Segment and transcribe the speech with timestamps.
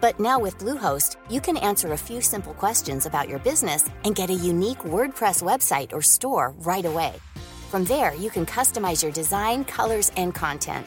[0.00, 4.14] But now with Bluehost, you can answer a few simple questions about your business and
[4.14, 7.14] get a unique WordPress website or store right away.
[7.70, 10.86] From there, you can customize your design, colors, and content.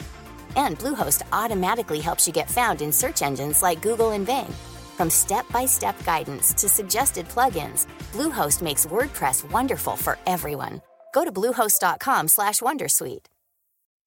[0.56, 4.54] And Bluehost automatically helps you get found in search engines like Google and Bing.
[4.96, 10.80] From step-by-step guidance to suggested plugins, Bluehost makes WordPress wonderful for everyone.
[11.12, 13.26] Go to bluehost.com/wondersuite.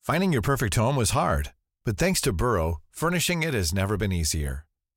[0.02, 1.52] Finding your perfect home was hard,
[1.86, 4.66] but thanks to Burrow, furnishing it has never been easier.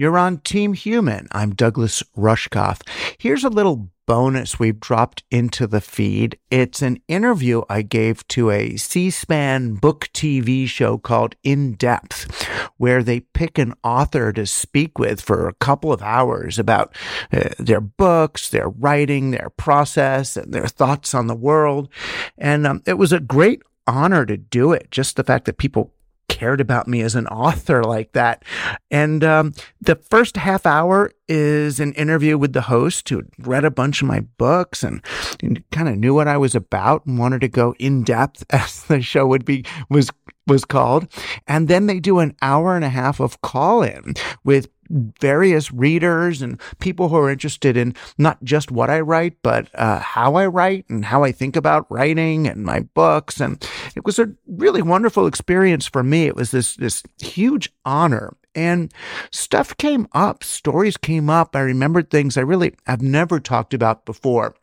[0.00, 1.28] You're on Team Human.
[1.30, 2.80] I'm Douglas Rushkoff.
[3.18, 6.38] Here's a little bonus we've dropped into the feed.
[6.50, 12.48] It's an interview I gave to a C SPAN book TV show called In Depth,
[12.78, 16.96] where they pick an author to speak with for a couple of hours about
[17.30, 21.90] uh, their books, their writing, their process, and their thoughts on the world.
[22.38, 24.90] And um, it was a great honor to do it.
[24.90, 25.92] Just the fact that people
[26.30, 28.44] cared about me as an author like that.
[28.90, 33.70] And um, the first half hour is an interview with the host who read a
[33.70, 35.04] bunch of my books and,
[35.42, 38.84] and kind of knew what I was about and wanted to go in depth as
[38.84, 40.10] the show would be was
[40.46, 41.06] was called.
[41.46, 46.42] And then they do an hour and a half of call in with various readers
[46.42, 50.46] and people who are interested in not just what I write, but uh, how I
[50.46, 53.40] write and how I think about writing and my books.
[53.40, 56.26] And it was a really wonderful experience for me.
[56.26, 58.36] It was this this huge honor.
[58.52, 58.92] And
[59.30, 61.54] stuff came up, stories came up.
[61.54, 64.56] I remembered things I really have never talked about before.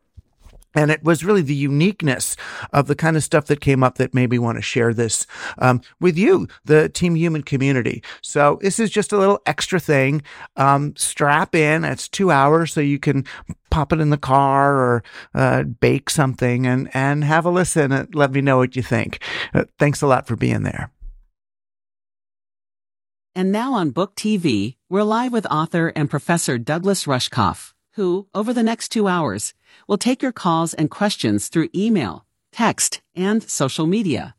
[0.78, 2.36] And it was really the uniqueness
[2.72, 5.26] of the kind of stuff that came up that made me want to share this
[5.58, 8.04] um, with you, the Team Human community.
[8.22, 10.22] So this is just a little extra thing.
[10.56, 11.84] Um, strap in.
[11.84, 13.26] It's two hours, so you can
[13.72, 18.14] pop it in the car or uh, bake something and and have a listen and
[18.14, 19.20] let me know what you think.
[19.56, 20.92] Uh, thanks a lot for being there.
[23.36, 28.54] And now on Book TV, we're live with author and professor Douglas Rushkoff, who, over
[28.54, 29.56] the next two hours,
[29.88, 34.36] will take your calls and questions through email, text, and social media.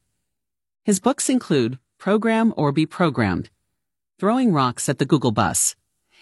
[0.85, 3.51] His books include Program or Be Programmed,
[4.19, 5.75] Throwing Rocks at the Google Bus,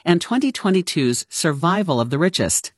[0.02, 2.72] and 2022's Survival of the Richest,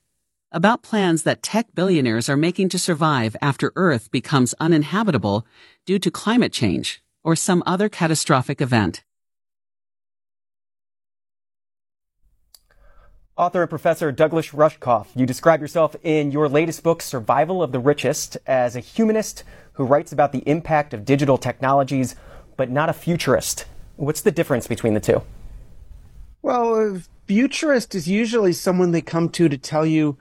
[0.50, 5.46] about plans that tech billionaires are making to survive after Earth becomes uninhabitable
[5.86, 9.04] due to climate change or some other catastrophic event.
[13.38, 17.78] Author and professor Douglas Rushkoff, you describe yourself in your latest book, Survival of the
[17.78, 19.44] Richest, as a humanist
[19.74, 22.16] who writes about the impact of digital technologies,
[22.56, 23.66] but not a futurist.
[23.94, 25.22] What's the difference between the two?
[26.42, 30.18] Well, a futurist is usually someone they come to to tell you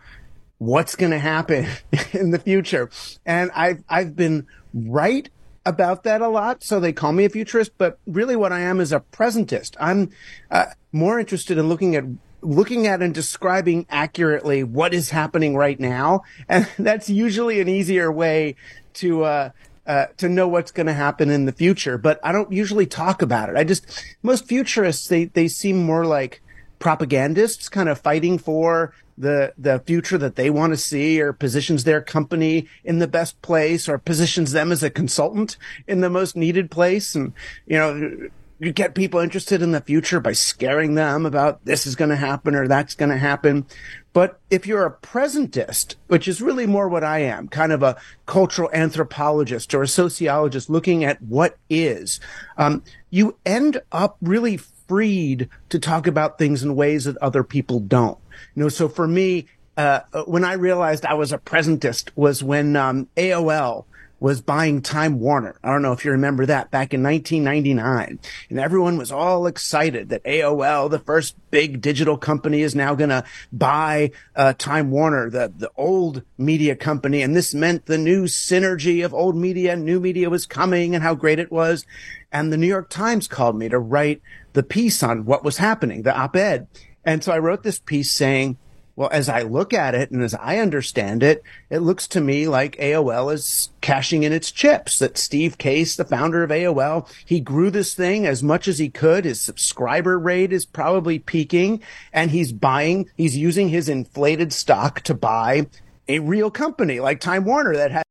[0.60, 1.66] what's going to happen
[2.14, 2.92] in the future.
[3.26, 5.28] And I've, I've been right
[5.66, 6.64] about that a lot.
[6.64, 9.76] So they call me a futurist, but really what I am is a presentist.
[9.80, 10.12] I'm
[10.52, 12.04] uh, more interested in looking at
[12.42, 16.24] looking at and describing accurately what is happening right now.
[16.48, 18.56] And that's usually an easier way
[18.96, 19.50] to, uh,
[19.86, 23.22] uh, to know what's going to happen in the future, but I don't usually talk
[23.22, 23.56] about it.
[23.56, 23.86] I just,
[24.22, 26.42] most futurists, they, they seem more like
[26.80, 31.84] propagandists kind of fighting for the, the future that they want to see or positions
[31.84, 35.58] their company in the best place or positions them as a consultant
[35.88, 37.16] in the most needed place.
[37.16, 37.34] And,
[37.66, 41.96] you know, you get people interested in the future by scaring them about this is
[41.96, 43.66] going to happen or that's going to happen.
[44.14, 47.98] But if you're a presentist, which is really more what I am, kind of a
[48.26, 52.20] cultural anthropologist or a sociologist looking at what is,
[52.58, 57.80] um, you end up really freed to talk about things in ways that other people
[57.80, 58.18] don't.
[58.56, 59.46] You know, so for me,
[59.76, 63.86] uh, when I realized I was a presentist was when um, AOL
[64.20, 65.60] was buying Time Warner.
[65.64, 68.20] I don't know if you remember that back in 1999.
[68.50, 73.10] And everyone was all excited that AOL, the first big digital company, is now going
[73.10, 77.22] to buy uh, Time Warner, the, the old media company.
[77.22, 81.04] And this meant the new synergy of old media and new media was coming and
[81.04, 81.86] how great it was.
[82.32, 84.22] And the New York Times called me to write
[84.54, 86.68] the piece on what was happening, the op-ed.
[87.06, 88.58] And so I wrote this piece saying,
[88.98, 92.48] well, as I look at it and as I understand it, it looks to me
[92.48, 94.98] like AOL is cashing in its chips.
[94.98, 98.90] That Steve Case, the founder of AOL, he grew this thing as much as he
[98.90, 99.24] could.
[99.24, 105.14] His subscriber rate is probably peaking and he's buying, he's using his inflated stock to
[105.14, 105.68] buy
[106.08, 108.07] a real company like Time Warner that has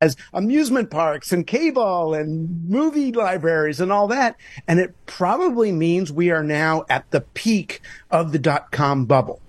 [0.00, 4.36] as amusement parks and cable and movie libraries and all that.
[4.66, 7.80] And it probably means we are now at the peak
[8.10, 9.40] of the dot com bubble.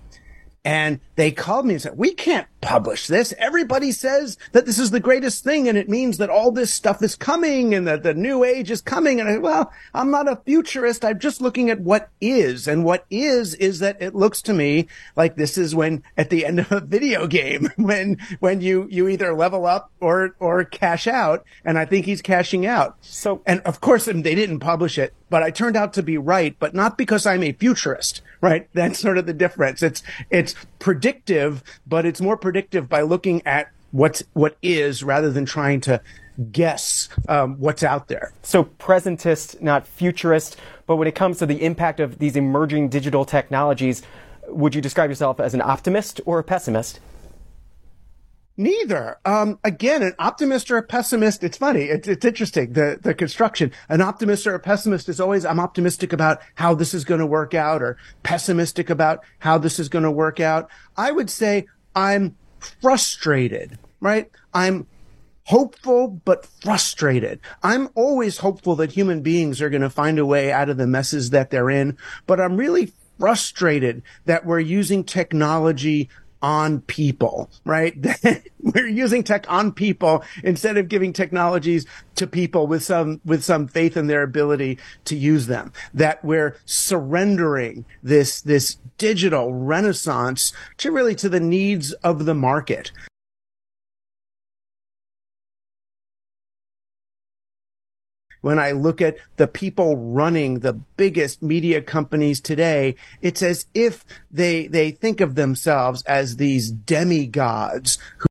[0.69, 3.33] And they called me and said, we can't publish this.
[3.39, 7.01] Everybody says that this is the greatest thing and it means that all this stuff
[7.01, 9.19] is coming and that the new age is coming.
[9.19, 11.03] And I, said, well, I'm not a futurist.
[11.03, 12.67] I'm just looking at what is.
[12.67, 16.45] And what is, is that it looks to me like this is when at the
[16.45, 21.07] end of a video game, when, when you, you either level up or, or cash
[21.07, 21.45] out.
[21.65, 22.95] And I think he's cashing out.
[23.01, 26.55] So, and of course, they didn't publish it, but I turned out to be right,
[26.59, 28.67] but not because I'm a futurist, right?
[28.73, 29.83] That's sort of the difference.
[29.83, 35.45] It's, it's predictive, but it's more predictive by looking at what's what is rather than
[35.45, 35.99] trying to
[36.51, 38.31] guess um, what's out there.
[38.43, 40.57] So presentist, not futurist.
[40.87, 44.01] But when it comes to the impact of these emerging digital technologies,
[44.47, 46.99] would you describe yourself as an optimist or a pessimist?
[48.59, 49.17] Neither.
[49.23, 51.45] Um, again, an optimist or a pessimist.
[51.45, 51.83] It's funny.
[51.83, 52.73] It's, it's interesting.
[52.73, 53.71] The, the construction.
[53.87, 57.25] An optimist or a pessimist is always, I'm optimistic about how this is going to
[57.25, 60.69] work out or pessimistic about how this is going to work out.
[60.97, 62.35] I would say I'm
[62.81, 64.29] frustrated, right?
[64.53, 64.87] I'm
[65.45, 67.39] hopeful, but frustrated.
[67.63, 70.85] I'm always hopeful that human beings are going to find a way out of the
[70.85, 71.97] messes that they're in,
[72.27, 76.09] but I'm really frustrated that we're using technology
[76.41, 77.95] on people, right?
[78.61, 83.67] We're using tech on people instead of giving technologies to people with some, with some
[83.67, 85.73] faith in their ability to use them.
[85.93, 92.91] That we're surrendering this, this digital renaissance to really to the needs of the market.
[98.41, 104.05] When I look at the people running the biggest media companies today, it's as if
[104.31, 108.29] they, they think of themselves as these demigods who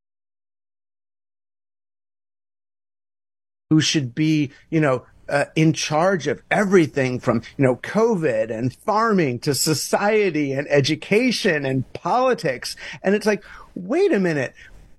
[3.70, 8.74] who should be, you know, uh, in charge of everything from, you know, COVID and
[8.74, 12.76] farming to society and education and politics.
[13.02, 13.44] And it's like,
[13.74, 14.54] wait a minute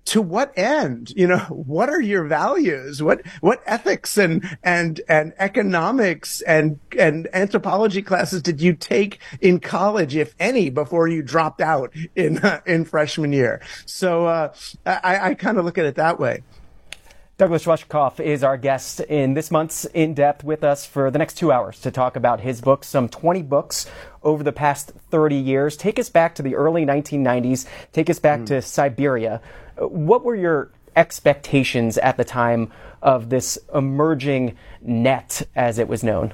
[0.10, 1.14] to what end?
[1.16, 3.02] You know, what are your values?
[3.02, 9.60] What, what ethics and, and, and economics and, and anthropology classes did you take in
[9.60, 13.62] college, if any, before you dropped out in, uh, in freshman year?
[13.86, 14.54] So, uh,
[14.86, 16.44] I, I kind of look at it that way.
[17.40, 21.36] Douglas Rushkoff is our guest in this month's In Depth with us for the next
[21.36, 23.86] two hours to talk about his books, some 20 books
[24.24, 25.78] over the past 30 years.
[25.78, 27.66] Take us back to the early 1990s.
[27.94, 28.48] Take us back mm.
[28.48, 29.40] to Cyberia.
[29.80, 32.72] What were your expectations at the time
[33.02, 36.34] of this emerging net, as it was known?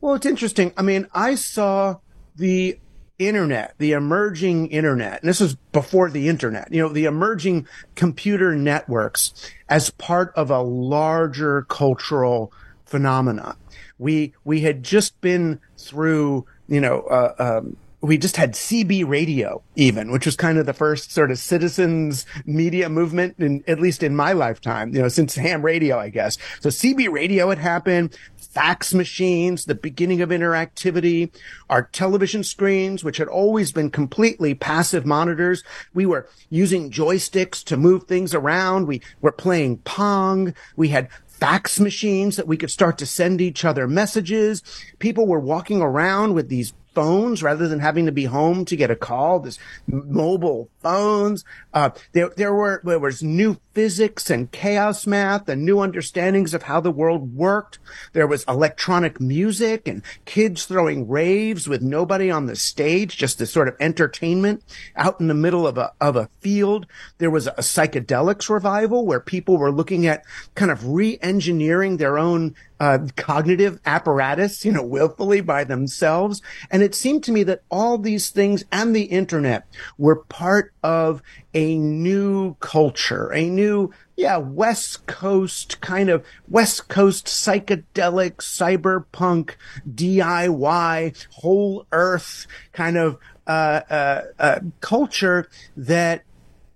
[0.00, 0.72] Well, it's interesting.
[0.76, 1.96] I mean, I saw
[2.36, 2.78] the
[3.18, 8.54] internet, the emerging internet, and this was before the internet, you know, the emerging computer
[8.54, 12.52] networks as part of a larger cultural
[12.86, 13.56] phenomenon.
[13.98, 19.62] We, we had just been through, you know, uh, um, we just had CB radio
[19.74, 24.02] even, which was kind of the first sort of citizens media movement in, at least
[24.02, 26.38] in my lifetime, you know, since ham radio, I guess.
[26.60, 31.34] So CB radio had happened, fax machines, the beginning of interactivity,
[31.68, 35.64] our television screens, which had always been completely passive monitors.
[35.92, 38.86] We were using joysticks to move things around.
[38.86, 40.54] We were playing Pong.
[40.76, 44.62] We had fax machines that we could start to send each other messages.
[44.98, 48.90] People were walking around with these phones rather than having to be home to get
[48.90, 49.38] a call.
[49.38, 51.44] This mobile phones.
[51.72, 56.64] Uh, there, there were, there was new physics and chaos math and new understandings of
[56.64, 57.78] how the world worked.
[58.14, 63.52] There was electronic music and kids throwing raves with nobody on the stage, just this
[63.52, 64.64] sort of entertainment
[64.96, 66.88] out in the middle of a, of a field.
[67.18, 70.24] There was a psychedelics revival where people were looking at
[70.56, 76.42] kind of re-engineering their own uh, cognitive apparatus, you know, willfully by themselves.
[76.70, 79.66] And it seemed to me that all these things and the internet
[79.96, 81.22] were part of
[81.54, 89.54] a new culture, a new, yeah, West Coast kind of West Coast psychedelic, cyberpunk,
[89.92, 96.22] DIY, whole earth kind of uh, uh, uh, culture that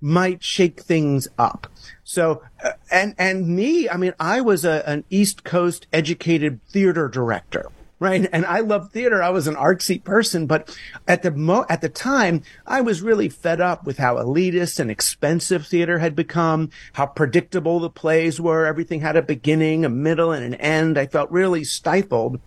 [0.00, 1.68] might shake things up.
[2.12, 7.08] So, uh, and, and me, I mean, I was a, an East Coast educated theater
[7.08, 7.70] director.
[8.00, 8.28] Right.
[8.32, 9.22] And I love theater.
[9.22, 10.76] I was an artsy person, but
[11.08, 14.90] at the mo, at the time, I was really fed up with how elitist and
[14.90, 18.66] expensive theater had become, how predictable the plays were.
[18.66, 20.98] Everything had a beginning, a middle, and an end.
[20.98, 22.40] I felt really stifled.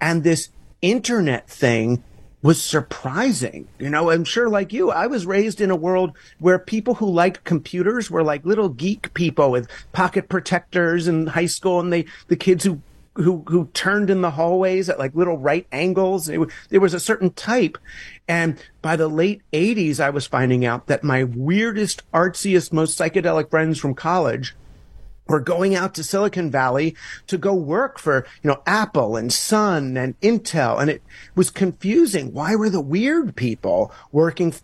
[0.00, 0.48] And this
[0.80, 2.02] internet thing
[2.42, 3.68] was surprising.
[3.78, 7.08] You know, I'm sure like you, I was raised in a world where people who
[7.08, 12.06] liked computers were like little geek people with pocket protectors in high school and they,
[12.28, 12.82] the kids who
[13.14, 16.28] who who turned in the hallways at like little right angles.
[16.28, 17.76] It, there was a certain type,
[18.26, 23.50] and by the late '80s, I was finding out that my weirdest, artsiest, most psychedelic
[23.50, 24.54] friends from college
[25.32, 26.94] were going out to Silicon Valley
[27.26, 30.80] to go work for, you know, Apple and Sun and Intel.
[30.80, 31.02] And it
[31.34, 32.32] was confusing.
[32.32, 34.54] Why were the weird people working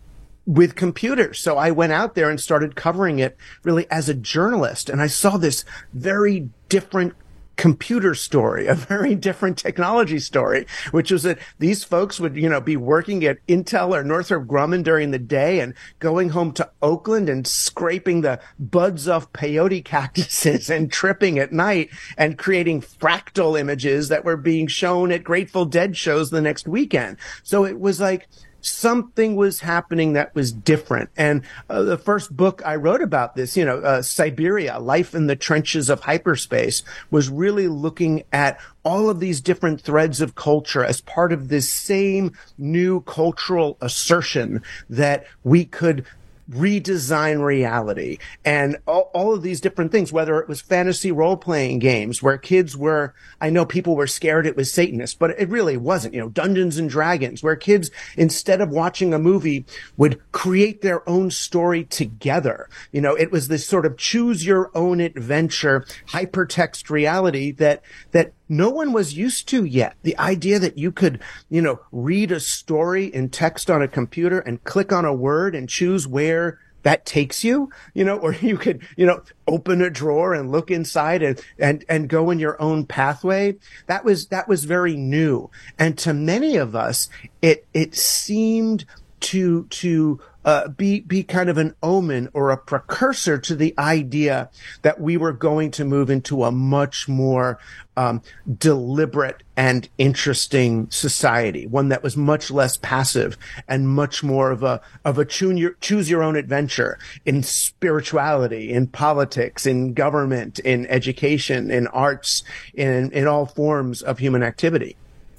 [0.45, 1.39] with computers?
[1.39, 4.89] So I went out there and started covering it really as a journalist.
[4.89, 7.15] And I saw this very different
[7.59, 12.61] computer story, a very different technology story, which was that these folks would, you know,
[12.61, 17.27] be working at Intel or Northrop Grumman during the day and going home to Oakland
[17.29, 24.07] and scraping the buds off peyote cactuses and tripping at night and creating fractal images
[24.07, 27.17] that were being shown at Grateful Dead shows the next weekend.
[27.43, 28.27] So it was like,
[28.61, 31.09] something was happening that was different.
[31.17, 35.27] And uh, the first book I wrote about this, you know, uh, Cyberia, Life in
[35.27, 40.83] the Trenches of Hyperspace, was really looking at all of these different threads of culture
[40.83, 46.05] as part of this same new cultural assertion that we could
[46.49, 51.79] redesign reality and all, all, of these different things, whether it was fantasy role playing
[51.79, 55.77] games where kids were, I know people were scared it was Satanist, but it really
[55.77, 59.65] wasn't, you know, Dungeons and Dragons where kids, instead of watching a movie
[59.95, 62.67] would create their own story together.
[62.91, 68.33] You know, it was this sort of choose your own adventure hypertext reality that, that
[68.49, 69.95] no one was used to yet.
[70.01, 74.39] The idea that you could, you know, read a story in text on a computer
[74.39, 78.57] and click on a word and choose where that takes you, you know, or you
[78.57, 82.59] could, you know, open a drawer and look inside and, and, and go in your
[82.61, 83.55] own pathway.
[83.87, 85.49] That was, that was very new.
[85.77, 87.09] And to many of us,
[87.41, 88.85] it, it seemed
[89.21, 94.49] to, to, uh, be be kind of an omen or a precursor to the idea
[94.83, 97.59] that we were going to move into a much more
[97.97, 98.21] um,
[98.57, 104.81] deliberate and interesting society, one that was much less passive and much more of a
[105.03, 110.87] of a choose your, choose your own adventure in spirituality, in politics, in government, in
[110.87, 114.95] education, in arts, in in all forms of human activity.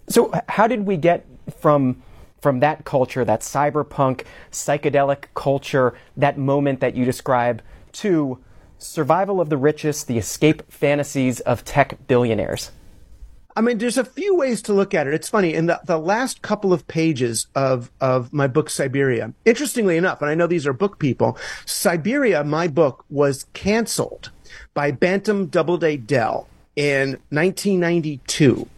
[0.08, 1.25] So, how did we get
[1.58, 2.02] from
[2.40, 8.38] from that culture, that cyberpunk, psychedelic culture, that moment that you describe, to
[8.78, 12.70] survival of the richest, the escape fantasies of tech billionaires?
[13.56, 15.14] I mean, there's a few ways to look at it.
[15.14, 15.54] It's funny.
[15.54, 19.35] In the, the last couple of pages of, of my book, Cyberia.
[19.44, 24.30] interestingly enough, and I know these are book people, Cyberia, my book, was canceled
[24.73, 28.68] by Bantam Doubleday Dell in 1992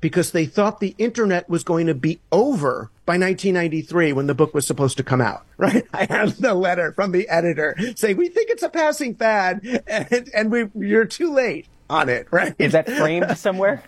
[0.00, 4.54] because they thought the internet was going to be over by 1993 when the book
[4.54, 5.86] was supposed to come out, right?
[5.92, 10.30] I have the letter from the editor saying, we think it's a passing fad and,
[10.34, 12.54] and we, you're too late on it, right?
[12.58, 13.82] Is that framed somewhere?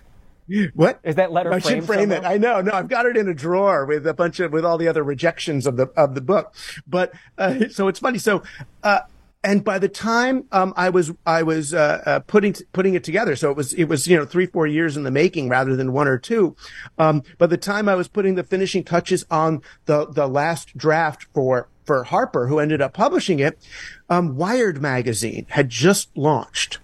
[0.75, 1.52] What is that letter?
[1.52, 2.19] I should frame somewhere?
[2.19, 2.25] it.
[2.25, 2.61] I know.
[2.61, 5.05] No, I've got it in a drawer with a bunch of with all the other
[5.05, 6.52] rejections of the of the book.
[6.88, 8.19] But uh, so it's funny.
[8.19, 8.43] So
[8.83, 9.00] uh,
[9.42, 13.37] and by the time um, I was I was uh, uh, putting putting it together,
[13.37, 15.92] so it was it was you know three four years in the making rather than
[15.92, 16.56] one or two.
[16.99, 21.26] Um, by the time I was putting the finishing touches on the the last draft
[21.32, 23.59] for for Harper, who ended up publishing it,
[24.09, 26.78] um, Wired magazine had just launched,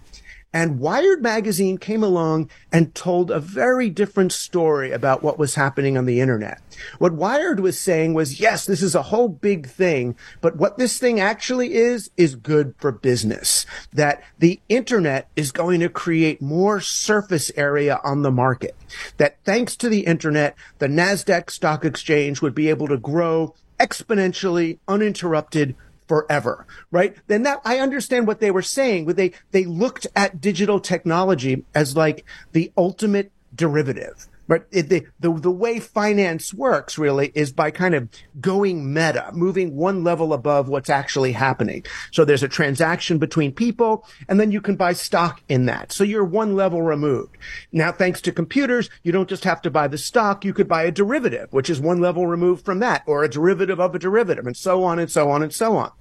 [0.57, 5.95] And Wired magazine came along and told a very different story about what was happening
[5.99, 6.59] on the internet.
[6.97, 10.97] What Wired was saying was, yes, this is a whole big thing, but what this
[10.97, 13.67] thing actually is, is good for business.
[13.93, 18.75] That the internet is going to create more surface area on the market.
[19.17, 24.79] That thanks to the internet, the NASDAQ stock exchange would be able to grow exponentially,
[24.87, 25.75] uninterrupted
[26.07, 27.15] forever, right?
[27.27, 31.65] Then that I understand what they were saying, but they they looked at digital technology
[31.75, 37.51] as like the ultimate derivative but it, the, the, the way finance works really is
[37.51, 41.85] by kind of going meta, moving one level above what's actually happening.
[42.11, 45.91] So there's a transaction between people and then you can buy stock in that.
[45.91, 47.37] So you're one level removed.
[47.71, 50.45] Now, thanks to computers, you don't just have to buy the stock.
[50.45, 53.79] You could buy a derivative, which is one level removed from that or a derivative
[53.79, 55.91] of a derivative and so on and so on and so on.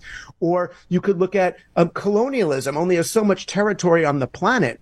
[0.41, 4.81] Or you could look at um, colonialism only has so much territory on the planet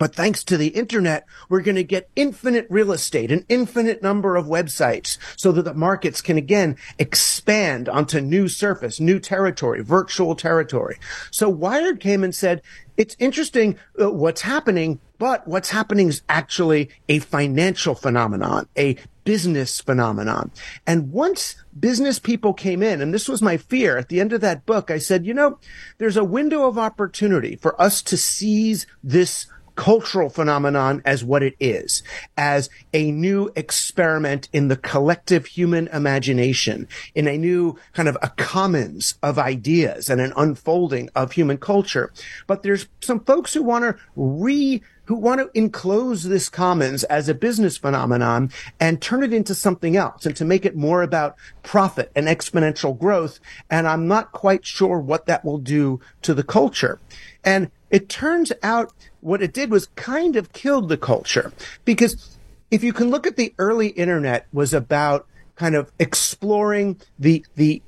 [0.00, 4.34] but thanks to the internet, we're going to get infinite real estate, an infinite number
[4.34, 10.34] of websites so that the markets can again expand onto new surface, new territory, virtual
[10.34, 10.98] territory.
[11.30, 12.62] So Wired came and said,
[12.96, 19.82] it's interesting uh, what's happening, but what's happening is actually a financial phenomenon, a business
[19.82, 20.50] phenomenon.
[20.86, 24.40] And once business people came in, and this was my fear at the end of
[24.40, 25.58] that book, I said, you know,
[25.98, 29.46] there's a window of opportunity for us to seize this
[29.80, 32.02] cultural phenomenon as what it is,
[32.36, 38.28] as a new experiment in the collective human imagination, in a new kind of a
[38.36, 42.12] commons of ideas and an unfolding of human culture.
[42.46, 47.30] But there's some folks who want to re who want to enclose this commons as
[47.30, 51.36] a business phenomenon and turn it into something else and to make it more about
[51.62, 53.40] profit and exponential growth.
[53.70, 57.00] And I'm not quite sure what that will do to the culture.
[57.42, 61.52] And it turns out what it did was kind of killed the culture
[61.84, 62.38] because
[62.70, 67.82] if you can look at the early internet was about kind of exploring the, the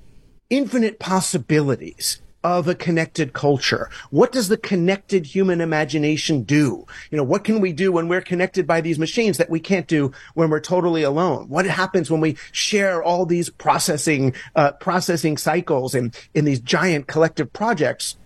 [0.50, 3.88] infinite possibilities of a connected culture.
[4.10, 6.86] What does the connected human imagination do?
[7.10, 9.86] You know, what can we do when we're connected by these machines that we can't
[9.86, 11.48] do when we're totally alone?
[11.48, 17.06] What happens when we share all these processing, uh, processing cycles in, in these giant
[17.06, 18.16] collective projects?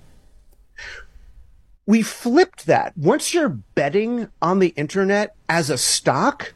[1.87, 2.97] We flipped that.
[2.97, 6.53] Once you're betting on the internet as a stock,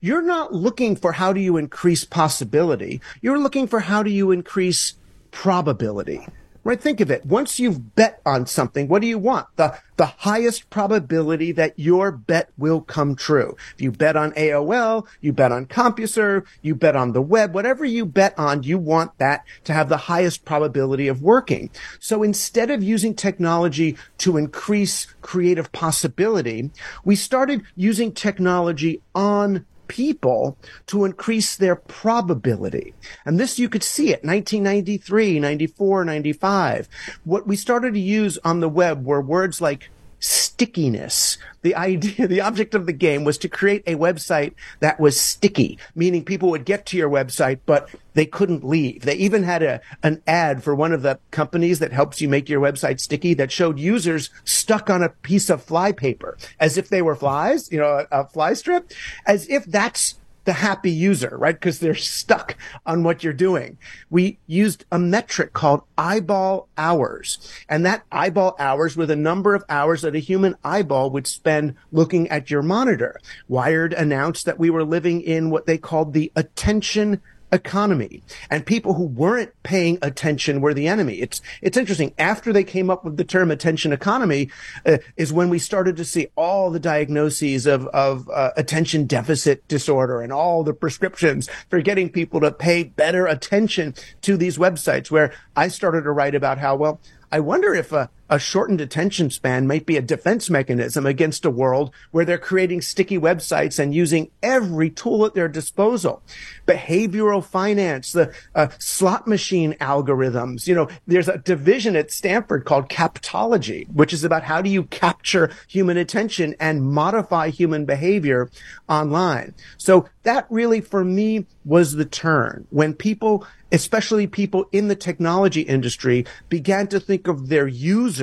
[0.00, 3.00] you're not looking for how do you increase possibility.
[3.20, 4.94] You're looking for how do you increase
[5.30, 6.26] probability
[6.64, 6.80] right?
[6.80, 7.24] Think of it.
[7.26, 9.46] Once you've bet on something, what do you want?
[9.56, 13.56] The, the highest probability that your bet will come true.
[13.74, 17.84] If you bet on AOL, you bet on CompuServe, you bet on the web, whatever
[17.84, 21.70] you bet on, you want that to have the highest probability of working.
[21.98, 26.70] So instead of using technology to increase creative possibility,
[27.04, 32.94] we started using technology on people to increase their probability.
[33.24, 36.88] And this you could see it 1993, 94, 95.
[37.24, 39.90] What we started to use on the web were words like
[40.22, 41.36] stickiness.
[41.62, 45.78] The idea, the object of the game was to create a website that was sticky,
[45.94, 49.02] meaning people would get to your website, but they couldn't leave.
[49.02, 52.48] They even had a, an ad for one of the companies that helps you make
[52.48, 56.88] your website sticky that showed users stuck on a piece of fly paper as if
[56.88, 58.92] they were flies, you know, a, a fly strip,
[59.26, 61.54] as if that's the happy user, right?
[61.54, 63.78] Because they're stuck on what you're doing.
[64.10, 67.38] We used a metric called eyeball hours.
[67.68, 71.74] And that eyeball hours were the number of hours that a human eyeball would spend
[71.90, 73.20] looking at your monitor.
[73.48, 77.20] Wired announced that we were living in what they called the attention
[77.52, 81.14] economy and people who weren't paying attention were the enemy.
[81.14, 82.14] It's, it's interesting.
[82.18, 84.50] After they came up with the term attention economy
[84.86, 89.66] uh, is when we started to see all the diagnoses of, of uh, attention deficit
[89.68, 95.10] disorder and all the prescriptions for getting people to pay better attention to these websites
[95.10, 99.28] where I started to write about how, well, I wonder if a, a shortened attention
[99.28, 103.94] span might be a defense mechanism against a world where they're creating sticky websites and
[103.94, 106.22] using every tool at their disposal.
[106.66, 110.66] Behavioral finance, the uh, slot machine algorithms.
[110.66, 114.84] You know, there's a division at Stanford called captology, which is about how do you
[114.84, 118.50] capture human attention and modify human behavior
[118.88, 119.52] online.
[119.76, 125.62] So that really, for me, was the turn when people especially people in the technology
[125.62, 128.21] industry began to think of their users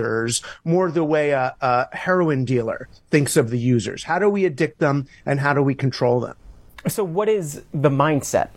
[0.63, 4.03] more the way a, a heroin dealer thinks of the users.
[4.03, 6.35] How do we addict them and how do we control them?
[6.87, 8.49] So, what is the mindset?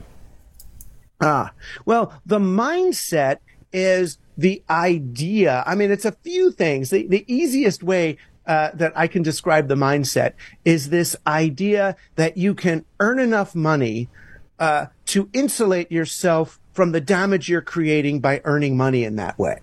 [1.20, 1.52] Ah,
[1.84, 3.38] well, the mindset
[3.72, 5.62] is the idea.
[5.66, 6.90] I mean, it's a few things.
[6.90, 10.32] The, the easiest way uh, that I can describe the mindset
[10.64, 14.08] is this idea that you can earn enough money
[14.58, 19.60] uh, to insulate yourself from the damage you're creating by earning money in that way.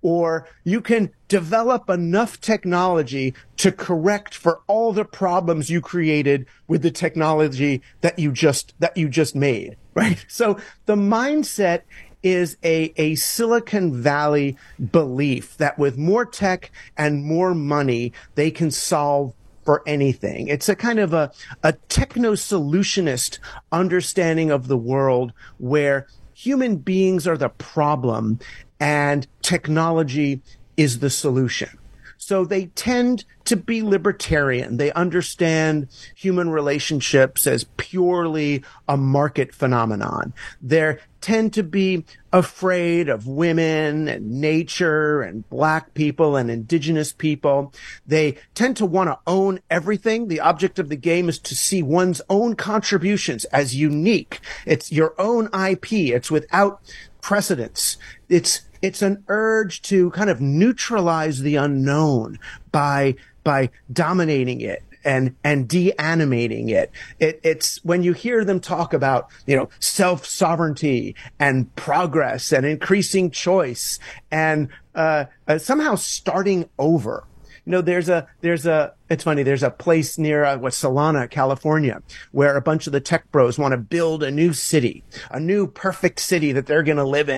[0.00, 6.82] Or you can develop enough technology to correct for all the problems you created with
[6.82, 10.24] the technology that you just, that you just made, right?
[10.28, 11.82] So the mindset
[12.22, 14.56] is a, a Silicon Valley
[14.92, 19.34] belief that with more tech and more money, they can solve
[19.64, 20.48] for anything.
[20.48, 21.30] It's a kind of a,
[21.62, 23.38] a techno solutionist
[23.70, 28.38] understanding of the world where human beings are the problem
[28.80, 30.40] and technology
[30.76, 31.78] is the solution.
[32.20, 34.76] So they tend to be libertarian.
[34.76, 40.34] They understand human relationships as purely a market phenomenon.
[40.60, 47.72] They tend to be afraid of women and nature and black people and indigenous people.
[48.06, 50.28] They tend to want to own everything.
[50.28, 54.40] The object of the game is to see one's own contributions as unique.
[54.66, 55.92] It's your own IP.
[55.92, 56.82] It's without
[57.22, 57.96] precedence.
[58.28, 62.38] It's it's an urge to kind of neutralize the unknown
[62.72, 63.14] by
[63.44, 66.90] by dominating it and and de-animating it.
[67.18, 67.40] it.
[67.42, 73.30] It's when you hear them talk about you know self sovereignty and progress and increasing
[73.30, 73.98] choice
[74.30, 77.24] and uh, uh, somehow starting over.
[77.64, 79.42] You know, there's a there's a it's funny.
[79.42, 83.58] There's a place near uh, what Solano, California, where a bunch of the tech bros
[83.58, 87.28] want to build a new city, a new perfect city that they're going to live
[87.28, 87.37] in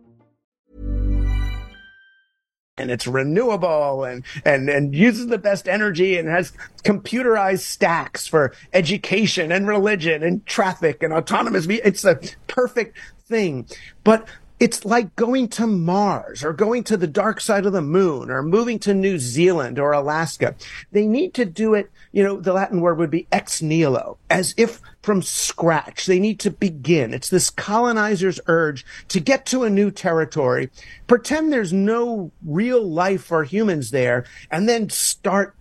[2.77, 6.53] And it's renewable and, and, and uses the best energy and has
[6.83, 11.67] computerized stacks for education and religion and traffic and autonomous.
[11.67, 13.67] It's a perfect thing.
[14.03, 14.27] But
[14.61, 18.43] it's like going to Mars or going to the dark side of the moon or
[18.43, 20.53] moving to New Zealand or Alaska.
[20.91, 24.53] They need to do it, you know, the Latin word would be ex nihilo, as
[24.57, 26.05] if from scratch.
[26.05, 27.11] They need to begin.
[27.11, 30.69] It's this colonizer's urge to get to a new territory,
[31.07, 35.55] pretend there's no real life or humans there, and then start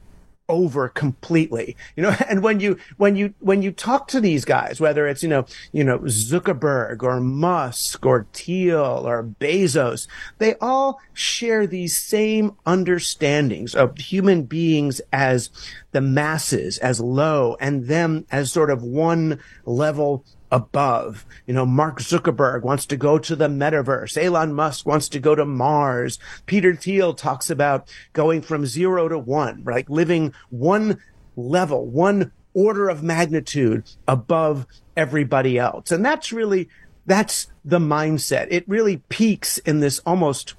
[0.51, 1.77] over completely.
[1.97, 5.23] You know and when you when you when you talk to these guys whether it's
[5.23, 10.07] you know you know zuckerberg or musk or thiel or bezos
[10.39, 15.51] they all share these same understandings of human beings as
[15.93, 21.27] the masses as low and them as sort of one level above.
[21.47, 24.23] You know, Mark Zuckerberg wants to go to the metaverse.
[24.23, 26.19] Elon Musk wants to go to Mars.
[26.47, 29.89] Peter Thiel talks about going from zero to one, right?
[29.89, 30.99] living one
[31.37, 35.93] level, one order of magnitude above everybody else.
[35.93, 36.69] And that's really,
[37.07, 38.49] that's the mindset.
[38.51, 40.55] It really peaks in this almost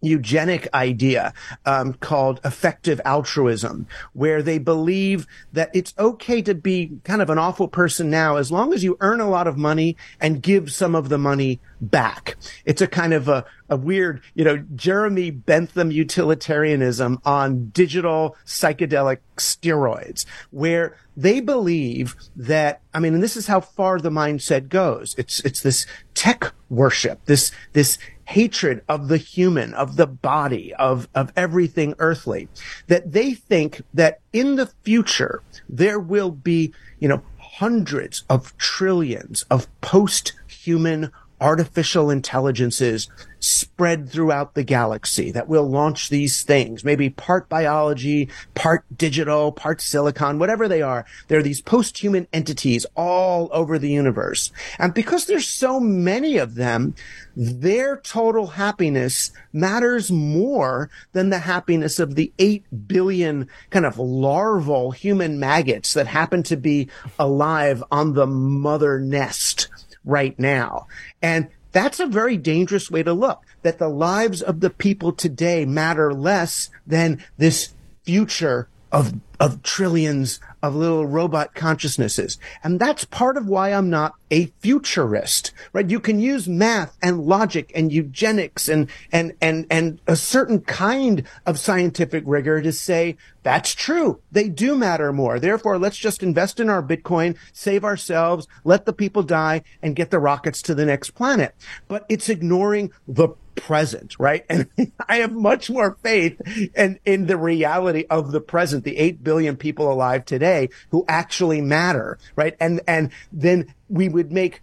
[0.00, 1.32] eugenic idea
[1.66, 7.38] um, called effective altruism, where they believe that it's okay to be kind of an
[7.38, 10.94] awful person now as long as you earn a lot of money and give some
[10.94, 12.36] of the money back.
[12.64, 19.18] It's a kind of a, a weird, you know, Jeremy Bentham utilitarianism on digital psychedelic
[19.36, 25.14] steroids, where they believe that, I mean, and this is how far the mindset goes.
[25.18, 27.98] It's, it's this tech worship, this, this
[28.30, 32.48] hatred of the human, of the body, of, of everything earthly,
[32.86, 39.44] that they think that in the future, there will be, you know, hundreds of trillions
[39.50, 43.08] of post-human artificial intelligences
[43.40, 49.80] spread throughout the galaxy that will launch these things, maybe part biology, part digital, part
[49.80, 51.04] silicon, whatever they are.
[51.28, 54.52] There are these post-human entities all over the universe.
[54.78, 56.94] And because there's so many of them,
[57.34, 64.90] their total happiness matters more than the happiness of the 8 billion kind of larval
[64.90, 69.68] human maggots that happen to be alive on the mother nest
[70.04, 70.86] right now.
[71.22, 75.64] And that's a very dangerous way to look, that the lives of the people today
[75.64, 82.38] matter less than this future of, of trillions of little robot consciousnesses.
[82.64, 85.88] And that's part of why I'm not a futurist, right?
[85.88, 91.24] You can use math and logic and eugenics and, and, and, and a certain kind
[91.46, 94.20] of scientific rigor to say that's true.
[94.30, 95.40] They do matter more.
[95.40, 100.10] Therefore, let's just invest in our Bitcoin, save ourselves, let the people die and get
[100.10, 101.54] the rockets to the next planet.
[101.88, 104.44] But it's ignoring the present, right?
[104.48, 104.68] And
[105.08, 106.40] I have much more faith
[106.74, 111.60] in, in the reality of the present, the 8 billion people alive today who actually
[111.60, 112.56] matter, right?
[112.60, 114.62] And, and then we would make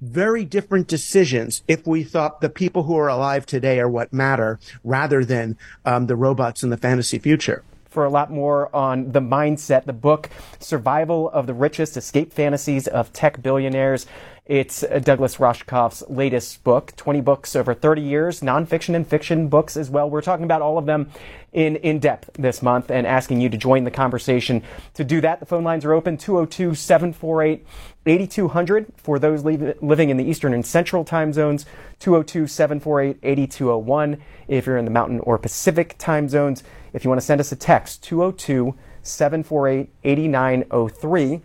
[0.00, 4.58] very different decisions if we thought the people who are alive today are what matter
[4.82, 7.62] rather than um, the robots in the fantasy future
[7.94, 10.28] for a lot more on the mindset, the book
[10.58, 14.04] Survival of the Richest Escape Fantasies of Tech Billionaires.
[14.46, 19.88] It's Douglas Rushkoff's latest book, 20 books over 30 years, nonfiction and fiction books as
[19.88, 20.10] well.
[20.10, 21.08] We're talking about all of them
[21.52, 24.62] in, in depth this month and asking you to join the conversation.
[24.94, 27.64] To do that, the phone lines are open 202 748
[28.06, 31.64] 8200 for those living in the Eastern and Central time zones,
[32.00, 36.64] 202 748 8201 if you're in the Mountain or Pacific time zones.
[36.94, 41.40] If you want to send us a text, 202 748 8903.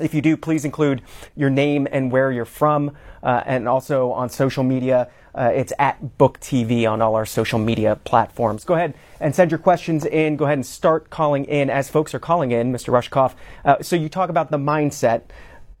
[0.00, 1.02] If you do, please include
[1.36, 5.10] your name and where you're from, uh, and also on social media.
[5.34, 8.64] Uh, it's at Book TV on all our social media platforms.
[8.64, 10.36] Go ahead and send your questions in.
[10.36, 12.92] Go ahead and start calling in as folks are calling in, Mr.
[12.92, 13.34] Rushkoff.
[13.64, 15.22] Uh, so you talk about the mindset.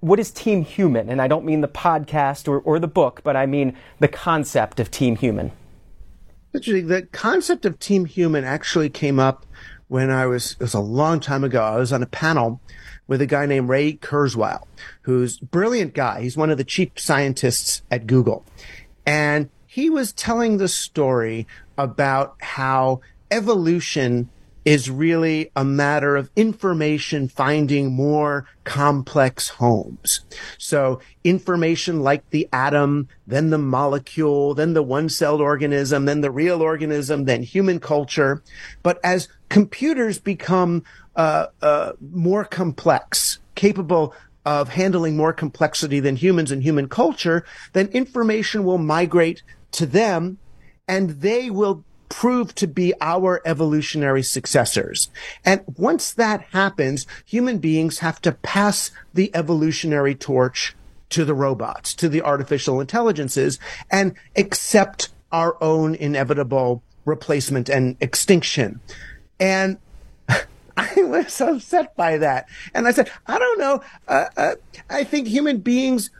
[0.00, 1.08] What is Team Human?
[1.08, 4.78] And I don't mean the podcast or, or the book, but I mean the concept
[4.78, 5.50] of Team Human.
[6.54, 6.88] Interesting.
[6.88, 9.44] The concept of Team Human actually came up
[9.88, 11.62] when I was, it was a long time ago.
[11.62, 12.60] I was on a panel
[13.06, 14.64] with a guy named Ray Kurzweil,
[15.02, 16.22] who's a brilliant guy.
[16.22, 18.44] He's one of the chief scientists at Google.
[19.06, 24.28] And he was telling the story about how evolution
[24.64, 30.20] is really a matter of information finding more complex homes.
[30.58, 36.60] So information like the atom, then the molecule, then the one-celled organism, then the real
[36.60, 38.42] organism, then human culture.
[38.82, 40.84] But as computers become
[41.16, 47.88] uh, uh, more complex, capable of handling more complexity than humans and human culture, then
[47.88, 49.42] information will migrate
[49.72, 50.38] to them
[50.86, 55.10] and they will prove to be our evolutionary successors.
[55.44, 60.74] And once that happens, human beings have to pass the evolutionary torch
[61.10, 63.58] to the robots, to the artificial intelligences
[63.90, 68.80] and accept our own inevitable replacement and extinction.
[69.40, 69.78] And
[70.76, 72.48] I was upset by that.
[72.74, 73.82] And I said, I don't know.
[74.06, 74.54] Uh, uh,
[74.90, 76.10] I think human beings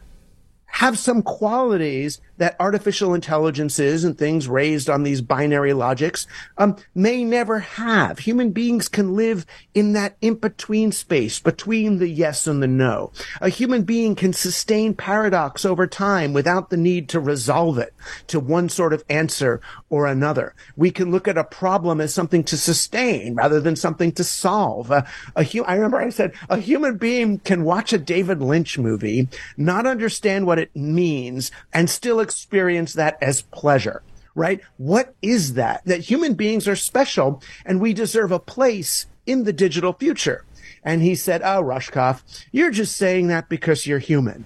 [0.67, 7.23] have some qualities that artificial intelligences and things raised on these binary logics um, may
[7.23, 8.21] never have.
[8.21, 13.13] Human beings can live in that in-between space between the yes and the no.
[13.41, 17.93] A human being can sustain paradox over time without the need to resolve it
[18.29, 20.55] to one sort of answer or another.
[20.77, 24.91] We can look at a problem as something to sustain rather than something to solve.
[24.91, 25.05] A
[25.43, 29.87] hu- I remember I said a human being can watch a David Lynch movie, not
[29.87, 34.03] understand what it means, and still experience that as pleasure,
[34.35, 34.61] right?
[34.77, 35.83] What is that?
[35.87, 40.45] That human beings are special and we deserve a place in the digital future.
[40.85, 44.45] And he said, Oh, Rushkoff, you're just saying that because you're human,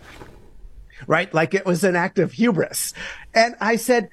[1.09, 1.33] right?
[1.35, 2.95] Like it was an act of hubris.
[3.35, 4.11] And I said,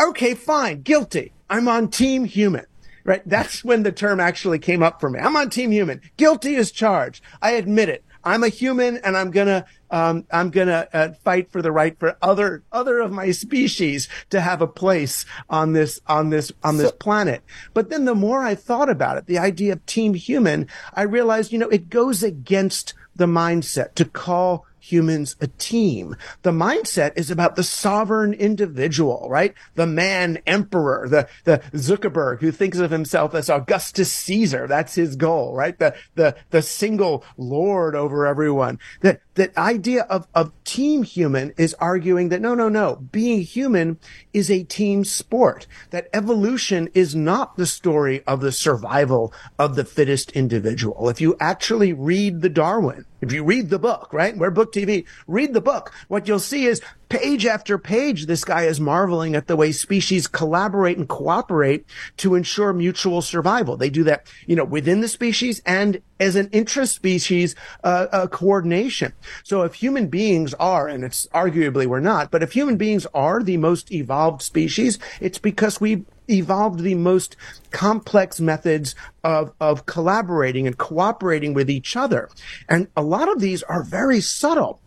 [0.00, 1.32] okay, fine, guilty.
[1.48, 2.66] I'm on team human
[3.04, 3.22] right?
[3.26, 5.18] That's when the term actually came up for me.
[5.18, 6.00] I'm on team human.
[6.16, 7.22] Guilty is charged.
[7.40, 8.04] I admit it.
[8.24, 12.16] I'm a human and I'm gonna, um, I'm gonna uh, fight for the right for
[12.22, 16.90] other, other of my species to have a place on this, on this, on this
[16.90, 17.42] so, planet.
[17.74, 21.52] But then the more I thought about it, the idea of team human, I realized,
[21.52, 26.16] you know, it goes against the mindset to call humans a team.
[26.42, 29.54] The mindset is about the sovereign individual, right?
[29.76, 34.66] The man emperor, the, the Zuckerberg who thinks of himself as Augustus Caesar.
[34.66, 35.78] That's his goal, right?
[35.78, 38.80] The, the, the single lord over everyone.
[39.02, 43.98] That, that idea of, of team human is arguing that no, no, no, being human
[44.32, 45.66] is a team sport.
[45.90, 51.08] That evolution is not the story of the survival of the fittest individual.
[51.08, 54.36] If you actually read the Darwin, if you read the book, right?
[54.36, 55.92] We're book TV, read the book.
[56.08, 60.26] What you'll see is page after page, this guy is marveling at the way species
[60.26, 61.84] collaborate and cooperate
[62.16, 63.76] to ensure mutual survival.
[63.76, 69.12] They do that, you know, within the species and as an intraspecies uh, uh, coordination.
[69.44, 73.42] So if human beings are, and it's arguably we're not, but if human beings are
[73.42, 77.36] the most evolved species, it's because we evolved the most
[77.72, 82.30] complex methods of, of collaborating and cooperating with each other.
[82.70, 84.80] And a lot of these are very subtle.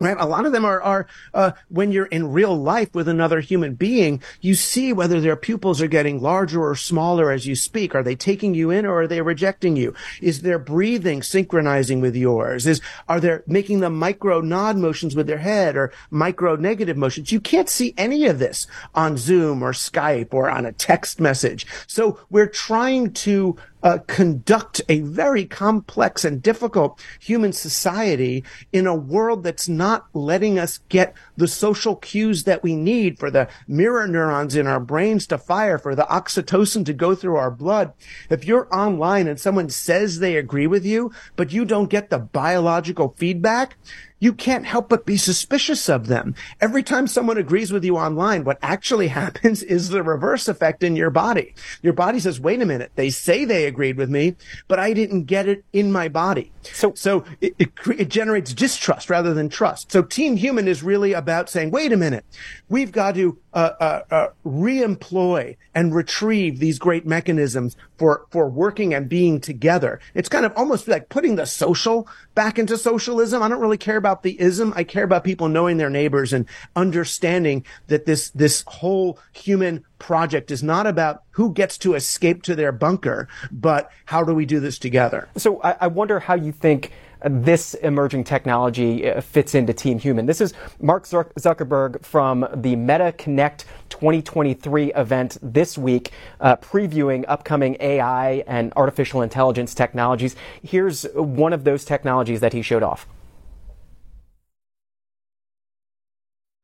[0.00, 0.16] Right?
[0.18, 3.74] A lot of them are, are uh, when you're in real life with another human
[3.74, 7.94] being, you see whether their pupils are getting larger or smaller as you speak.
[7.94, 9.92] Are they taking you in or are they rejecting you?
[10.22, 12.66] Is their breathing synchronizing with yours?
[12.66, 17.30] Is are they making the micro nod motions with their head or micro negative motions?
[17.30, 21.66] You can't see any of this on Zoom or Skype or on a text message.
[21.86, 28.94] So we're trying to uh, conduct a very complex and difficult human society in a
[28.94, 34.06] world that's not letting us get the social cues that we need for the mirror
[34.06, 37.92] neurons in our brains to fire, for the oxytocin to go through our blood.
[38.28, 42.18] If you're online and someone says they agree with you, but you don't get the
[42.18, 43.76] biological feedback,
[44.20, 46.34] you can't help but be suspicious of them.
[46.60, 50.94] Every time someone agrees with you online, what actually happens is the reverse effect in
[50.94, 51.54] your body.
[51.82, 54.36] Your body says, wait a minute, they say they agreed with me,
[54.68, 56.52] but I didn't get it in my body.
[56.62, 59.90] So, so it, it, it generates distrust rather than trust.
[59.90, 62.24] So Team Human is really about saying, wait a minute,
[62.68, 68.94] we've got to uh, uh, uh, re-employ and retrieve these great mechanisms for for working
[68.94, 70.00] and being together.
[70.14, 73.42] It's kind of almost like putting the social back into socialism.
[73.42, 74.72] I don't really care about the ism.
[74.76, 80.50] I care about people knowing their neighbors and understanding that this this whole human project
[80.50, 84.60] is not about who gets to escape to their bunker, but how do we do
[84.60, 85.28] this together?
[85.36, 86.92] So I, I wonder how you think
[87.24, 90.26] this emerging technology uh, fits into Team Human.
[90.26, 97.76] This is Mark Zuckerberg from the Meta Connect 2023 event this week, uh, previewing upcoming
[97.80, 100.36] AI and artificial intelligence technologies.
[100.62, 103.06] Here's one of those technologies that he showed off.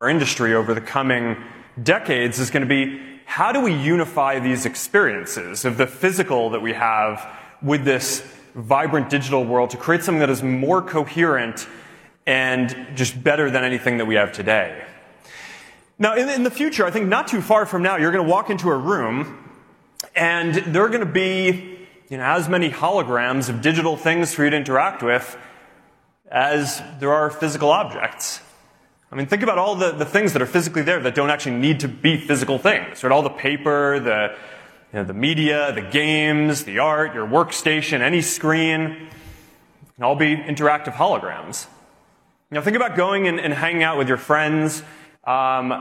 [0.01, 1.37] Our industry over the coming
[1.83, 6.61] decades is going to be how do we unify these experiences of the physical that
[6.61, 7.27] we have
[7.61, 8.23] with this
[8.57, 11.69] vibrant digital world to create something that is more coherent
[12.27, 14.83] and just better than anything that we have today.
[15.99, 18.31] Now, in, in the future, I think not too far from now, you're going to
[18.31, 19.51] walk into a room
[20.15, 24.45] and there are going to be you know, as many holograms of digital things for
[24.45, 25.37] you to interact with
[26.31, 28.41] as there are physical objects.
[29.13, 31.57] I mean, think about all the, the things that are physically there that don't actually
[31.57, 33.13] need to be physical things, right?
[33.13, 34.37] All the paper, the,
[34.93, 39.09] you know, the media, the games, the art, your workstation, any screen,
[39.95, 41.67] can all be interactive holograms.
[42.51, 44.83] You know, think about going and, and hanging out with your friends.
[45.25, 45.73] Um,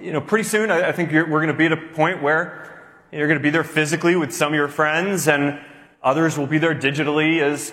[0.00, 2.66] you know, pretty soon, I, I think we're going to be at a point where
[3.12, 5.60] you're going to be there physically with some of your friends, and
[6.02, 7.72] others will be there digitally as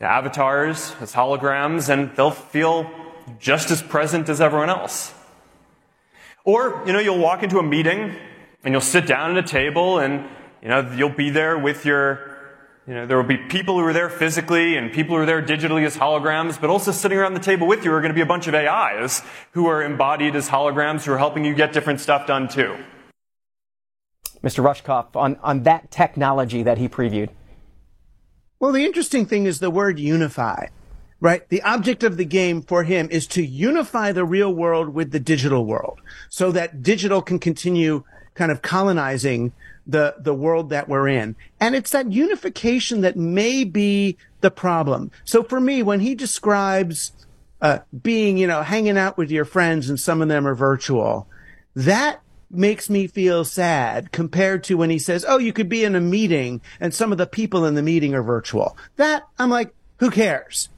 [0.00, 2.90] avatars, as holograms, and they'll feel
[3.38, 5.12] just as present as everyone else.
[6.44, 8.14] Or, you know, you'll walk into a meeting
[8.64, 10.28] and you'll sit down at a table and,
[10.62, 12.34] you know, you'll be there with your,
[12.86, 15.42] you know, there will be people who are there physically and people who are there
[15.42, 18.22] digitally as holograms, but also sitting around the table with you are going to be
[18.22, 19.22] a bunch of AIs
[19.52, 22.76] who are embodied as holograms who are helping you get different stuff done too.
[24.42, 24.64] Mr.
[24.64, 27.30] Rushkoff, on, on that technology that he previewed.
[28.60, 30.68] Well, the interesting thing is the word unify,
[31.20, 31.46] right?
[31.48, 35.20] The object of the game for him is to unify the real world with the
[35.20, 39.52] digital world so that digital can continue kind of colonizing
[39.86, 41.36] the, the world that we're in.
[41.60, 45.10] And it's that unification that may be the problem.
[45.24, 47.12] So for me, when he describes,
[47.60, 51.28] uh, being, you know, hanging out with your friends and some of them are virtual,
[51.74, 52.20] that
[52.50, 56.00] makes me feel sad compared to when he says, Oh, you could be in a
[56.00, 58.76] meeting and some of the people in the meeting are virtual.
[58.96, 60.68] That I'm like, who cares?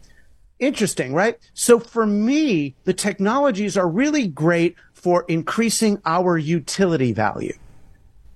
[0.58, 1.38] Interesting, right?
[1.52, 7.52] So for me, the technologies are really great for increasing our utility value.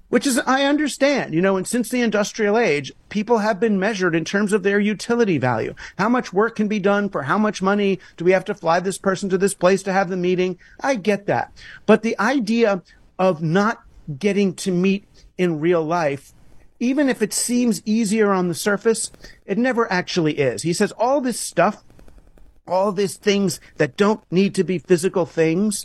[0.08, 4.14] Which is, I understand, you know, and since the industrial age, people have been measured
[4.14, 5.74] in terms of their utility value.
[5.98, 8.78] How much work can be done for how much money do we have to fly
[8.78, 10.60] this person to this place to have the meeting?
[10.80, 11.52] I get that.
[11.86, 12.84] But the idea
[13.18, 13.82] of not
[14.16, 16.32] getting to meet in real life,
[16.78, 19.10] even if it seems easier on the surface,
[19.44, 20.62] it never actually is.
[20.62, 21.82] He says all this stuff,
[22.64, 25.84] all these things that don't need to be physical things,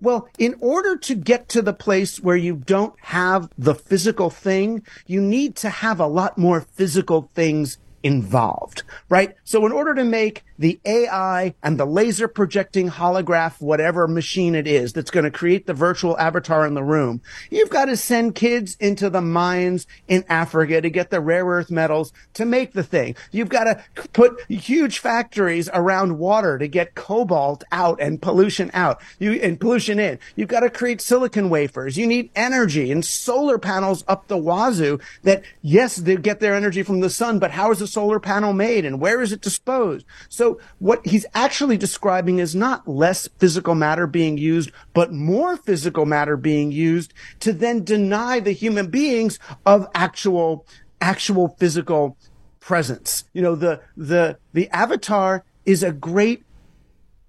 [0.00, 4.82] well, in order to get to the place where you don't have the physical thing,
[5.06, 9.34] you need to have a lot more physical things involved, right?
[9.44, 14.66] So in order to make the AI and the laser projecting holograph, whatever machine it
[14.66, 17.20] is that's going to create the virtual avatar in the room.
[17.50, 21.70] You've got to send kids into the mines in Africa to get the rare earth
[21.70, 23.14] metals to make the thing.
[23.30, 23.82] You've got to
[24.12, 29.00] put huge factories around water to get cobalt out and pollution out.
[29.18, 30.18] You and pollution in.
[30.34, 31.96] You've got to create silicon wafers.
[31.96, 36.82] You need energy and solar panels up the wazoo that yes, they get their energy
[36.82, 40.06] from the sun, but how is a solar panel made and where is it disposed?
[40.28, 40.47] So
[40.78, 46.36] what he's actually describing is not less physical matter being used, but more physical matter
[46.36, 50.66] being used to then deny the human beings of actual,
[51.00, 52.16] actual physical
[52.60, 53.24] presence.
[53.32, 56.44] You know, the, the, the avatar is a great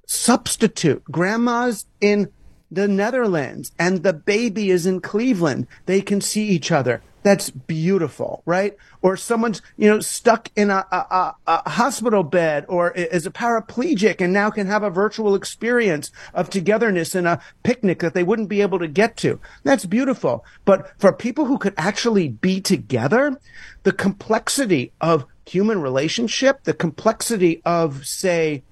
[0.06, 1.04] substitute.
[1.06, 2.32] Grandma's in
[2.72, 5.68] the Netherlands and the baby is in Cleveland.
[5.86, 7.02] They can see each other.
[7.22, 8.78] That's beautiful, right?
[9.02, 14.22] Or someone's, you know, stuck in a, a, a, hospital bed or is a paraplegic
[14.22, 18.48] and now can have a virtual experience of togetherness in a picnic that they wouldn't
[18.48, 19.40] be able to get to.
[19.64, 20.46] That's beautiful.
[20.64, 23.38] But for people who could actually be together,
[23.84, 28.64] the complexity of human relationship, the complexity of, say,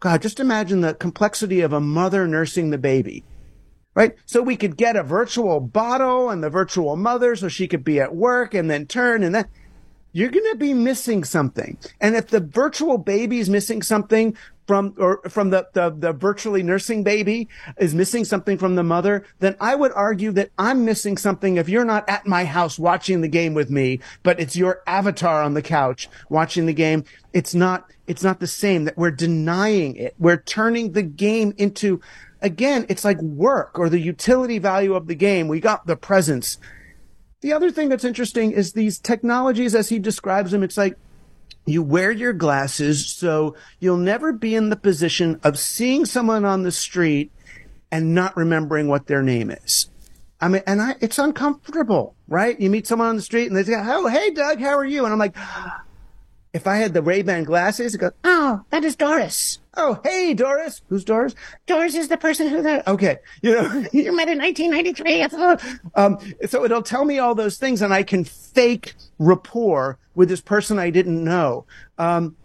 [0.00, 3.24] God, just imagine the complexity of a mother nursing the baby.
[3.98, 4.14] Right?
[4.26, 7.98] So we could get a virtual bottle and the virtual mother so she could be
[7.98, 9.48] at work and then turn and then
[10.12, 11.76] you're going to be missing something.
[12.00, 14.36] And if the virtual baby is missing something
[14.68, 19.24] from, or from the, the, the virtually nursing baby is missing something from the mother,
[19.40, 23.20] then I would argue that I'm missing something if you're not at my house watching
[23.20, 27.02] the game with me, but it's your avatar on the couch watching the game.
[27.32, 30.14] It's not, it's not the same that we're denying it.
[30.20, 32.00] We're turning the game into,
[32.40, 35.48] again, it's like work or the utility value of the game.
[35.48, 36.58] We got the presence.
[37.40, 40.62] The other thing that's interesting is these technologies as he describes them.
[40.62, 40.96] It's like,
[41.66, 46.62] you wear your glasses so you'll never be in the position of seeing someone on
[46.62, 47.30] the street
[47.92, 49.90] and not remembering what their name is.
[50.40, 52.58] I mean, and I, it's uncomfortable, right?
[52.58, 55.04] You meet someone on the street and they say, Oh, hey, Doug, how are you?
[55.04, 55.36] And I'm like,
[56.52, 59.58] if I had the Ray-Ban glasses, it goes, oh, that is Doris.
[59.80, 60.82] Oh, hey, Doris.
[60.88, 61.36] Who's Doris?
[61.66, 63.18] Doris is the person who the, okay.
[63.42, 63.62] You know,
[63.92, 65.22] you met in 1993.
[65.94, 66.18] Um,
[66.48, 70.80] so it'll tell me all those things and I can fake rapport with this person
[70.80, 71.64] I didn't know.
[71.96, 72.36] Um,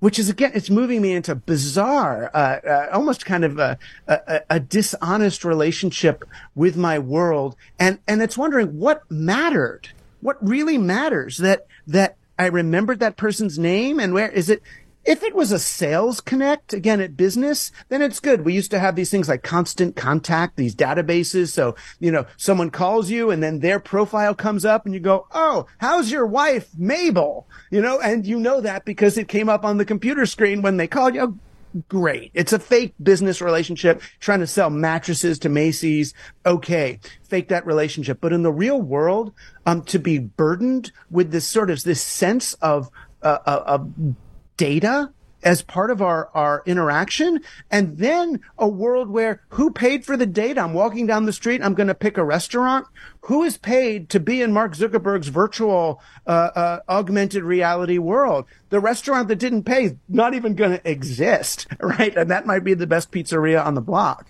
[0.00, 3.76] which is again, it's moving me into bizarre, uh, uh, almost kind of a,
[4.06, 6.24] a, a, dishonest relationship
[6.54, 7.56] with my world.
[7.78, 9.88] And, and it's wondering what mattered,
[10.20, 14.62] what really matters that, that I remembered that person's name and where is it?
[15.08, 18.44] If it was a sales connect, again, at business, then it's good.
[18.44, 21.48] We used to have these things like constant contact, these databases.
[21.48, 25.26] So, you know, someone calls you and then their profile comes up and you go,
[25.32, 27.46] Oh, how's your wife, Mabel?
[27.70, 30.76] You know, and you know that because it came up on the computer screen when
[30.76, 31.22] they called you.
[31.22, 32.30] Oh, great.
[32.34, 36.12] It's a fake business relationship trying to sell mattresses to Macy's.
[36.44, 37.00] Okay.
[37.22, 38.18] Fake that relationship.
[38.20, 39.32] But in the real world,
[39.64, 42.90] um, to be burdened with this sort of this sense of,
[43.22, 44.14] uh, uh, of
[44.58, 45.10] data
[45.42, 47.40] as part of our, our interaction.
[47.70, 50.60] And then a world where who paid for the data?
[50.60, 51.62] I'm walking down the street.
[51.62, 52.86] I'm going to pick a restaurant.
[53.22, 58.46] Who is paid to be in Mark Zuckerberg's virtual, uh, uh, augmented reality world?
[58.70, 62.16] The restaurant that didn't pay not even going to exist, right?
[62.16, 64.26] And that might be the best pizzeria on the block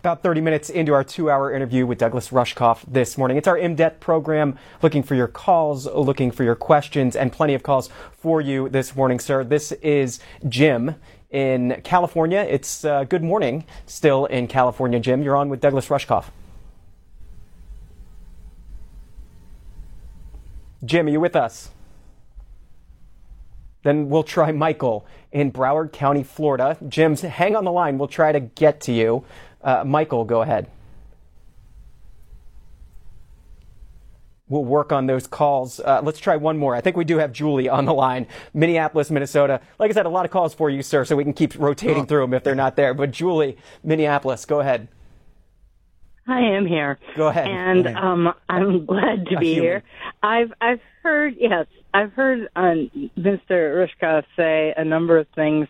[0.00, 3.36] about 30 minutes into our two hour interview with Douglas Rushkoff this morning.
[3.36, 7.62] It's our depth program looking for your calls, looking for your questions, and plenty of
[7.62, 9.44] calls for you this morning, sir.
[9.44, 10.94] This is Jim
[11.28, 12.46] in California.
[12.48, 15.22] It's uh, good morning still in California, Jim.
[15.22, 16.30] You're on with Douglas Rushkoff.
[20.82, 21.72] Jim, are you with us?
[23.82, 26.76] Then we'll try Michael in Broward County, Florida.
[26.88, 27.98] Jim, hang on the line.
[27.98, 29.24] We'll try to get to you.
[29.62, 30.70] Uh, Michael, go ahead.
[34.48, 35.78] We'll work on those calls.
[35.78, 36.74] Uh, let's try one more.
[36.74, 39.60] I think we do have Julie on the line, Minneapolis, Minnesota.
[39.78, 42.02] Like I said, a lot of calls for you, sir, so we can keep rotating
[42.02, 42.06] oh.
[42.06, 42.92] through them if they're not there.
[42.92, 44.88] But Julie, Minneapolis, go ahead.
[46.26, 46.98] I am here.
[47.16, 47.48] Go ahead.
[47.48, 49.82] And um, I'm glad to be here.
[50.22, 53.88] I've I've heard yes, I've heard um, Mr.
[54.00, 55.66] Rushkoff say a number of things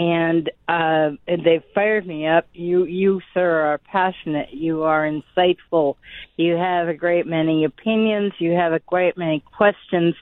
[0.00, 2.46] and uh, they fired me up.
[2.54, 4.48] You, you, sir, are passionate.
[4.50, 5.96] You are insightful.
[6.38, 8.32] You have a great many opinions.
[8.38, 10.14] You have a great many questions,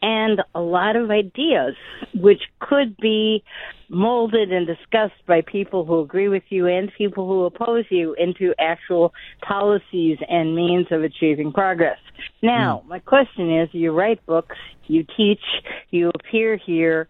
[0.00, 1.74] and a lot of ideas,
[2.14, 3.44] which could be
[3.90, 8.54] molded and discussed by people who agree with you and people who oppose you into
[8.58, 9.12] actual
[9.46, 11.98] policies and means of achieving progress.
[12.42, 12.88] Now, mm.
[12.88, 14.56] my question is: You write books,
[14.86, 15.42] you teach,
[15.90, 17.06] you appear here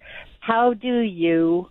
[0.46, 1.68] how do you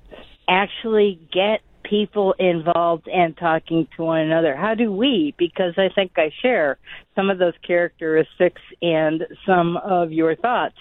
[0.47, 4.55] actually get people involved and talking to one another?
[4.55, 5.33] How do we?
[5.37, 6.77] Because I think I share
[7.15, 10.75] some of those characteristics and some of your thoughts.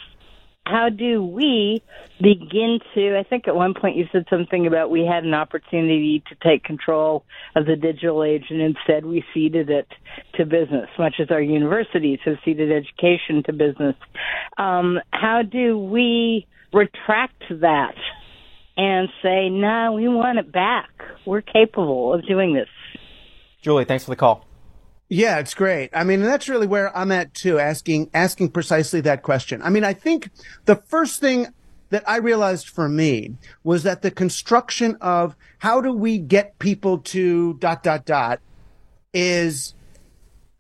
[0.67, 1.83] How do we
[2.23, 3.19] begin to?
[3.19, 6.65] I think at one point you said something about we had an opportunity to take
[6.65, 9.87] control of the digital age, and instead we ceded it
[10.37, 13.95] to business, much as our universities have ceded education to business.
[14.57, 17.95] Um, how do we retract that
[18.77, 20.91] and say, no, nah, we want it back.
[21.25, 22.69] We're capable of doing this.
[23.63, 24.47] Julie, thanks for the call.
[25.09, 25.91] Yeah, it's great.
[25.95, 29.63] I mean, that's really where I'm at too, asking, asking precisely that question.
[29.63, 30.31] I mean, I think
[30.65, 31.49] the first thing
[31.91, 36.99] that I realized for me was that the construction of how do we get people
[36.99, 38.41] to dot, dot, dot
[39.13, 39.75] is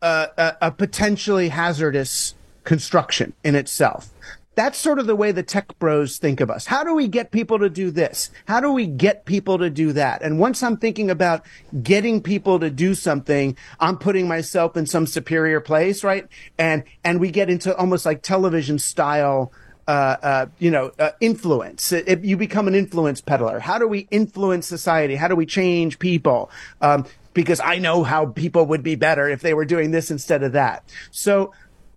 [0.00, 4.10] a, a, a potentially hazardous construction in itself.
[4.54, 6.66] That's sort of the way the tech bros think of us.
[6.66, 8.30] How do we get people to do this?
[8.46, 10.22] How do we get people to do that?
[10.22, 11.44] And once I'm thinking about
[11.82, 16.26] getting people to do something, I'm putting myself in some superior place, right?
[16.58, 19.52] And, and we get into almost like television style
[19.86, 21.92] uh, uh, you know, uh, influence.
[21.92, 23.58] It, you become an influence peddler.
[23.58, 25.14] How do we influence society?
[25.14, 26.50] How do we change people?
[26.80, 30.42] Um, because I know how people would be better if they were doing this instead
[30.42, 30.84] of that.
[31.10, 31.52] So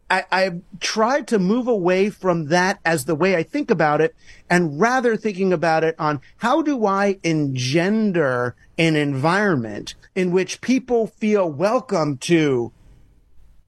[0.10, 4.16] I, I tried to move away from that as the way I think about it
[4.50, 11.08] and rather thinking about it on how do I engender an environment in which people
[11.08, 12.72] feel welcome to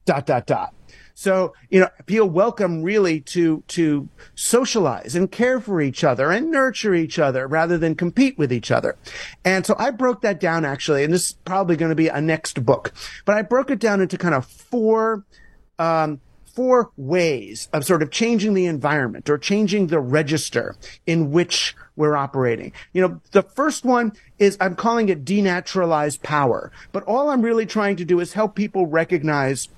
[0.06, 0.74] dot, dot, dot.
[1.14, 6.50] So, you know, feel welcome really to, to socialize and care for each other and
[6.50, 8.96] nurture each other rather than compete with each other.
[9.44, 12.22] And so I broke that down actually, and this is probably going to be a
[12.22, 12.94] next book,
[13.26, 15.26] but I broke it down into kind of four,
[15.78, 16.22] um,
[16.60, 20.76] four ways of sort of changing the environment or changing the register
[21.08, 22.74] in which we're operating.
[22.92, 27.66] You know, the first one is I'm calling it denaturalized power, but all I'm really
[27.66, 29.70] trying to do is help people recognize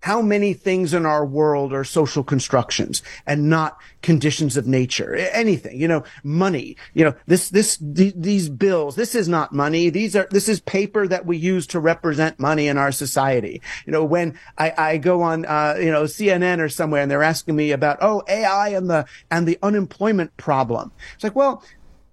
[0.00, 5.14] how many things in our world are social constructions and not conditions of nature?
[5.14, 9.90] Anything you know money you know this this th- these bills this is not money.
[9.90, 13.60] These are this is paper that we use to represent money in our society.
[13.86, 17.22] You know when i i go on uh you know cnn or somewhere and they're
[17.22, 20.92] asking me about oh ai and the and the unemployment problem.
[21.14, 21.62] It's like well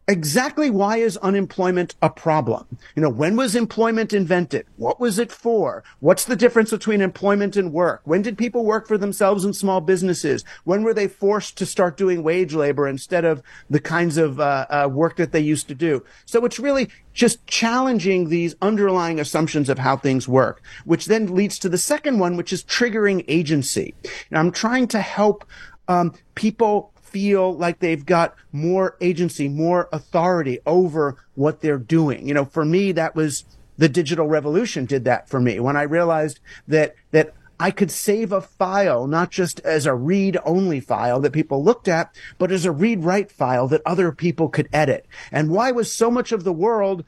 [0.08, 2.66] exactly why is unemployment a problem?
[2.95, 4.66] You know, when was employment invented?
[4.78, 5.84] What was it for?
[5.99, 8.01] What's the difference between employment and work?
[8.05, 10.45] When did people work for themselves in small businesses?
[10.64, 14.66] When were they forced to start doing wage labor instead of the kinds of uh,
[14.70, 16.03] uh, work that they used to do?
[16.26, 21.60] So it's really just challenging these underlying assumptions of how things work, which then leads
[21.60, 23.93] to the second one, which is triggering agency.
[24.30, 25.43] And I'm trying to help
[25.88, 32.28] um, people feel like they've got more agency, more authority over what they're doing.
[32.28, 33.43] You know, for me, that was
[33.76, 38.32] the digital revolution did that for me when I realized that, that I could save
[38.32, 42.65] a file, not just as a read only file that people looked at, but as
[42.65, 45.07] a read write file that other people could edit.
[45.32, 47.03] And why was so much of the world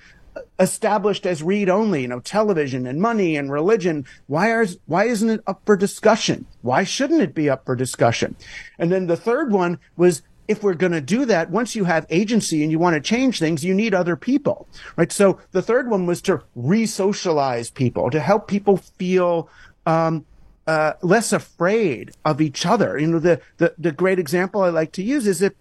[0.59, 4.05] established as read only, you know, television and money and religion.
[4.27, 6.45] Why are, why isn't it up for discussion?
[6.61, 8.35] Why shouldn't it be up for discussion?
[8.77, 12.07] And then the third one was if we're going to do that, once you have
[12.09, 15.11] agency and you want to change things, you need other people, right?
[15.11, 19.47] So the third one was to re-socialize people, to help people feel,
[19.85, 20.25] um,
[20.65, 22.97] uh, less afraid of each other.
[22.97, 25.53] You know, the, the, the great example I like to use is if,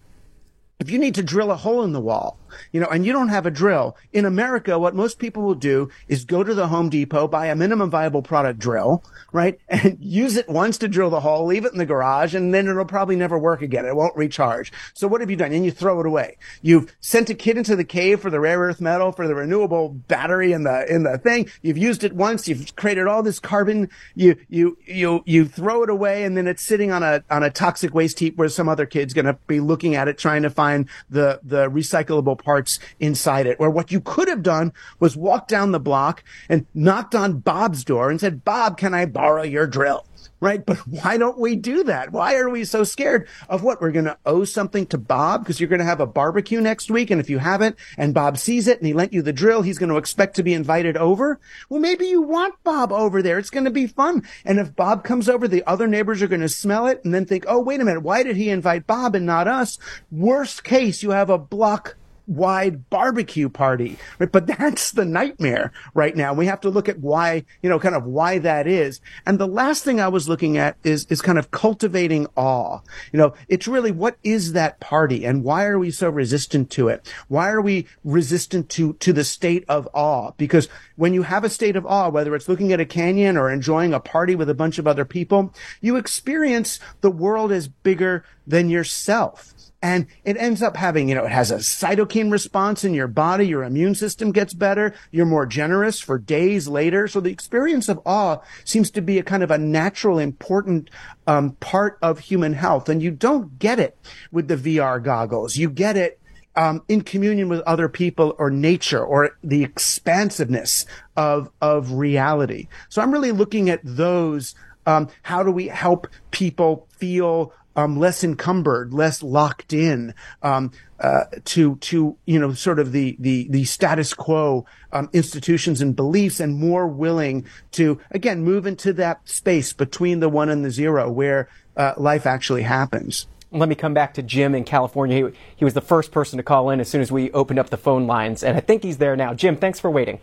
[0.79, 2.39] if you need to drill a hole in the wall,
[2.71, 3.95] you know, and you don't have a drill.
[4.13, 7.55] In America, what most people will do is go to the Home Depot, buy a
[7.55, 9.59] minimum viable product drill, right?
[9.79, 12.67] And use it once to drill the hole, leave it in the garage, and then
[12.67, 13.85] it'll probably never work again.
[13.85, 14.73] It won't recharge.
[14.93, 15.53] So what have you done?
[15.53, 16.37] And you throw it away.
[16.61, 19.89] You've sent a kid into the cave for the rare earth metal, for the renewable
[19.89, 21.49] battery in the, in the thing.
[21.61, 22.47] You've used it once.
[22.47, 23.89] You've created all this carbon.
[24.15, 27.49] You, you, you, you throw it away and then it's sitting on a, on a
[27.49, 30.49] toxic waste heap where some other kid's going to be looking at it, trying to
[30.49, 33.59] find the, the recyclable parts inside it.
[33.59, 37.83] Where what you could have done was walk down the block and knocked on Bob's
[37.83, 40.05] door and said, Bob, can I borrow your drill?
[40.39, 40.65] right?
[40.65, 42.11] But why don't we do that?
[42.11, 43.81] Why are we so scared of what?
[43.81, 46.91] We're going to owe something to Bob because you're going to have a barbecue next
[46.91, 47.11] week.
[47.11, 49.77] And if you haven't and Bob sees it and he lent you the drill, he's
[49.77, 51.39] going to expect to be invited over.
[51.69, 53.39] Well, maybe you want Bob over there.
[53.39, 54.23] It's going to be fun.
[54.45, 57.25] And if Bob comes over, the other neighbors are going to smell it and then
[57.25, 58.01] think, Oh, wait a minute.
[58.01, 59.77] Why did he invite Bob and not us?
[60.11, 61.95] Worst case, you have a block
[62.29, 64.31] wide barbecue party, right?
[64.31, 66.33] But that's the nightmare right now.
[66.33, 69.01] We have to look at why, you know, kind of why that is.
[69.25, 72.79] And the last thing I was looking at is, is kind of cultivating awe.
[73.11, 76.87] You know, it's really what is that party and why are we so resistant to
[76.87, 77.11] it?
[77.27, 80.31] Why are we resistant to, to the state of awe?
[80.37, 83.49] Because when you have a state of awe, whether it's looking at a canyon or
[83.49, 88.23] enjoying a party with a bunch of other people, you experience the world as bigger
[88.45, 89.53] than yourself.
[89.81, 93.47] And it ends up having, you know, it has a cytokine response in your body.
[93.47, 94.93] Your immune system gets better.
[95.11, 97.07] You're more generous for days later.
[97.07, 100.89] So the experience of awe seems to be a kind of a natural, important
[101.27, 102.89] um, part of human health.
[102.89, 103.97] And you don't get it
[104.31, 105.55] with the VR goggles.
[105.55, 106.19] You get it
[106.55, 112.67] um, in communion with other people or nature or the expansiveness of of reality.
[112.89, 114.55] So I'm really looking at those.
[114.85, 120.13] Um, how do we help people feel um, less encumbered, less locked in
[120.43, 125.81] um, uh, to to you know sort of the the the status quo um, institutions
[125.81, 130.65] and beliefs, and more willing to again move into that space between the one and
[130.65, 133.27] the zero where uh, life actually happens.
[133.51, 135.29] Let me come back to Jim in California.
[135.29, 137.69] He, he was the first person to call in as soon as we opened up
[137.69, 139.33] the phone lines, and I think he's there now.
[139.33, 140.19] Jim, thanks for waiting.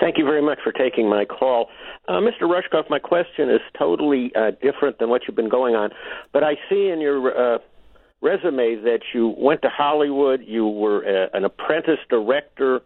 [0.00, 1.68] Thank you very much for taking my call.
[2.08, 2.42] Uh, Mr.
[2.42, 5.90] Rushkoff, my question is totally uh, different than what you've been going on,
[6.32, 7.58] but I see in your uh,
[8.20, 12.80] resume that you went to Hollywood, you were uh, an apprentice director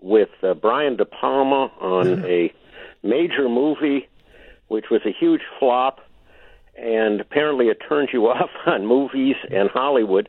[0.00, 2.24] with uh, Brian De Palma on mm-hmm.
[2.24, 2.52] a
[3.02, 4.08] major movie,
[4.68, 6.00] which was a huge flop,
[6.76, 10.28] and apparently it turned you off on movies and Hollywood.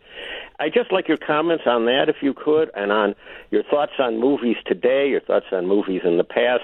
[0.59, 3.15] I just like your comments on that, if you could, and on
[3.51, 6.63] your thoughts on movies today, your thoughts on movies in the past,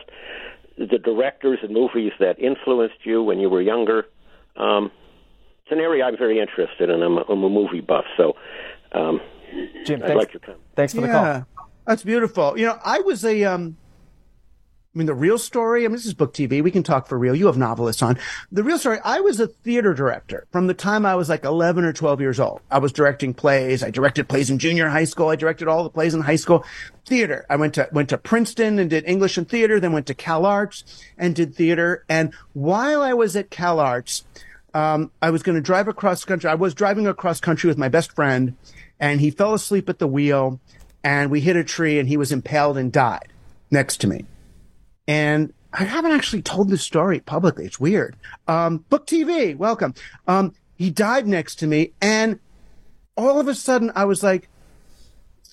[0.77, 4.05] the directors and movies that influenced you when you were younger.
[4.55, 4.91] Um,
[5.63, 7.01] it's an area I'm very interested in.
[7.01, 8.35] I'm a, I'm a movie buff, so
[8.93, 9.19] um,
[9.85, 10.63] Jim, I thanks, like your comment.
[10.75, 11.69] Thanks for yeah, the call.
[11.85, 12.57] That's beautiful.
[12.57, 13.77] You know, I was a um,
[14.93, 16.61] I mean, the real story, I mean, this is book TV.
[16.61, 17.33] We can talk for real.
[17.33, 18.17] You have novelists on.
[18.51, 21.85] The real story, I was a theater director from the time I was like 11
[21.85, 22.59] or 12 years old.
[22.69, 23.83] I was directing plays.
[23.85, 25.29] I directed plays in junior high school.
[25.29, 26.65] I directed all the plays in high school.
[27.05, 27.45] Theater.
[27.49, 30.45] I went to, went to Princeton and did English and theater, then went to Cal
[30.45, 30.83] Arts
[31.17, 32.03] and did theater.
[32.09, 34.25] And while I was at Cal Arts,
[34.73, 36.49] um, I was going to drive across country.
[36.49, 38.57] I was driving across country with my best friend
[38.99, 40.59] and he fell asleep at the wheel
[41.01, 43.31] and we hit a tree and he was impaled and died
[43.71, 44.25] next to me.
[45.08, 47.66] And I haven't actually told this story publicly.
[47.66, 48.16] It's weird.
[48.47, 49.93] Um, Book TV, welcome.
[50.28, 52.39] Um, he died next to me, and
[53.16, 54.49] all of a sudden I was like,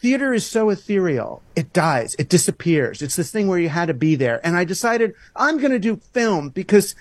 [0.00, 1.42] theater is so ethereal.
[1.56, 2.14] It dies.
[2.18, 3.02] It disappears.
[3.02, 4.44] It's this thing where you had to be there.
[4.44, 6.94] And I decided I'm going to do film because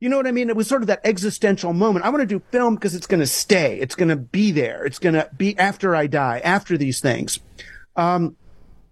[0.00, 0.48] you know what I mean?
[0.48, 2.06] It was sort of that existential moment.
[2.06, 3.78] I want to do film because it's going to stay.
[3.78, 4.86] It's going to be there.
[4.86, 7.38] It's going to be after I die, after these things.
[7.96, 8.36] Um,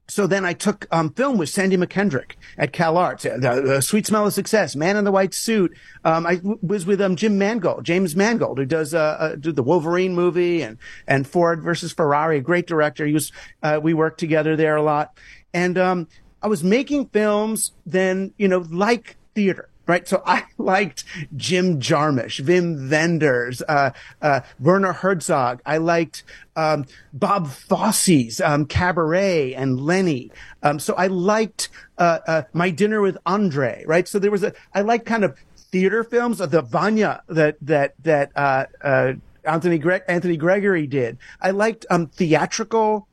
[0.09, 4.27] so then I took um, film with Sandy Mackendrick at Cal Arts, the, Sweet Smell
[4.27, 5.77] of Success, Man in the White Suit.
[6.05, 9.63] Um, I w- was with um, Jim Mangold, James Mangold, who does uh, uh, the
[9.63, 12.39] Wolverine movie and and Ford versus Ferrari.
[12.39, 13.07] A great director.
[13.07, 13.33] He was.
[13.63, 15.17] Uh, we worked together there a lot,
[15.53, 16.09] and um,
[16.43, 20.07] I was making films then, you know, like theater right?
[20.07, 21.03] So I liked
[21.35, 23.91] Jim Jarmusch, Wim Wenders, uh,
[24.23, 25.61] uh, Werner Herzog.
[25.67, 26.23] I liked
[26.55, 30.31] um, Bob Fosse's um, Cabaret and Lenny.
[30.63, 31.69] Um, so I liked
[31.99, 34.07] uh, uh My Dinner with Andre, right?
[34.07, 37.95] So there was a I liked kind of theater films, of the Vanya that that
[38.05, 39.13] that uh, uh,
[39.45, 41.19] Anthony Gre- Anthony Gregory did.
[41.41, 43.09] I liked um, theatrical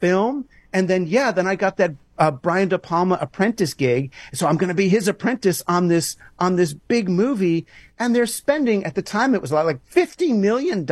[0.00, 0.48] film.
[0.72, 4.12] And then, yeah, then I got that uh, Brian De Palma apprentice gig.
[4.32, 7.66] So I'm going to be his apprentice on this, on this big movie.
[7.98, 10.90] And they're spending at the time, it was like $50 million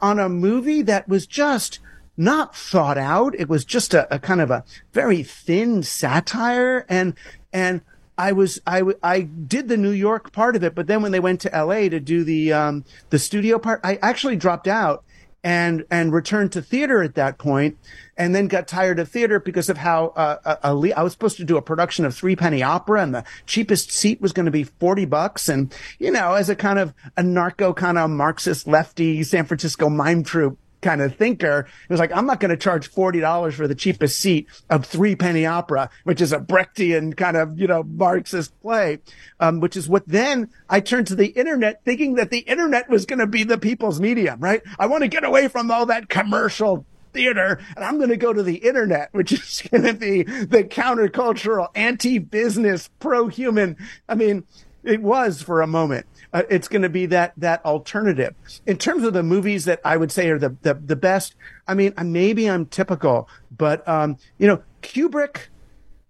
[0.00, 1.78] on a movie that was just
[2.16, 3.34] not thought out.
[3.38, 6.86] It was just a, a kind of a very thin satire.
[6.88, 7.14] And,
[7.52, 7.82] and
[8.16, 11.20] I was, I, I did the New York part of it, but then when they
[11.20, 15.04] went to LA to do the, um, the studio part, I actually dropped out
[15.44, 17.76] and and returned to theater at that point,
[18.16, 21.12] and then got tired of theater because of how uh, uh a, a, I was
[21.12, 24.46] supposed to do a production of Three Penny Opera, and the cheapest seat was going
[24.46, 28.08] to be forty bucks, and you know, as a kind of a narco kind of
[28.10, 31.66] Marxist lefty San Francisco mime troupe kind of thinker.
[31.88, 35.16] It was like, I'm not going to charge $40 for the cheapest seat of Three
[35.16, 38.98] Penny Opera, which is a Brechtian kind of, you know, Marxist play,
[39.40, 43.06] um, which is what then I turned to the internet thinking that the internet was
[43.06, 44.62] going to be the people's medium, right?
[44.78, 48.32] I want to get away from all that commercial theater and I'm going to go
[48.34, 53.78] to the internet, which is going to be the countercultural, anti-business, pro-human.
[54.08, 54.44] I mean,
[54.82, 56.06] it was for a moment.
[56.34, 58.34] Uh, it's going to be that that alternative.
[58.66, 61.36] In terms of the movies that I would say are the the, the best,
[61.68, 65.46] I mean, maybe I'm typical, but um, you know, Kubrick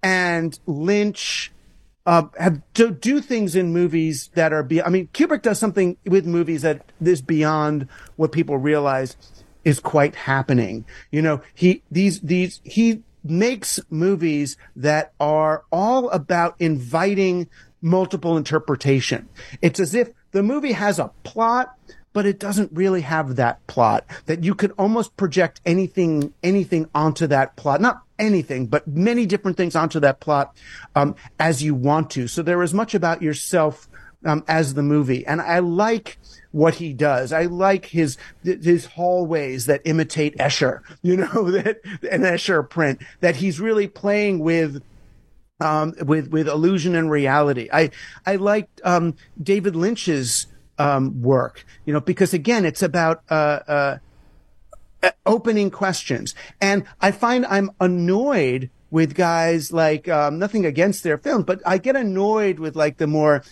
[0.03, 1.53] and Lynch
[2.07, 4.83] uh, have to do things in movies that are be.
[4.83, 9.17] I mean, Kubrick does something with movies that is beyond what people realize
[9.63, 10.87] is quite happening.
[11.11, 17.49] You know, he these these he makes movies that are all about inviting
[17.85, 19.29] multiple interpretation.
[19.63, 21.77] It's as if the movie has a plot,
[22.13, 27.27] but it doesn't really have that plot that you could almost project anything anything onto
[27.27, 30.57] that plot not anything but many different things onto that plot
[30.95, 33.89] um, as you want to so there is much about yourself
[34.25, 36.19] um, as the movie and i like
[36.55, 37.33] what he does.
[37.33, 41.81] I like his his hallways that imitate Escher, you know, that
[42.11, 44.81] an Escher print that he's really playing with
[45.65, 47.69] um, with with illusion and reality.
[47.73, 47.91] I
[48.27, 50.47] I liked um, David Lynch's
[50.79, 57.47] um, work, you know, because again, it's about uh, uh, opening questions, and I find
[57.47, 62.77] I'm annoyed with guys like um, nothing against their films, but I get annoyed with
[62.77, 63.43] like the more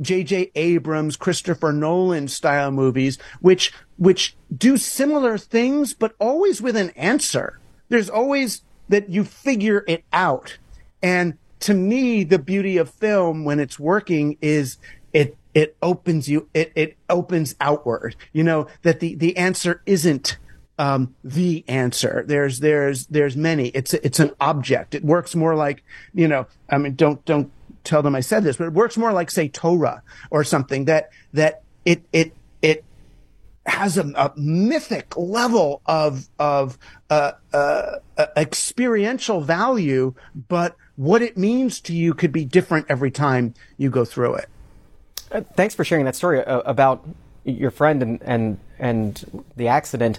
[0.00, 0.46] J.J.
[0.46, 6.90] Uh, Abrams, Christopher Nolan style movies, which which do similar things, but always with an
[6.90, 7.58] answer.
[7.90, 10.58] There's always that you figure it out,
[11.02, 14.78] and to me, the beauty of film when it's working is
[15.12, 18.16] it it opens you it it opens outward.
[18.32, 20.38] You know that the the answer isn't
[20.78, 22.24] um, the answer.
[22.26, 23.68] There's there's there's many.
[23.68, 24.94] It's it's an object.
[24.94, 25.82] It works more like
[26.14, 26.46] you know.
[26.70, 27.50] I mean, don't don't
[27.84, 31.10] tell them I said this, but it works more like say Torah or something that
[31.34, 32.32] that it it
[32.62, 32.84] it
[33.66, 36.78] has a, a mythic level of of
[37.10, 37.96] uh, uh,
[38.36, 40.14] experiential value,
[40.48, 44.50] but what it means to you could be different every time you go through it.
[45.32, 47.08] Uh, thanks for sharing that story uh, about
[47.44, 50.18] your friend and and and the accident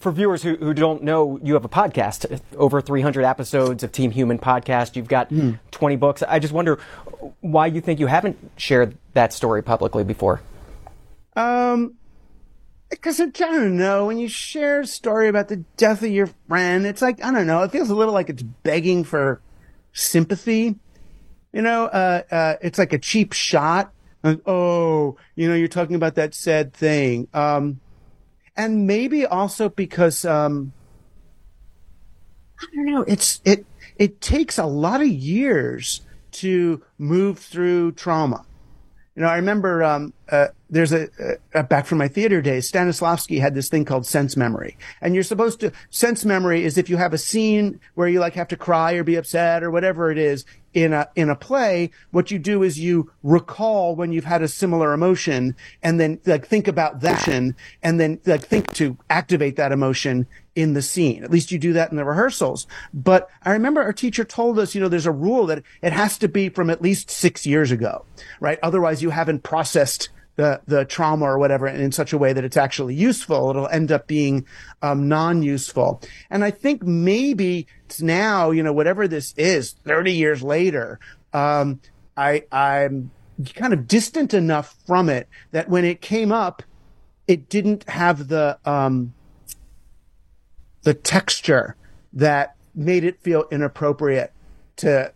[0.00, 4.10] for viewers who, who don't know, you have a podcast, over 300 episodes of Team
[4.10, 4.96] Human podcast.
[4.96, 5.56] You've got mm.
[5.70, 6.24] 20 books.
[6.26, 6.80] I just wonder
[7.40, 10.40] why you think you haven't shared that story publicly before.
[11.36, 11.94] Um,
[12.90, 16.84] because I don't know, when you share a story about the death of your friend,
[16.84, 19.40] it's like, I don't know, it feels a little like it's begging for
[19.92, 20.76] sympathy.
[21.52, 23.92] You know, uh, uh, it's like a cheap shot.
[24.22, 27.28] Like, oh, you know, you're talking about that sad thing.
[27.32, 27.80] Um,
[28.56, 30.72] and maybe also because um,
[32.60, 33.02] I don't know.
[33.02, 33.64] It's it
[33.96, 38.44] it takes a lot of years to move through trauma.
[39.14, 41.08] You know, I remember um, uh, there's a,
[41.54, 42.70] a, back from my theater days.
[42.70, 46.90] Stanislavski had this thing called sense memory, and you're supposed to sense memory is if
[46.90, 50.10] you have a scene where you like have to cry or be upset or whatever
[50.10, 51.90] it is in a in a play.
[52.10, 56.46] What you do is you recall when you've had a similar emotion, and then like
[56.46, 61.22] think about that, and then like think to activate that emotion in the scene.
[61.24, 62.66] At least you do that in the rehearsals.
[62.92, 66.18] But I remember our teacher told us, you know, there's a rule that it has
[66.18, 68.04] to be from at least six years ago,
[68.40, 68.58] right?
[68.60, 70.08] Otherwise you haven't processed
[70.38, 73.50] the, the trauma or whatever in such a way that it's actually useful.
[73.50, 74.46] It'll end up being
[74.82, 76.00] um, non-useful.
[76.30, 77.66] And I think maybe
[78.00, 81.00] now, you know, whatever this is, 30 years later,
[81.32, 81.80] um,
[82.16, 83.10] I, I'm
[83.56, 86.62] kind of distant enough from it that when it came up,
[87.26, 89.14] it didn't have the, um,
[90.82, 91.74] the texture
[92.12, 94.32] that made it feel inappropriate
[94.76, 95.12] to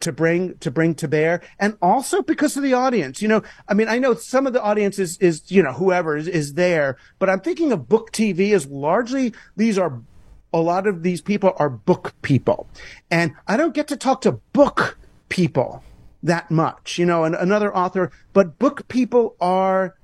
[0.00, 3.74] to bring to bring to bear and also because of the audience you know i
[3.74, 6.96] mean i know some of the audience is is you know whoever is, is there
[7.18, 10.00] but i'm thinking of book tv as largely these are
[10.52, 12.68] a lot of these people are book people
[13.10, 15.82] and i don't get to talk to book people
[16.22, 19.96] that much you know and another author but book people are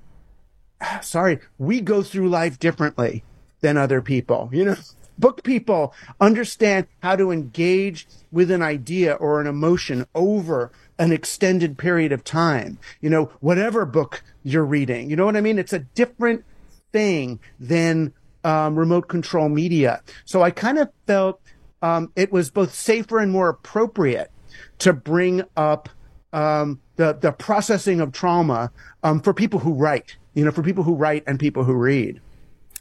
[1.01, 3.24] sorry we go through life differently
[3.62, 4.51] than other people.
[4.53, 4.76] You know,
[5.18, 11.78] book people understand how to engage with an idea or an emotion over an extended
[11.78, 12.78] period of time.
[13.00, 15.58] You know, whatever book you're reading, you know what I mean?
[15.58, 16.44] It's a different
[16.92, 18.12] thing than
[18.44, 20.02] um, remote control media.
[20.24, 21.40] So I kind of felt
[21.82, 24.30] um, it was both safer and more appropriate
[24.78, 25.88] to bring up
[26.32, 28.70] um, the the processing of trauma
[29.02, 30.16] um, for people who write.
[30.34, 32.22] You know, for people who write and people who read.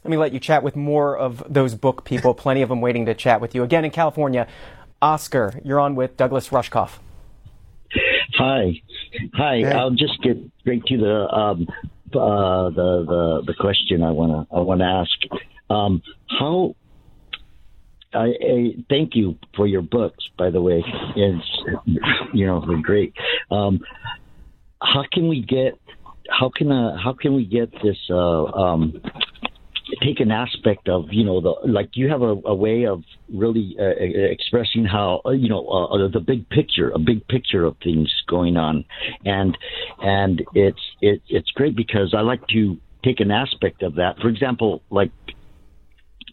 [0.04, 2.34] Let me let you chat with more of those book people.
[2.34, 3.62] Plenty of them waiting to chat with you.
[3.62, 4.48] Again in California,
[5.00, 6.98] Oscar, you're on with Douglas Rushkoff.
[8.36, 8.80] Hi,
[9.34, 9.58] hi.
[9.58, 9.64] Hey.
[9.64, 11.68] I'll just get straight to the um,
[12.14, 15.42] uh, the, the the question I wanna I wanna ask.
[15.70, 16.74] Um, how
[18.12, 20.84] I, I, thank you for your books, by the way.
[21.16, 21.46] It's
[22.32, 23.14] you know they're great.
[23.50, 23.80] Um,
[24.82, 25.78] how can we get
[26.28, 29.00] how can uh, how can we get this uh, um,
[30.00, 33.76] take an aspect of you know the like you have a, a way of really
[33.78, 33.84] uh,
[34.30, 38.12] expressing how uh, you know uh, uh, the big picture a big picture of things
[38.28, 38.84] going on.
[39.24, 39.56] And
[40.02, 44.18] and it's it, it's great because I like to take an aspect of that.
[44.20, 45.10] For example like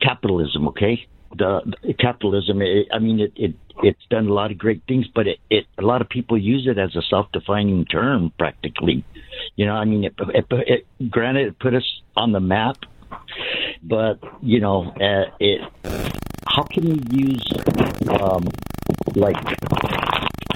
[0.02, 1.06] capitalism okay?
[1.38, 5.06] The, the capitalism it, I mean it, it it's done a lot of great things
[5.14, 9.04] but it, it a lot of people use it as a self-defining term practically.
[9.56, 11.86] You know I mean it, it, it granted it put us
[12.16, 12.78] on the map
[13.84, 15.62] but you know, uh, it.
[16.48, 17.54] How can we use,
[18.22, 18.48] um,
[19.16, 19.36] like,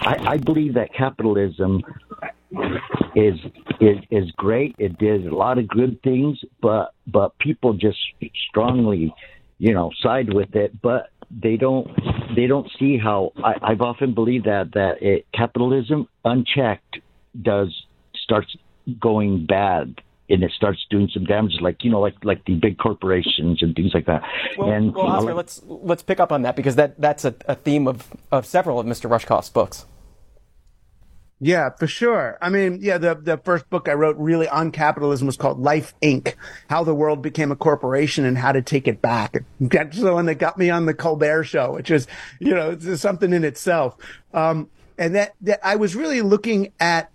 [0.01, 1.83] I, I believe that capitalism
[3.15, 3.35] is
[3.79, 4.75] is is great.
[4.79, 7.97] It does a lot of good things, but but people just
[8.49, 9.13] strongly,
[9.59, 10.81] you know, side with it.
[10.81, 11.87] But they don't
[12.35, 16.99] they don't see how I, I've often believed that that it, capitalism unchecked
[17.39, 17.69] does
[18.15, 18.55] starts
[18.99, 19.95] going bad
[20.29, 23.75] and it starts doing some damage, like you know, like like the big corporations and
[23.75, 24.23] things like that.
[24.57, 27.35] Well, and well, Oscar, know, let's let's pick up on that because that that's a,
[27.47, 29.09] a theme of, of several of Mr.
[29.09, 29.85] Rushkoff's books.
[31.39, 32.37] Yeah, for sure.
[32.41, 35.93] I mean, yeah, the, the first book I wrote really on capitalism was called Life
[36.01, 36.35] Inc.
[36.69, 39.43] How the world became a corporation and how to take it back.
[39.59, 42.07] That's the one that got me on the Colbert show, which is,
[42.39, 43.97] you know, something in itself.
[44.33, 47.11] Um, and that, that I was really looking at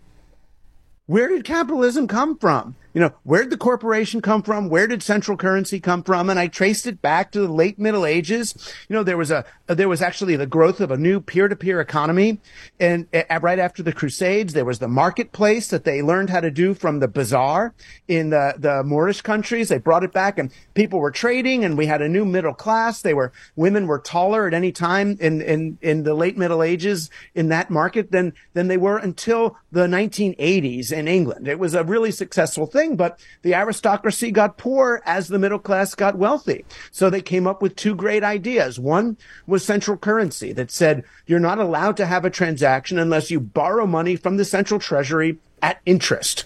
[1.07, 2.77] where did capitalism come from?
[2.99, 4.69] You know, where did the corporation come from?
[4.69, 6.29] Where did central currency come from?
[6.29, 8.75] And I traced it back to the late Middle Ages.
[8.89, 12.41] You know, there was a, there was actually the growth of a new peer-to-peer economy.
[12.81, 16.51] And uh, right after the Crusades, there was the marketplace that they learned how to
[16.51, 17.73] do from the bazaar
[18.09, 19.69] in the, the Moorish countries.
[19.69, 23.01] They brought it back and people were trading and we had a new middle class.
[23.01, 27.11] They were, women were taller at any time in, in, in the late Middle Ages
[27.37, 31.47] in that market than, than they were until the 1980s in England.
[31.47, 35.59] It was a really successful thing thing, but the aristocracy got poor as the middle
[35.59, 36.65] class got wealthy.
[36.91, 38.79] So they came up with two great ideas.
[38.79, 39.17] One
[39.47, 43.87] was central currency that said you're not allowed to have a transaction unless you borrow
[43.87, 46.45] money from the central treasury at interest.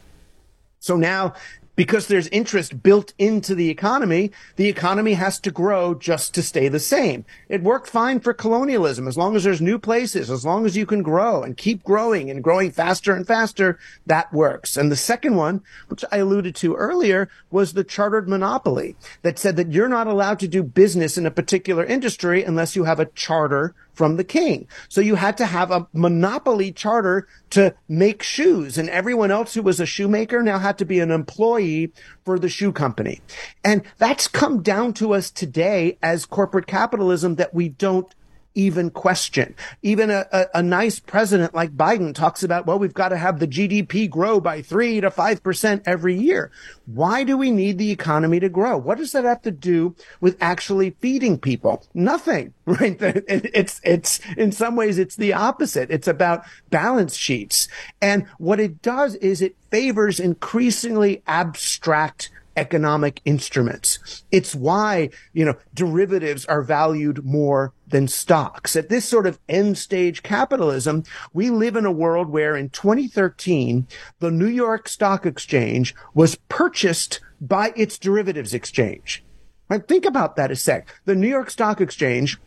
[0.81, 1.35] So now
[1.75, 6.69] because there's interest built into the economy, the economy has to grow just to stay
[6.69, 7.25] the same.
[7.49, 9.09] It worked fine for colonialism.
[9.09, 12.31] As long as there's new places, as long as you can grow and keep growing
[12.31, 14.77] and growing faster and faster, that works.
[14.77, 19.57] And the second one, which I alluded to earlier, was the chartered monopoly that said
[19.57, 23.07] that you're not allowed to do business in a particular industry unless you have a
[23.07, 24.67] charter from the king.
[24.89, 29.63] So you had to have a monopoly charter to make shoes and everyone else who
[29.63, 31.93] was a shoemaker now had to be an employee
[32.25, 33.21] for the shoe company.
[33.65, 38.15] And that's come down to us today as corporate capitalism that we don't
[38.55, 39.55] even question.
[39.83, 43.39] Even a, a, a, nice president like Biden talks about, well, we've got to have
[43.39, 46.51] the GDP grow by three to 5% every year.
[46.87, 48.77] Why do we need the economy to grow?
[48.77, 51.87] What does that have to do with actually feeding people?
[51.95, 52.97] Nothing, right?
[53.01, 55.91] It's, it's, in some ways, it's the opposite.
[55.91, 57.69] It's about balance sheets.
[58.01, 64.25] And what it does is it favors increasingly abstract economic instruments.
[64.31, 68.75] It's why, you know, derivatives are valued more than stocks.
[68.75, 73.87] At this sort of end stage capitalism, we live in a world where in 2013,
[74.19, 79.25] the New York Stock Exchange was purchased by its derivatives exchange.
[79.69, 79.87] Right?
[79.87, 80.89] Think about that a sec.
[81.05, 82.39] The New York Stock Exchange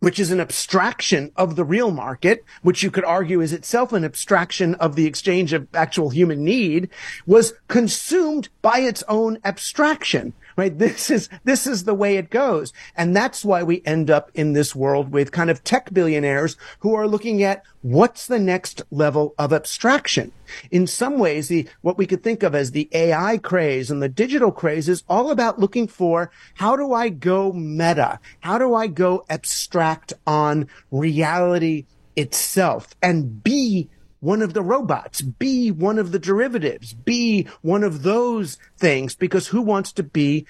[0.00, 4.04] which is an abstraction of the real market, which you could argue is itself an
[4.04, 6.90] abstraction of the exchange of actual human need,
[7.26, 10.76] was consumed by its own abstraction right?
[10.78, 12.72] This is, this is the way it goes.
[12.96, 16.94] And that's why we end up in this world with kind of tech billionaires who
[16.94, 20.32] are looking at what's the next level of abstraction.
[20.70, 24.08] In some ways, the, what we could think of as the AI craze and the
[24.08, 28.18] digital craze is all about looking for how do I go meta?
[28.40, 31.84] How do I go abstract on reality
[32.16, 33.88] itself and be
[34.26, 39.46] one of the robots, be one of the derivatives, be one of those things, because
[39.46, 40.44] who wants to be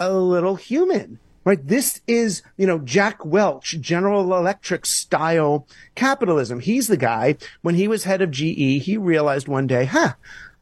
[0.00, 1.20] a little human?
[1.44, 1.64] Right?
[1.64, 5.64] This is, you know, Jack Welch, General Electric style
[5.94, 6.58] capitalism.
[6.58, 10.14] He's the guy, when he was head of GE, he realized one day, huh,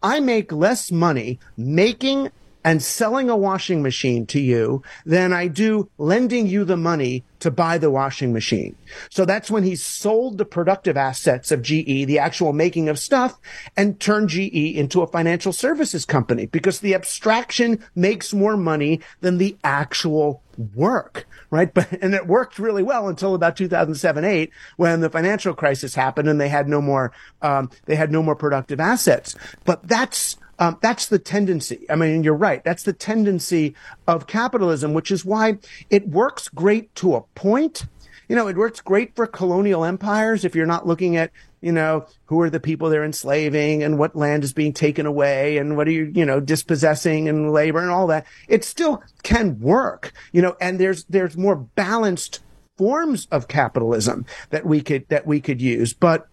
[0.02, 2.30] I make less money making
[2.68, 7.50] and selling a washing machine to you than I do lending you the money to
[7.50, 8.76] buy the washing machine.
[9.08, 13.40] So that's when he sold the productive assets of GE, the actual making of stuff,
[13.74, 19.38] and turned GE into a financial services company because the abstraction makes more money than
[19.38, 20.42] the actual
[20.74, 21.72] work, right?
[21.72, 26.28] But, and it worked really well until about 2007, eight, when the financial crisis happened
[26.28, 29.34] and they had no more, um, they had no more productive assets.
[29.64, 31.86] But that's, um, that's the tendency.
[31.88, 32.62] I mean, you're right.
[32.64, 33.74] That's the tendency
[34.06, 35.58] of capitalism, which is why
[35.90, 37.86] it works great to a point.
[38.28, 41.30] You know, it works great for colonial empires if you're not looking at
[41.60, 45.58] you know, who are the people they're enslaving and what land is being taken away
[45.58, 48.26] and what are you, you know, dispossessing and labor and all that.
[48.48, 52.40] It still can work, you know, and there's, there's more balanced
[52.76, 55.92] forms of capitalism that we could, that we could use.
[55.92, 56.28] But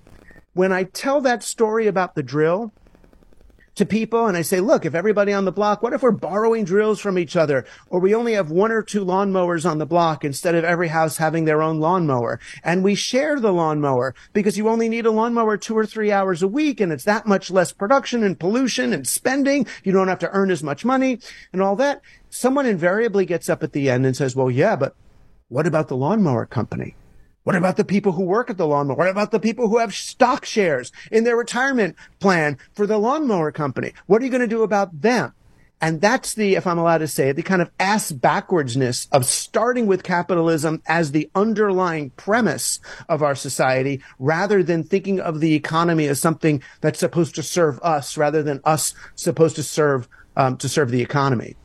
[0.54, 2.72] when I tell that story about the drill,
[3.76, 6.64] to people and I say, look, if everybody on the block, what if we're borrowing
[6.64, 7.66] drills from each other?
[7.90, 11.18] Or we only have one or two lawnmowers on the block instead of every house
[11.18, 12.40] having their own lawnmower.
[12.64, 16.42] And we share the lawnmower because you only need a lawnmower two or three hours
[16.42, 19.68] a week and it's that much less production and pollution and spending.
[19.84, 21.20] You don't have to earn as much money
[21.52, 22.02] and all that.
[22.30, 24.96] Someone invariably gets up at the end and says, well, yeah, but
[25.48, 26.96] what about the lawnmower company?
[27.46, 28.98] What about the people who work at the lawnmower?
[28.98, 33.52] What about the people who have stock shares in their retirement plan for the lawnmower
[33.52, 33.94] company?
[34.08, 35.32] What are you going to do about them?
[35.80, 39.28] And that's the, if I'm allowed to say it, the kind of ass backwardsness of
[39.28, 42.80] starting with capitalism as the underlying premise
[43.10, 47.80] of our society rather than thinking of the economy as something that's supposed to serve
[47.84, 51.56] us rather than us supposed to serve, um, to serve the economy.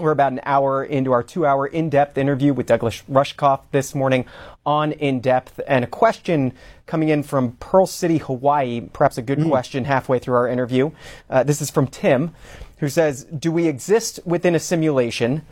[0.00, 3.94] We're about an hour into our two hour in depth interview with Douglas Rushkoff this
[3.94, 4.24] morning
[4.64, 5.60] on In Depth.
[5.66, 6.54] And a question
[6.86, 9.50] coming in from Pearl City, Hawaii, perhaps a good mm.
[9.50, 10.90] question halfway through our interview.
[11.28, 12.34] Uh, this is from Tim,
[12.78, 15.42] who says Do we exist within a simulation?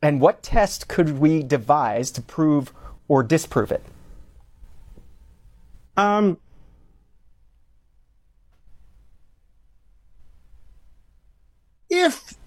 [0.00, 2.72] And what test could we devise to prove
[3.08, 3.82] or disprove it?
[5.98, 6.38] Um,
[11.90, 12.37] if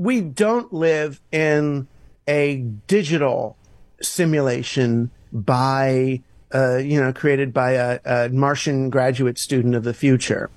[0.00, 1.86] we don't live in
[2.26, 3.58] a digital
[4.00, 6.22] simulation by,
[6.54, 10.48] uh, you know, created by a, a Martian graduate student of the future,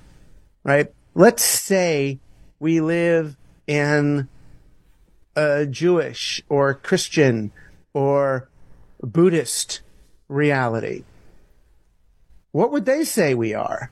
[0.62, 0.90] right?
[1.14, 2.20] Let's say
[2.58, 3.36] we live
[3.66, 4.30] in
[5.36, 7.52] a Jewish or Christian
[7.92, 8.48] or
[9.02, 9.82] Buddhist
[10.26, 11.04] reality.
[12.52, 13.90] What would they say we are?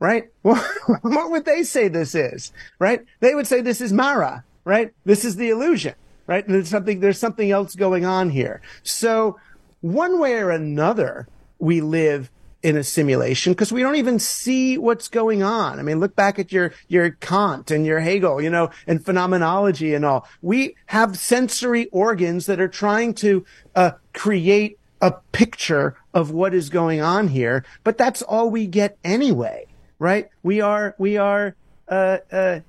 [0.00, 0.32] Right?
[0.42, 2.50] what would they say this is?
[2.80, 3.04] Right?
[3.20, 4.92] They would say this is Mara right?
[5.04, 5.94] This is the illusion,
[6.26, 6.44] right?
[6.44, 8.60] And there's something, there's something else going on here.
[8.82, 9.38] So
[9.80, 12.30] one way or another, we live
[12.62, 15.78] in a simulation because we don't even see what's going on.
[15.78, 19.92] I mean, look back at your, your Kant and your Hegel, you know, and phenomenology
[19.92, 20.26] and all.
[20.40, 23.44] We have sensory organs that are trying to,
[23.74, 28.96] uh, create a picture of what is going on here, but that's all we get
[29.04, 29.66] anyway,
[29.98, 30.30] right?
[30.42, 31.54] We are, we are,
[31.86, 32.60] uh, uh,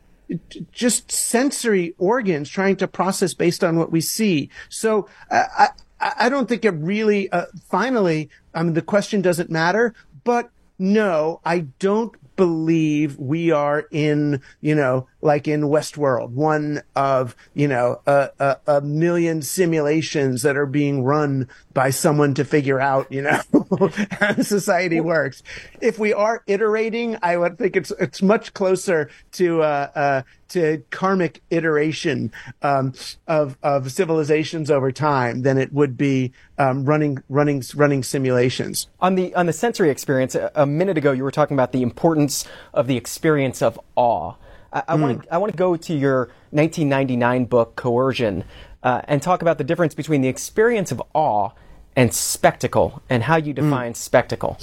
[0.72, 4.50] just sensory organs trying to process based on what we see.
[4.70, 5.70] So uh, I,
[6.00, 11.40] I don't think it really, uh, finally, I mean, the question doesn't matter, but no,
[11.46, 18.00] I don't believe we are in, you know, like in Westworld, one of, you know,
[18.06, 23.24] a, a, a, million simulations that are being run by someone to figure out, you
[23.24, 23.42] know,
[24.12, 25.42] how society works.
[25.82, 30.84] If we are iterating, I would think it's, it's much closer to, uh, uh, to
[30.92, 32.94] karmic iteration, um,
[33.28, 38.88] of, of civilizations over time than it would be, um, running, running, running simulations.
[39.02, 42.46] On the, on the sensory experience, a minute ago, you were talking about the importance
[42.76, 44.36] of the experience of awe.
[44.76, 45.02] I, I mm.
[45.02, 48.44] want to I want to go to your 1999 book Coercion
[48.84, 51.52] uh, and talk about the difference between the experience of awe
[51.96, 53.64] and spectacle and how you hmm.
[53.64, 53.96] define mm.
[53.96, 54.60] spectacle.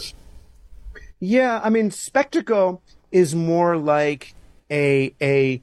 [1.18, 4.34] Yeah, I mean spectacle is more like
[4.70, 5.62] a a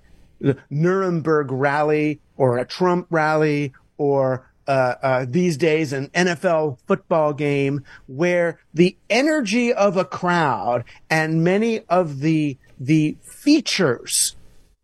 [0.70, 7.84] Nuremberg rally or a Trump rally or uh, uh, these days an NFL football game
[8.08, 14.36] where the energy of a crowd and many of the the features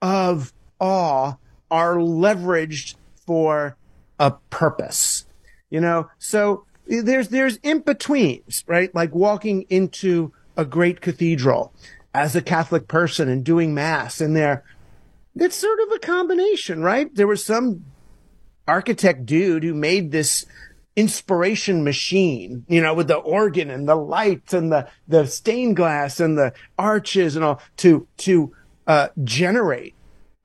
[0.05, 1.33] of awe
[1.71, 2.93] are leveraged
[3.25, 3.75] for
[4.19, 5.25] a purpose.
[5.71, 8.93] You know, so there's there's in betweens, right?
[8.93, 11.73] Like walking into a great cathedral
[12.13, 14.63] as a Catholic person and doing mass in there.
[15.35, 17.13] It's sort of a combination, right?
[17.13, 17.85] There was some
[18.67, 20.45] architect dude who made this
[20.95, 26.19] inspiration machine, you know, with the organ and the lights and the, the stained glass
[26.19, 28.53] and the arches and all to, to,
[28.87, 29.94] uh, generate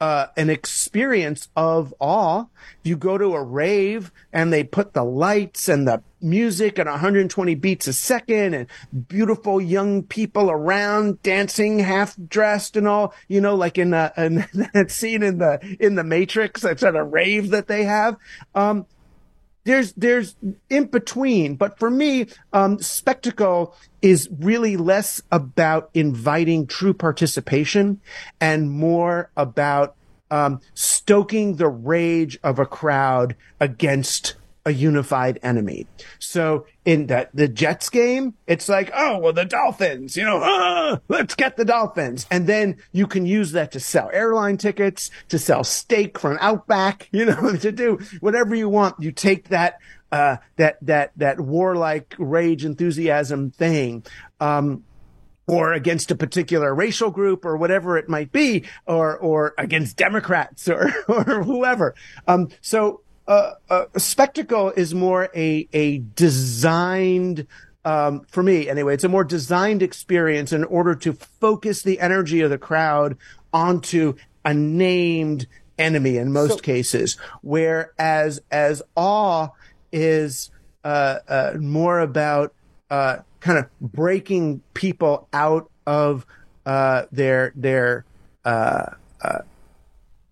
[0.00, 2.46] uh, an experience of awe.
[2.82, 7.54] You go to a rave and they put the lights and the music at 120
[7.56, 8.66] beats a second and
[9.08, 14.68] beautiful young people around dancing half dressed and all, you know, like in, the, in
[14.72, 18.16] that scene in the, in the Matrix, that's at a rave that they have.
[18.54, 18.86] Um,
[19.64, 20.36] there's there's
[20.68, 28.00] in between but for me um, spectacle is really less about inviting true participation
[28.40, 29.96] and more about
[30.30, 34.34] um, stoking the rage of a crowd against
[34.70, 35.86] a unified enemy.
[36.20, 41.00] So in that the Jets game, it's like, oh well, the Dolphins, you know, ah,
[41.08, 45.38] let's get the Dolphins, and then you can use that to sell airline tickets, to
[45.38, 48.94] sell steak from Outback, you know, to do whatever you want.
[49.00, 49.78] You take that
[50.12, 54.04] uh, that that that warlike rage enthusiasm thing.
[54.40, 54.84] Um,
[55.46, 60.68] or against a particular racial group or whatever it might be, or or against Democrats
[60.68, 61.96] or or whoever.
[62.28, 63.00] Um, so
[63.30, 67.46] uh, uh, a spectacle is more a a designed
[67.84, 68.94] um, for me anyway.
[68.94, 73.16] It's a more designed experience in order to focus the energy of the crowd
[73.52, 74.14] onto
[74.44, 75.46] a named
[75.78, 79.50] enemy in most so, cases, whereas as awe
[79.92, 80.50] is
[80.82, 82.52] uh, uh more about
[82.90, 86.26] uh, kind of breaking people out of
[86.66, 88.04] uh, their their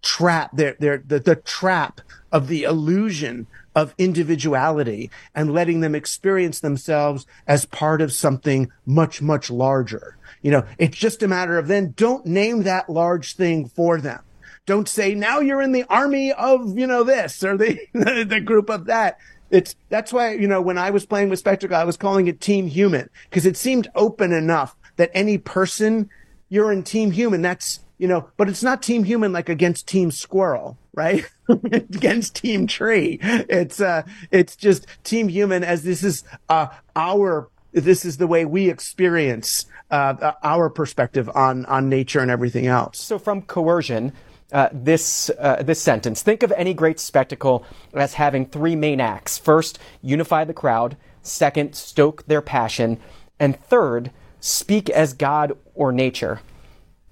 [0.03, 2.01] trap, their, their, the, the trap
[2.33, 9.22] of the illusion of individuality and letting them experience themselves as part of something much,
[9.22, 10.16] much larger.
[10.43, 14.20] You know, it's just a matter of then don't name that large thing for them.
[14.66, 18.68] Don't say now you're in the army of, you know, this or the, the group
[18.68, 19.18] of that.
[19.51, 22.41] It's, that's why, you know, when I was playing with Spectacle, I was calling it
[22.41, 26.11] Team Human because it seemed open enough that any person
[26.51, 27.41] you're in Team Human.
[27.41, 31.24] That's, you know, but it's not Team Human like against Team Squirrel, right?
[31.72, 33.18] against Team Tree.
[33.22, 38.44] It's uh, it's just Team Human as this is uh, our this is the way
[38.44, 42.99] we experience uh, our perspective on on nature and everything else.
[42.99, 44.12] So from coercion.
[44.51, 46.22] Uh, this uh, this sentence.
[46.22, 49.36] Think of any great spectacle as having three main acts.
[49.36, 50.96] First, unify the crowd.
[51.20, 52.99] Second, stoke their passion,
[53.38, 56.40] and third, speak as God or nature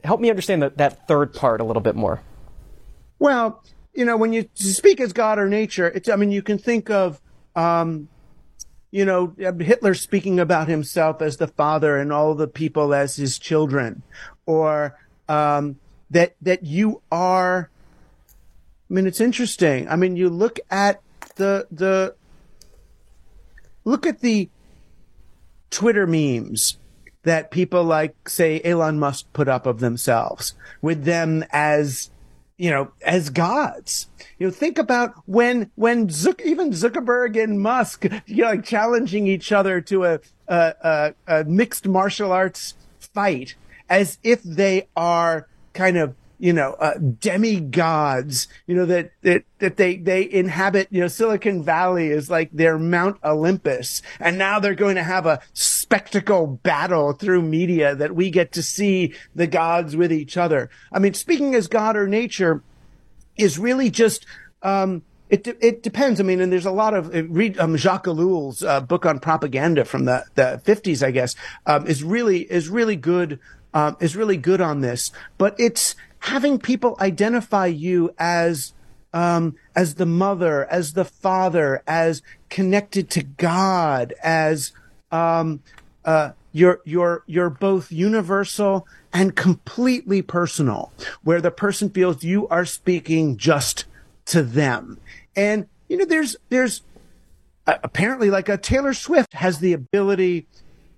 [0.07, 2.22] help me understand that, that third part a little bit more.
[3.18, 3.62] Well,
[3.97, 6.91] you know, when you speak as God or nature, it's, I mean, you can think
[6.91, 7.21] of,
[7.55, 8.09] um,
[8.91, 13.39] you know, Hitler speaking about himself as the father and all the people as his
[13.39, 14.03] children,
[14.47, 14.97] or
[15.29, 15.77] um,
[16.11, 17.71] that that you are.
[18.89, 19.89] I mean, it's interesting.
[19.89, 21.03] I mean, you look at
[21.35, 22.15] the the
[23.85, 24.49] look at the
[25.71, 26.79] Twitter memes
[27.25, 32.09] that people like, say, Elon Musk put up of themselves with them as,
[32.59, 34.09] you know, as gods.
[34.39, 39.27] You know, think about when, when Zuck, even Zuckerberg and Musk, you know, like challenging
[39.27, 43.55] each other to a, a, a, a mixed martial arts fight
[43.89, 49.76] as if they are kind of you know, uh, demigods, you know, that, that, that
[49.76, 54.03] they, they inhabit, you know, Silicon Valley is like their Mount Olympus.
[54.20, 58.62] And now they're going to have a spectacle battle through media that we get to
[58.62, 60.70] see the gods with each other.
[60.93, 62.62] I mean, speaking as God or nature
[63.37, 64.26] is really just,
[64.62, 66.20] um, it de- it depends.
[66.20, 69.18] I mean, and there's a lot of uh, read um, Jacques Ellul's uh, book on
[69.18, 71.34] propaganda from the the 50s, I guess,
[71.66, 73.41] um, is really is really good.
[73.74, 78.73] Um, is really good on this, but it's having people identify you as
[79.12, 84.73] um, as the mother, as the father, as connected to God, as
[85.11, 85.62] um,
[86.05, 90.93] uh, you're you're you're both universal and completely personal,
[91.23, 93.87] where the person feels you are speaking just
[94.27, 94.99] to them.
[95.35, 96.83] And you know, there's there's
[97.67, 100.47] apparently like a Taylor Swift has the ability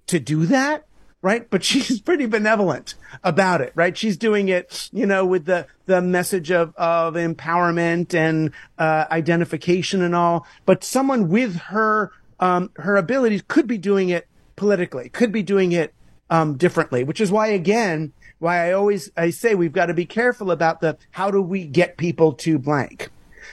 [0.08, 0.87] to do that
[1.22, 1.48] right?
[1.50, 2.94] But she's pretty benevolent
[3.24, 3.96] about it, right?
[3.96, 10.02] She's doing it, you know, with the, the message of, of empowerment and, uh, identification
[10.02, 10.46] and all.
[10.66, 15.72] But someone with her, um, her abilities could be doing it politically, could be doing
[15.72, 15.94] it,
[16.30, 20.04] um, differently, which is why, again, why I always, I say we've got to be
[20.04, 23.10] careful about the, how do we get people to blank?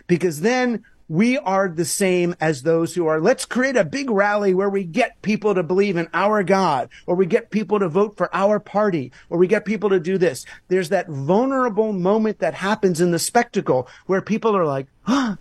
[0.07, 4.53] Because then we are the same as those who are, let's create a big rally
[4.53, 8.17] where we get people to believe in our God, or we get people to vote
[8.17, 10.45] for our party, or we get people to do this.
[10.67, 15.35] There's that vulnerable moment that happens in the spectacle where people are like, huh,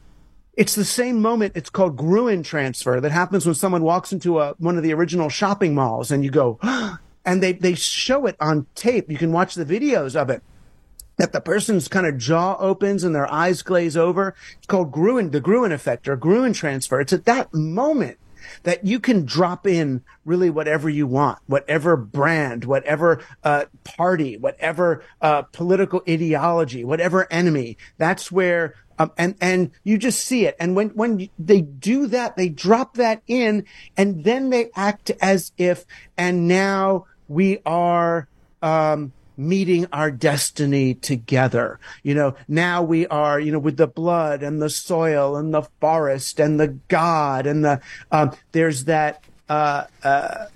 [0.56, 1.54] it's the same moment.
[1.56, 5.28] It's called Gruen transfer that happens when someone walks into a, one of the original
[5.28, 6.58] shopping malls and you go,
[7.24, 9.10] and they, they show it on tape.
[9.10, 10.42] You can watch the videos of it
[11.16, 14.34] that the person's kind of jaw opens and their eyes glaze over.
[14.56, 17.00] It's called Gruen, the Gruen effect or Gruen transfer.
[17.00, 18.18] It's at that moment
[18.64, 25.02] that you can drop in really whatever you want, whatever brand, whatever uh, party, whatever
[25.20, 27.76] uh, political ideology, whatever enemy.
[27.98, 30.56] That's where um, and and you just see it.
[30.60, 33.64] And when when they do that, they drop that in,
[33.96, 35.84] and then they act as if.
[36.16, 38.28] And now we are.
[38.62, 41.78] Um, meeting our destiny together.
[42.02, 45.62] You know, now we are, you know, with the blood and the soil and the
[45.80, 47.80] forest and the God and the,
[48.10, 50.46] um, there's that, uh, uh,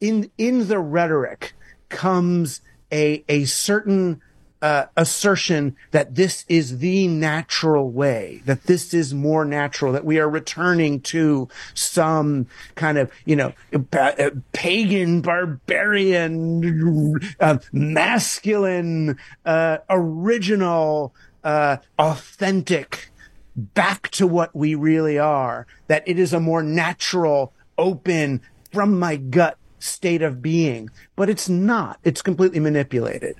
[0.00, 1.54] in, in the rhetoric
[1.88, 2.60] comes
[2.90, 4.20] a, a certain,
[4.62, 10.20] uh, assertion that this is the natural way, that this is more natural, that we
[10.20, 13.52] are returning to some kind of, you know,
[13.92, 21.12] uh, pagan, barbarian, uh, masculine, uh, original,
[21.42, 23.10] uh, authentic,
[23.56, 28.40] back to what we really are, that it is a more natural, open,
[28.72, 30.88] from my gut state of being.
[31.16, 31.98] But it's not.
[32.04, 33.36] It's completely manipulated.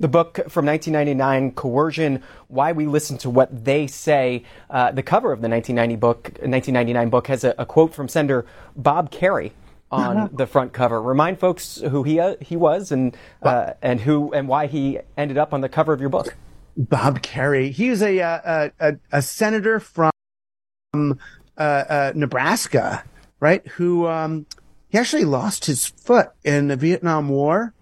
[0.00, 4.44] The book from 1999, Coercion: Why We Listen to What They Say.
[4.70, 8.46] Uh, the cover of the 1990 book, 1999 book, has a, a quote from Senator
[8.74, 9.52] Bob Kerrey
[9.90, 10.28] on uh-huh.
[10.32, 11.02] the front cover.
[11.02, 15.36] Remind folks who he uh, he was and uh, and who and why he ended
[15.36, 16.34] up on the cover of your book.
[16.78, 17.70] Bob Kerrey.
[17.70, 20.12] He was a uh, a, a, senator from
[20.94, 21.12] uh,
[21.58, 23.04] uh, Nebraska,
[23.38, 23.66] right?
[23.68, 24.46] Who um,
[24.88, 27.74] he actually lost his foot in the Vietnam War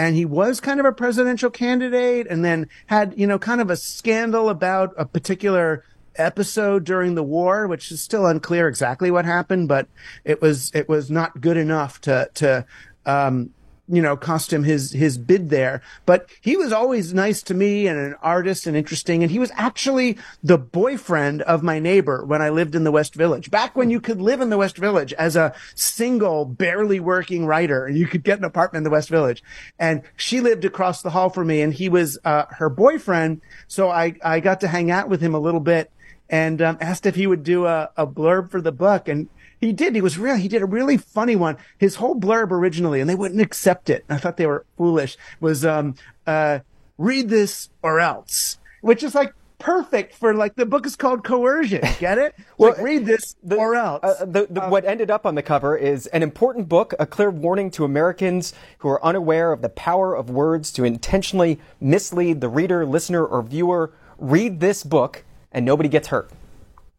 [0.00, 3.68] and he was kind of a presidential candidate and then had, you know, kind of
[3.68, 5.84] a scandal about a particular
[6.16, 9.86] episode during the war, which is still unclear exactly what happened, but
[10.24, 12.64] it was, it was not good enough to, to,
[13.04, 13.50] um,
[13.90, 15.82] you know, cost him his, his bid there.
[16.06, 19.22] But he was always nice to me and an artist and interesting.
[19.22, 23.14] And he was actually the boyfriend of my neighbor when I lived in the West
[23.14, 23.50] Village.
[23.50, 27.84] Back when you could live in the West Village as a single, barely working writer
[27.84, 29.42] and you could get an apartment in the West Village.
[29.78, 33.40] And she lived across the hall from me and he was, uh, her boyfriend.
[33.66, 35.90] So I, I got to hang out with him a little bit
[36.28, 39.08] and um, asked if he would do a, a blurb for the book.
[39.08, 39.28] And
[39.60, 39.94] he did.
[39.94, 40.36] He was real.
[40.36, 41.56] He did a really funny one.
[41.78, 44.04] His whole blurb originally, and they wouldn't accept it.
[44.08, 45.16] I thought they were foolish.
[45.40, 45.94] Was um
[46.26, 46.60] uh
[46.98, 51.82] read this or else, which is like perfect for like the book is called Coercion.
[52.00, 52.34] Get it?
[52.58, 54.00] well, like, read this the, or else.
[54.02, 57.06] Uh, the, the, um, what ended up on the cover is an important book, a
[57.06, 62.40] clear warning to Americans who are unaware of the power of words to intentionally mislead
[62.40, 63.92] the reader, listener, or viewer.
[64.18, 66.30] Read this book, and nobody gets hurt.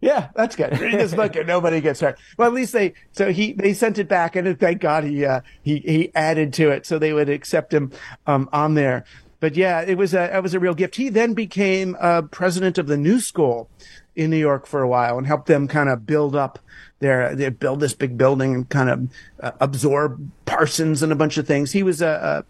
[0.02, 0.72] Yeah, that's good.
[0.80, 2.19] Read this book and nobody gets hurt.
[2.38, 5.41] Well, at least they, so he, they sent it back and thank God he, uh,
[5.61, 7.91] he, he added to it so they would accept him,
[8.26, 9.06] um, on there.
[9.40, 10.95] But yeah, it was a, it was a real gift.
[10.95, 13.69] He then became, uh, president of the New School
[14.15, 16.60] in New York for a while and helped them kind of build up
[16.99, 19.10] their, they build this big building and kind of
[19.40, 21.72] uh, absorb Parsons and a bunch of things.
[21.72, 22.45] He was a,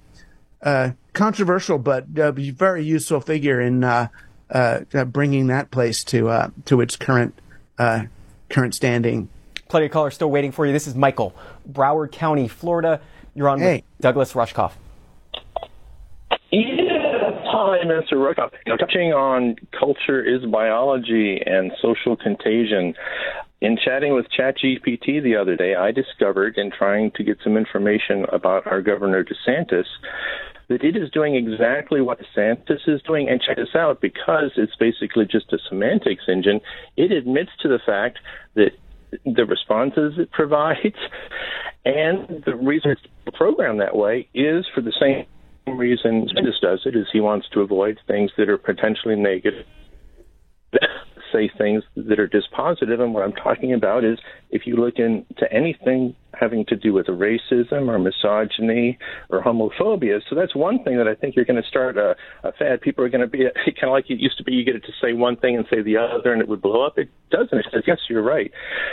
[0.62, 3.84] a, a controversial but uh, very useful figure in,
[4.52, 7.40] uh, uh, bringing that place to uh, to its current
[7.78, 8.04] uh,
[8.50, 9.30] current standing.
[9.70, 10.74] Plenty of callers still waiting for you.
[10.74, 11.34] This is Michael,
[11.72, 13.00] Broward County, Florida.
[13.34, 13.76] You're on hey.
[13.76, 14.74] with Douglas Rushkoff.
[16.52, 18.14] Yeah, hi, Mr.
[18.14, 18.52] Rushkoff.
[18.78, 22.94] Touching on culture is biology and social contagion.
[23.62, 28.26] In chatting with ChatGPT the other day, I discovered in trying to get some information
[28.34, 29.86] about our Governor DeSantis
[30.72, 33.28] that it is doing exactly what DeSantis is doing.
[33.30, 36.62] And check this out, because it's basically just a semantics engine,
[36.96, 38.20] it admits to the fact
[38.56, 38.72] that
[39.26, 40.96] the responses it provides
[41.84, 43.02] and the reason it's
[43.36, 45.26] programmed that way is for the same
[45.78, 49.66] reason DeSantis does it, is he wants to avoid things that are potentially negative
[51.34, 53.00] say things that are dispositive.
[53.00, 54.20] And what I'm talking about is
[54.50, 58.98] if you look into anything having to do with racism or misogyny
[59.30, 60.20] or homophobia.
[60.28, 62.82] So that's one thing that I think you're going to start a, a fad.
[62.82, 64.54] People are going to be kind of like it used to be.
[64.54, 66.86] You get it to say one thing and say the other, and it would blow
[66.86, 66.98] up.
[66.98, 67.58] It doesn't.
[67.58, 68.52] It says yes, you're right.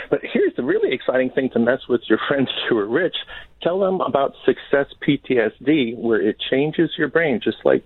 [0.09, 3.15] But here's the really exciting thing to mess with your friends who are rich.
[3.63, 7.83] Tell them about success PTSD, where it changes your brain just like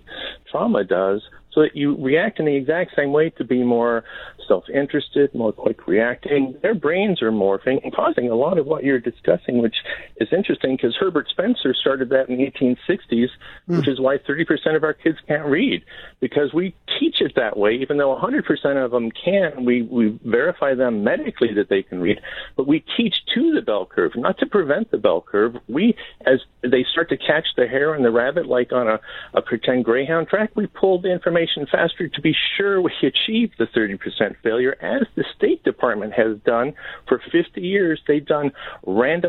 [0.50, 1.22] trauma does
[1.54, 4.04] so that you react in the exact same way to be more
[4.48, 6.54] self-interested, more quick reacting.
[6.62, 9.76] Their brains are morphing and causing a lot of what you're discussing something which
[10.16, 13.28] is interesting because Herbert Spencer started that in the 1860s,
[13.68, 13.78] mm.
[13.78, 15.82] which is why 30% of our kids can't read
[16.20, 17.72] because we teach it that way.
[17.80, 22.20] Even though 100% of them can, we we verify them medically that they can read,
[22.56, 25.56] but we teach to the bell curve, not to prevent the bell curve.
[25.68, 29.00] We, as they start to catch the hare and the rabbit, like on a,
[29.34, 33.66] a pretend greyhound track, we pull the information faster to be sure we achieve the
[33.66, 36.74] 30% failure, as the State Department has done
[37.08, 38.00] for 50 years.
[38.06, 38.52] They've done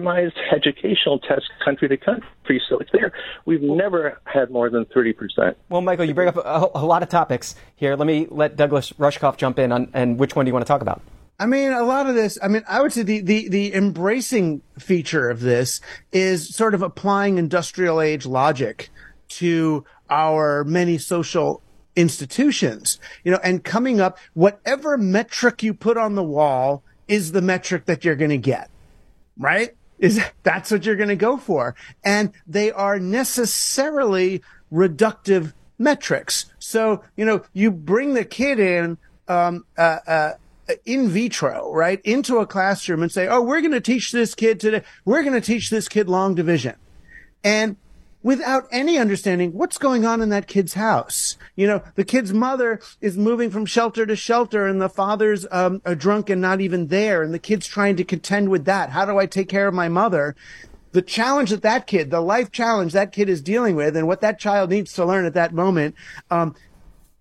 [0.06, 3.12] randomized educational tests country to country, so it's there.
[3.46, 5.56] We've never had more than 30%.
[5.70, 7.96] Well, Michael, you bring up a, a lot of topics here.
[7.96, 10.68] Let me let Douglas Rushkoff jump in on, and which one do you want to
[10.68, 11.02] talk about?
[11.38, 14.62] I mean, a lot of this, I mean, I would say the, the, the embracing
[14.80, 15.82] feature of this
[16.14, 18.90] is sort of applying industrial age logic
[19.28, 21.62] to our many social
[21.98, 27.42] institutions, you know, and coming up, whatever metric you put on the wall is the
[27.42, 28.70] metric that you're going to get,
[29.38, 29.76] right?
[29.98, 31.76] Is that's what you're going to go for.
[32.04, 34.42] And they are necessarily
[34.72, 36.46] reductive metrics.
[36.60, 38.98] So, you know, you bring the kid in,
[39.28, 40.32] um, uh, uh,
[40.86, 44.60] in vitro, right, into a classroom and say, oh, we're going to teach this kid
[44.60, 46.76] today, we're going to teach this kid long division.
[47.44, 47.78] And
[48.26, 51.38] without any understanding what's going on in that kid's house.
[51.56, 55.80] You know, the kid's mother is moving from shelter to shelter and the father's um,
[55.86, 57.22] a drunk and not even there.
[57.22, 58.90] And the kid's trying to contend with that.
[58.90, 60.36] How do I take care of my mother?
[60.92, 64.22] The challenge that that kid, the life challenge that kid is dealing with and what
[64.22, 65.94] that child needs to learn at that moment,
[66.32, 66.56] um,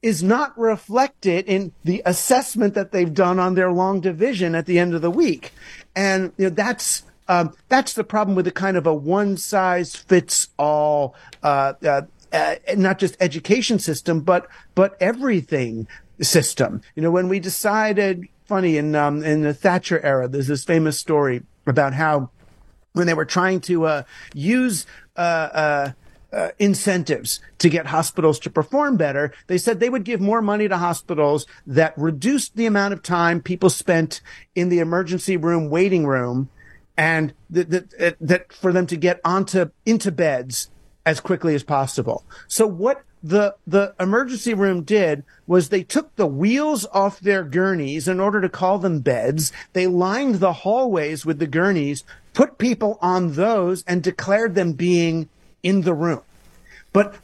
[0.01, 4.79] is not reflected in the assessment that they've done on their long division at the
[4.79, 5.53] end of the week.
[5.95, 9.97] And you know, that's um, that's the problem with the kind of a one size
[9.97, 12.03] fits all, uh, uh,
[12.33, 15.87] uh, not just education system, but but everything
[16.21, 16.83] system.
[16.95, 20.99] You know, when we decided, funny in um, in the Thatcher era, there's this famous
[20.99, 22.31] story about how
[22.93, 24.03] when they were trying to uh,
[24.35, 24.87] use
[25.17, 25.93] uh, uh,
[26.33, 29.33] uh, incentives to get hospitals to perform better.
[29.47, 33.41] They said they would give more money to hospitals that reduced the amount of time
[33.41, 34.21] people spent
[34.55, 36.51] in the emergency room waiting room
[36.97, 40.71] and that, that, that for them to get onto, into beds
[41.05, 42.25] as quickly as possible.
[42.49, 48.07] So what the, the emergency room did was they took the wheels off their gurneys
[48.07, 49.51] in order to call them beds.
[49.73, 52.05] They lined the hallways with the gurneys,
[52.35, 55.29] put people on those and declared them being
[55.63, 56.21] in the room.
[56.93, 57.17] But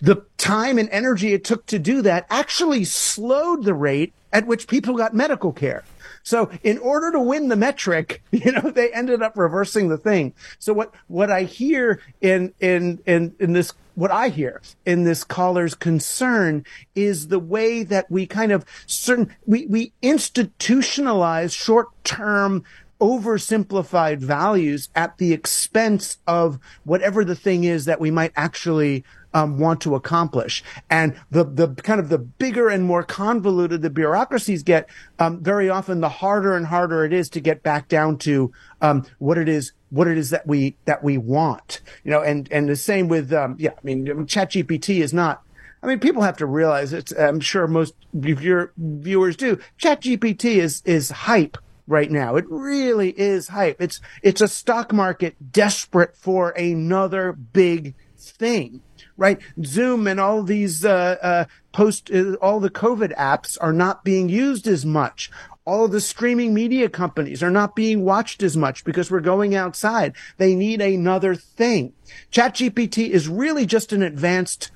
[0.00, 4.68] the time and energy it took to do that actually slowed the rate at which
[4.68, 5.84] people got medical care.
[6.22, 10.34] So in order to win the metric, you know, they ended up reversing the thing.
[10.58, 15.24] So what, what I hear in, in, in, in this what I hear in this
[15.24, 22.62] caller's concern is the way that we kind of certain, we, we institutionalize short term
[23.00, 29.04] oversimplified values at the expense of whatever the thing is that we might actually
[29.34, 30.64] um, want to accomplish.
[30.88, 35.68] And the the kind of the bigger and more convoluted the bureaucracies get, um, very
[35.68, 39.48] often the harder and harder it is to get back down to um, what it
[39.48, 41.80] is what it is that we that we want.
[42.02, 45.42] You know, and and the same with um, yeah, I mean, ChatGPT is not
[45.82, 49.60] I mean, people have to realize it's, I'm sure most of your viewers do.
[49.78, 52.36] ChatGPT is, is hype right now.
[52.36, 53.80] It really is hype.
[53.80, 58.82] It's, it's a stock market desperate for another big thing
[59.16, 59.38] right?
[59.64, 64.28] Zoom and all these uh, uh, post, uh, all the COVID apps are not being
[64.28, 65.30] used as much.
[65.64, 70.14] All the streaming media companies are not being watched as much because we're going outside.
[70.36, 71.92] They need another thing.
[72.30, 74.70] ChatGPT is really just an advanced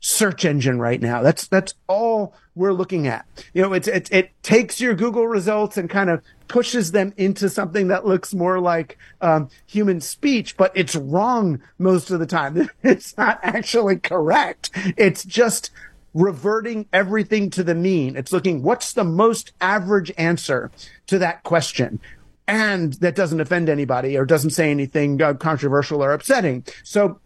[0.00, 1.22] search engine right now.
[1.22, 3.26] That's that's all we're looking at.
[3.54, 7.48] You know, it's it, it takes your Google results and kind of pushes them into
[7.48, 12.68] something that looks more like um, human speech, but it's wrong most of the time.
[12.82, 14.70] It's not actually correct.
[14.96, 15.70] It's just
[16.12, 18.16] reverting everything to the mean.
[18.16, 20.70] It's looking what's the most average answer
[21.06, 21.98] to that question.
[22.46, 26.64] And that doesn't offend anybody or doesn't say anything uh, controversial or upsetting.
[26.82, 27.20] So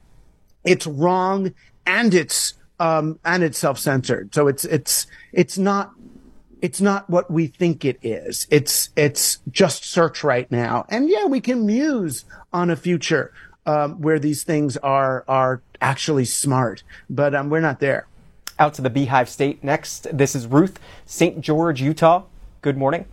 [0.64, 1.54] it's wrong
[1.86, 4.34] and it's um, and it's self-censored.
[4.34, 5.92] So it's it's it's not
[6.60, 8.46] it's not what we think it is.
[8.50, 13.32] It's it's just search right now, and yeah, we can muse on a future
[13.66, 18.06] um, where these things are are actually smart, but um, we're not there.
[18.58, 20.06] Out to the Beehive State next.
[20.16, 21.40] This is Ruth, St.
[21.40, 22.22] George, Utah.
[22.62, 23.04] Good morning.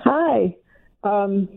[0.00, 0.56] Hi.
[1.04, 1.48] Um,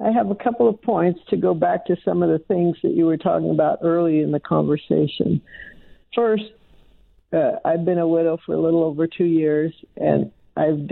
[0.00, 2.92] I have a couple of points to go back to some of the things that
[2.92, 5.40] you were talking about early in the conversation.
[6.14, 6.44] First,
[7.32, 10.88] uh, I've been a widow for a little over two years, and I've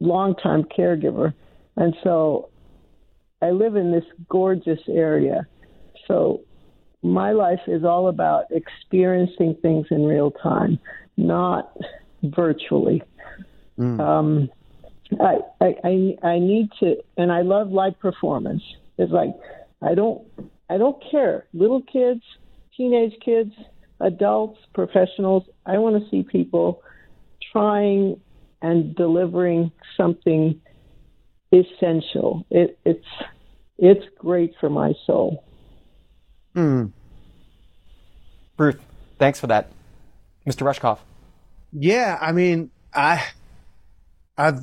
[0.00, 1.34] long time caregiver,
[1.76, 2.50] and so
[3.42, 5.46] I live in this gorgeous area.
[6.06, 6.42] So
[7.02, 10.78] my life is all about experiencing things in real time,
[11.16, 11.76] not
[12.22, 13.02] virtually.
[13.78, 14.00] Mm.
[14.00, 14.50] Um,
[15.20, 18.62] I, I I need to, and I love live performance.
[18.98, 19.30] It's like
[19.82, 20.22] I don't
[20.68, 21.46] I don't care.
[21.52, 22.22] Little kids,
[22.76, 23.52] teenage kids,
[24.00, 25.44] adults, professionals.
[25.66, 26.82] I want to see people
[27.52, 28.20] trying
[28.60, 30.60] and delivering something
[31.52, 32.44] essential.
[32.50, 33.06] It, it's
[33.78, 35.44] it's great for my soul.
[36.54, 36.86] Hmm.
[38.56, 38.80] Ruth,
[39.18, 39.70] thanks for that,
[40.46, 40.66] Mr.
[40.66, 40.98] Rushkoff.
[41.72, 43.24] Yeah, I mean, I
[44.36, 44.60] I've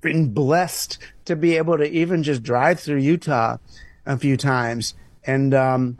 [0.00, 3.56] been blessed to be able to even just drive through Utah
[4.04, 4.94] a few times,
[5.24, 5.98] and um,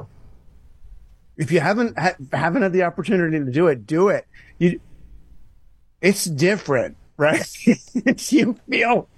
[1.40, 4.26] if you haven't ha- haven't had the opportunity to do it, do it.
[4.58, 4.78] You,
[6.02, 7.42] it's different, right?
[8.30, 9.08] you feel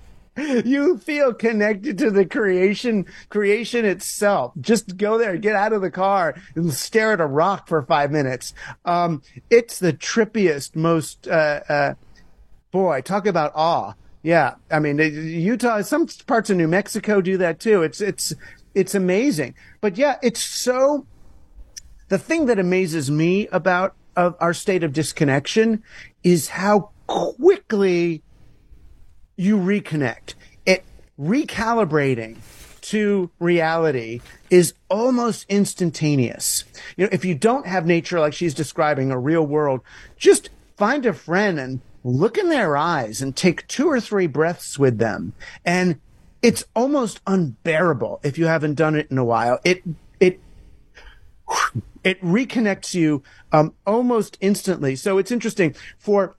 [0.64, 4.52] you feel connected to the creation creation itself.
[4.60, 8.12] Just go there get out of the car and stare at a rock for five
[8.12, 8.54] minutes.
[8.84, 11.94] Um, it's the trippiest most uh, uh,
[12.70, 13.94] boy talk about awe.
[14.22, 17.82] Yeah i mean utah some parts of new mexico do that too.
[17.82, 18.32] It's it's
[18.76, 19.56] it's amazing.
[19.80, 21.04] But yeah it's so
[22.12, 25.82] the thing that amazes me about uh, our state of disconnection
[26.22, 28.22] is how quickly
[29.34, 30.34] you reconnect.
[30.66, 30.84] It
[31.18, 32.36] recalibrating
[32.82, 34.20] to reality
[34.50, 36.64] is almost instantaneous.
[36.98, 39.80] You know, if you don't have nature like she's describing, a real world,
[40.18, 44.78] just find a friend and look in their eyes and take two or three breaths
[44.78, 45.32] with them.
[45.64, 45.98] And
[46.42, 49.60] it's almost unbearable if you haven't done it in a while.
[49.64, 49.82] It,
[50.20, 50.40] it,
[52.04, 53.22] it reconnects you
[53.52, 54.96] um, almost instantly.
[54.96, 56.36] So it's interesting for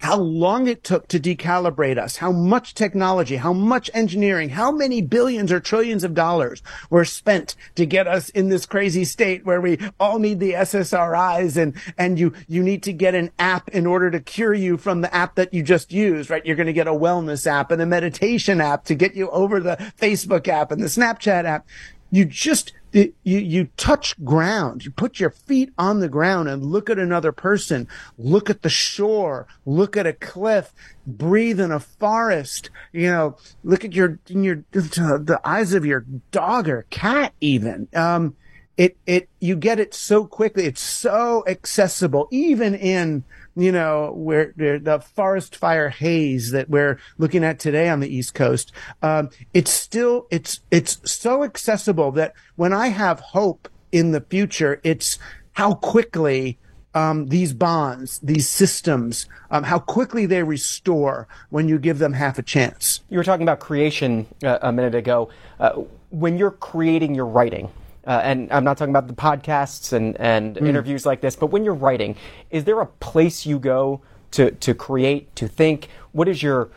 [0.00, 5.02] how long it took to decalibrate us, how much technology, how much engineering, how many
[5.02, 9.60] billions or trillions of dollars were spent to get us in this crazy state where
[9.60, 13.86] we all need the SSRIs and, and you, you need to get an app in
[13.86, 16.46] order to cure you from the app that you just used, right?
[16.46, 19.60] You're going to get a wellness app and a meditation app to get you over
[19.60, 21.66] the Facebook app and the Snapchat app.
[22.10, 24.84] You just, you, you touch ground.
[24.84, 27.88] You put your feet on the ground and look at another person,
[28.18, 30.72] look at the shore, look at a cliff,
[31.06, 36.68] breathe in a forest, you know, look at your, your, the eyes of your dog
[36.68, 37.88] or cat even.
[37.94, 38.36] Um,
[38.76, 40.64] it, it, you get it so quickly.
[40.64, 43.24] It's so accessible, even in,
[43.56, 48.34] you know, where the forest fire haze that we're looking at today on the East
[48.34, 48.72] Coast.
[49.02, 54.80] Um, it's still, it's, it's so accessible that when I have hope in the future,
[54.84, 55.18] it's
[55.52, 56.58] how quickly
[56.94, 62.38] um, these bonds, these systems, um, how quickly they restore when you give them half
[62.38, 63.00] a chance.
[63.08, 65.28] You were talking about creation uh, a minute ago.
[65.58, 67.70] Uh, when you're creating your writing,
[68.10, 70.66] uh, and I'm not talking about the podcasts and, and mm.
[70.66, 72.16] interviews like this, but when you're writing,
[72.50, 74.00] is there a place you go
[74.32, 75.86] to, to create, to think?
[76.10, 76.70] What is your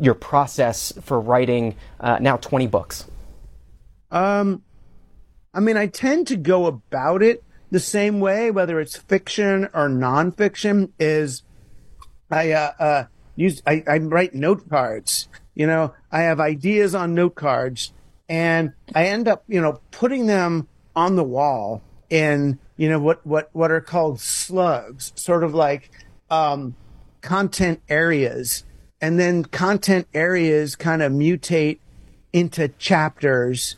[0.00, 3.04] your process for writing uh, now 20 books?
[4.10, 4.64] Um,
[5.54, 9.88] I mean, I tend to go about it the same way, whether it's fiction or
[9.88, 10.90] nonfiction.
[10.98, 11.44] Is
[12.32, 13.04] I uh, uh,
[13.36, 15.28] use I, I write note cards.
[15.54, 17.92] You know, I have ideas on note cards,
[18.28, 23.24] and I end up, you know, putting them on the wall in, you know, what,
[23.26, 25.90] what, what are called slugs, sort of like,
[26.30, 26.74] um,
[27.20, 28.64] content areas.
[29.00, 31.78] And then content areas kind of mutate
[32.32, 33.76] into chapters.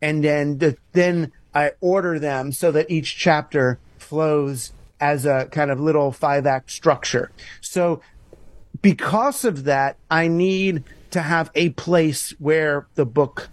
[0.00, 5.70] And then, the, then I order them so that each chapter flows as a kind
[5.70, 7.30] of little five act structure.
[7.60, 8.00] So
[8.82, 13.48] because of that, I need to have a place where the book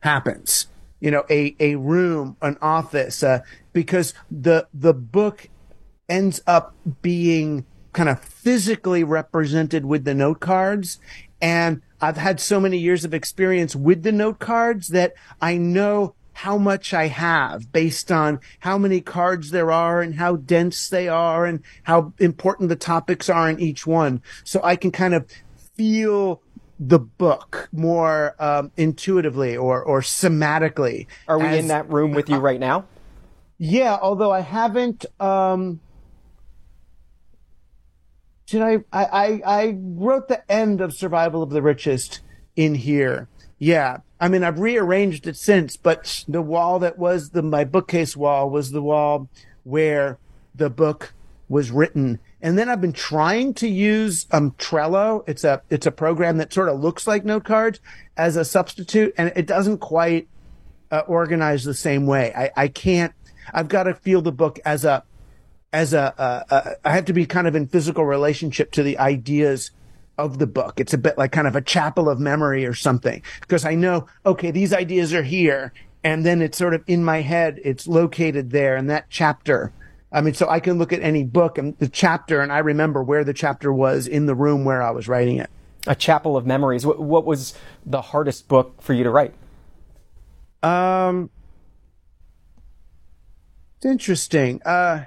[0.00, 0.66] happens.
[1.00, 3.40] You know, a, a room, an office, uh,
[3.72, 5.48] because the, the book
[6.08, 10.98] ends up being kind of physically represented with the note cards.
[11.40, 16.14] And I've had so many years of experience with the note cards that I know
[16.32, 21.08] how much I have based on how many cards there are and how dense they
[21.08, 24.22] are and how important the topics are in each one.
[24.44, 25.26] So I can kind of
[25.74, 26.40] feel
[26.78, 31.06] the book more um, intuitively or or somatically.
[31.26, 32.86] Are we as, in that room with you right now?
[33.58, 35.04] Yeah, although I haven't.
[35.20, 35.80] Um,
[38.46, 39.04] did I, I?
[39.04, 42.20] I I wrote the end of Survival of the Richest
[42.54, 43.28] in here.
[43.58, 48.16] Yeah, I mean I've rearranged it since, but the wall that was the my bookcase
[48.16, 49.28] wall was the wall
[49.64, 50.18] where
[50.54, 51.12] the book
[51.48, 52.20] was written.
[52.40, 55.24] And then I've been trying to use um, Trello.
[55.26, 57.80] It's a it's a program that sort of looks like note cards
[58.16, 60.28] as a substitute, and it doesn't quite
[60.90, 62.32] uh, organize the same way.
[62.36, 63.12] I, I can't.
[63.52, 65.02] I've got to feel the book as a
[65.72, 66.78] as a.
[66.84, 69.72] I have to be kind of in physical relationship to the ideas
[70.16, 70.78] of the book.
[70.78, 74.06] It's a bit like kind of a chapel of memory or something because I know
[74.24, 75.72] okay these ideas are here,
[76.04, 77.60] and then it's sort of in my head.
[77.64, 79.72] It's located there in that chapter
[80.10, 83.02] I mean, so I can look at any book and the chapter, and I remember
[83.02, 85.50] where the chapter was in the room where I was writing it.
[85.86, 86.86] A chapel of memories.
[86.86, 87.54] What, what was
[87.84, 89.34] the hardest book for you to write?
[90.62, 91.30] Um,
[93.76, 94.62] it's interesting.
[94.64, 95.04] Uh,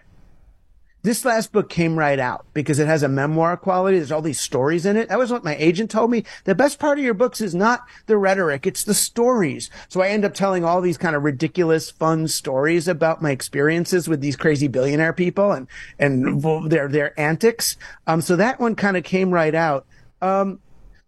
[1.03, 3.97] this last book came right out because it has a memoir quality.
[3.97, 5.09] There's all these stories in it.
[5.09, 6.23] That was what my agent told me.
[6.43, 9.69] The best part of your books is not the rhetoric, it's the stories.
[9.89, 14.07] So I end up telling all these kind of ridiculous, fun stories about my experiences
[14.07, 15.67] with these crazy billionaire people and,
[15.97, 17.77] and their, their antics.
[18.07, 19.85] Um, so that one kind of came right out.
[20.21, 20.59] Um,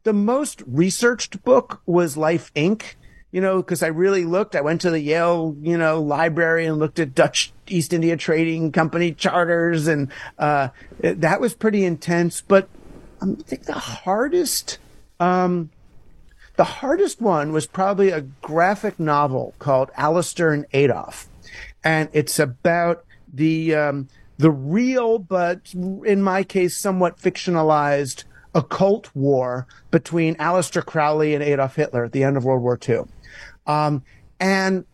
[0.03, 2.95] the most researched book was Life Inc
[3.33, 4.55] you know, because I really looked.
[4.55, 8.71] I went to the Yale, you know, library and looked at Dutch East India Trading
[8.71, 10.69] Company charters, and uh,
[10.99, 12.41] it, that was pretty intense.
[12.41, 12.69] But
[13.23, 14.77] I think the hardest,
[15.19, 15.71] um,
[16.57, 21.27] the hardest one was probably a graphic novel called Aleister and Adolf,
[21.83, 23.03] and it's about
[23.33, 31.33] the um, the real, but in my case, somewhat fictionalized occult war between Aleister Crowley
[31.33, 33.05] and Adolf Hitler at the end of World War II.
[33.65, 34.03] Um,
[34.39, 34.85] and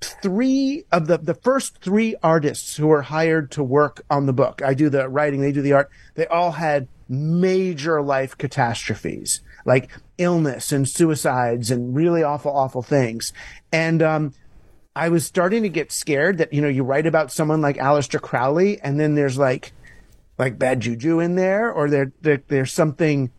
[0.00, 4.62] three of the, the first three artists who were hired to work on the book,
[4.62, 9.90] I do the writing, they do the art, they all had major life catastrophes, like
[10.18, 13.32] illness and suicides and really awful, awful things.
[13.72, 14.34] And, um,
[14.94, 18.20] I was starting to get scared that, you know, you write about someone like Aleister
[18.20, 19.72] Crowley and then there's like,
[20.38, 23.30] like bad juju in there or there, there there's something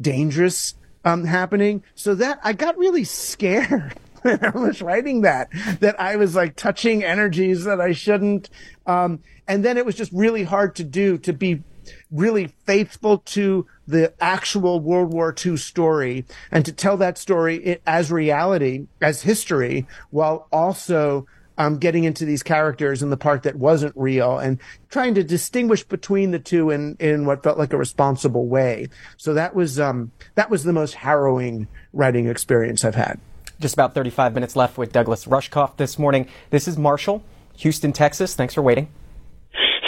[0.00, 0.74] dangerous
[1.06, 1.82] um, happening.
[1.94, 5.48] So that I got really scared when I was writing that,
[5.80, 8.50] that I was like touching energies that I shouldn't.
[8.86, 11.62] Um, and then it was just really hard to do to be
[12.10, 18.10] really faithful to the actual World War II story and to tell that story as
[18.10, 21.26] reality, as history, while also
[21.58, 24.58] um, getting into these characters in the part that wasn't real and
[24.90, 28.88] trying to distinguish between the two in, in what felt like a responsible way.
[29.16, 33.18] So that was, um, that was the most harrowing writing experience I've had.
[33.58, 36.28] Just about 35 minutes left with Douglas Rushkoff this morning.
[36.50, 37.24] This is Marshall,
[37.56, 38.34] Houston, Texas.
[38.34, 38.88] Thanks for waiting.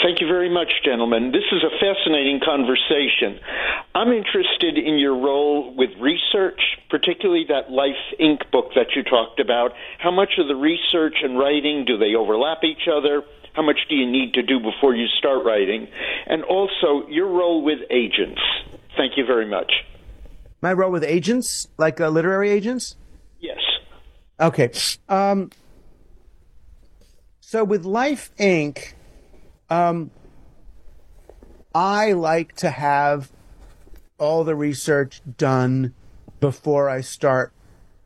[0.09, 1.33] Thank you very much, gentlemen.
[1.33, 3.39] This is a fascinating conversation.
[3.95, 6.59] I'm interested in your role with research,
[6.89, 8.51] particularly that Life Inc.
[8.51, 9.73] book that you talked about.
[9.99, 13.23] How much of the research and writing do they overlap each other?
[13.53, 15.89] How much do you need to do before you start writing?
[16.27, 18.41] And also, your role with agents.
[18.97, 19.71] Thank you very much.
[20.63, 22.97] My role with agents, like uh, literary agents?
[23.41, 23.59] Yes.
[24.41, 24.71] Okay.
[25.11, 25.51] Um,
[27.41, 28.95] so with Life Inc.,
[29.71, 30.11] um,
[31.75, 33.31] I like to have
[34.19, 35.95] all the research done
[36.41, 37.53] before I start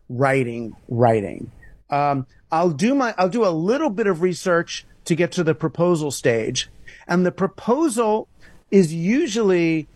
[0.09, 0.77] writing.
[0.89, 1.51] Writing.
[1.91, 3.15] Um, I'll do my.
[3.17, 6.71] I'll do a little bit of research to get to the proposal stage,
[7.07, 8.29] and the proposal
[8.71, 9.89] is usually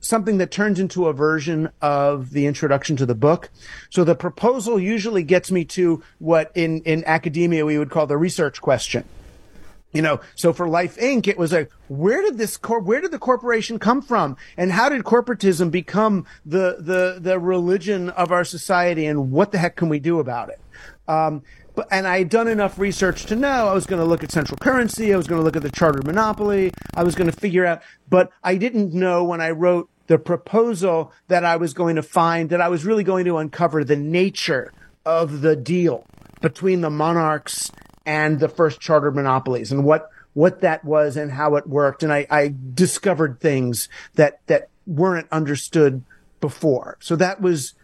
[0.00, 3.50] something that turns into a version of the introduction to the book.
[3.88, 8.16] So the proposal usually gets me to what in, in academia we would call the
[8.16, 9.04] research question
[9.92, 13.10] you know, so for Life Inc., it was like, where did this cor- where did
[13.10, 18.44] the corporation come from, and how did corporatism become the the the religion of our
[18.44, 20.60] society, and what the heck can we do about it?
[21.06, 21.42] Um,
[21.74, 24.32] but and I had done enough research to know I was going to look at
[24.32, 27.36] central currency, I was going to look at the chartered monopoly, I was going to
[27.36, 31.96] figure out, but I didn't know when I wrote the proposal that I was going
[31.96, 34.72] to find that I was really going to uncover the nature
[35.04, 36.04] of the deal
[36.40, 37.70] between the monarchs
[38.06, 42.02] and the first chartered monopolies and what what that was and how it worked.
[42.02, 46.04] And I, I discovered things that that weren't understood
[46.40, 46.96] before.
[47.00, 47.74] So that was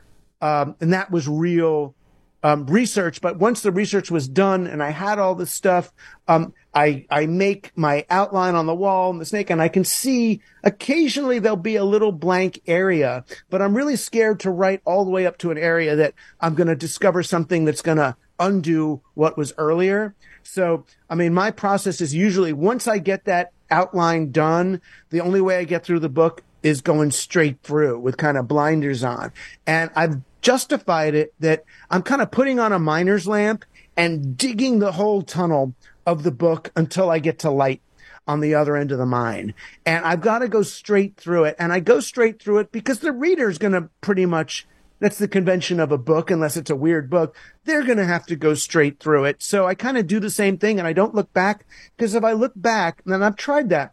[0.41, 1.95] um, and that was real
[2.43, 3.21] um, research.
[3.21, 5.93] But once the research was done and I had all this stuff,
[6.29, 9.85] um, I I make my outline on the wall and the snake, and I can
[9.85, 13.25] see occasionally there'll be a little blank area.
[13.51, 16.55] But I'm really scared to write all the way up to an area that I'm
[16.55, 20.15] going to discover something that's going to undo what was earlier.
[20.43, 25.41] So, I mean, my process is usually once I get that outline done, the only
[25.41, 29.33] way I get through the book is going straight through with kind of blinders on.
[29.67, 33.65] And I've justified it that I'm kind of putting on a miner's lamp
[33.97, 35.75] and digging the whole tunnel
[36.07, 37.83] of the book until I get to light.
[38.29, 39.55] on the other end of the mine.
[39.87, 41.57] And I've got to go straight through it.
[41.59, 44.67] And I go straight through it because the reader is going to pretty much,
[45.01, 47.37] that's the convention of a book, unless it's a weird book.
[47.65, 49.43] They're going to have to go straight through it.
[49.43, 51.67] So I kind of do the same thing and I don't look back
[51.97, 53.93] because if I look back, and I've tried that,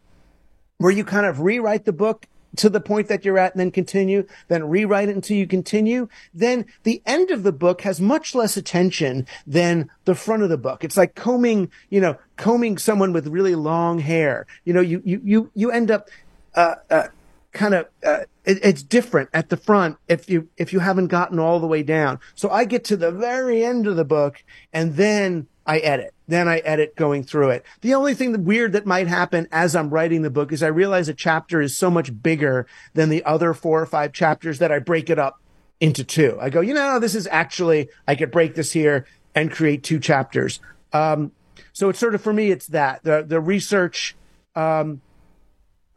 [0.77, 2.27] where you kind of rewrite the book
[2.57, 6.07] to the point that you're at and then continue, then rewrite it until you continue,
[6.34, 10.57] then the end of the book has much less attention than the front of the
[10.57, 10.84] book.
[10.84, 14.48] It's like combing, you know, combing someone with really long hair.
[14.64, 16.10] You know, you, you, you, you end up,
[16.56, 17.07] uh, uh,
[17.56, 21.40] kind of, uh, it, it's different at the front if you, if you haven't gotten
[21.40, 22.19] all the way down.
[22.36, 26.14] So I get to the very end of the book and then I edit.
[26.27, 27.65] Then I edit going through it.
[27.82, 30.68] The only thing that weird that might happen as I'm writing the book is I
[30.68, 34.72] realize a chapter is so much bigger than the other four or five chapters that
[34.72, 35.40] I break it up
[35.80, 36.38] into two.
[36.40, 39.99] I go, you know, this is actually, I could break this here and create two
[39.99, 40.60] chapters.
[40.94, 41.32] Um,
[41.73, 44.15] so it's sort of, for me, it's that the, the research,
[44.56, 45.02] um,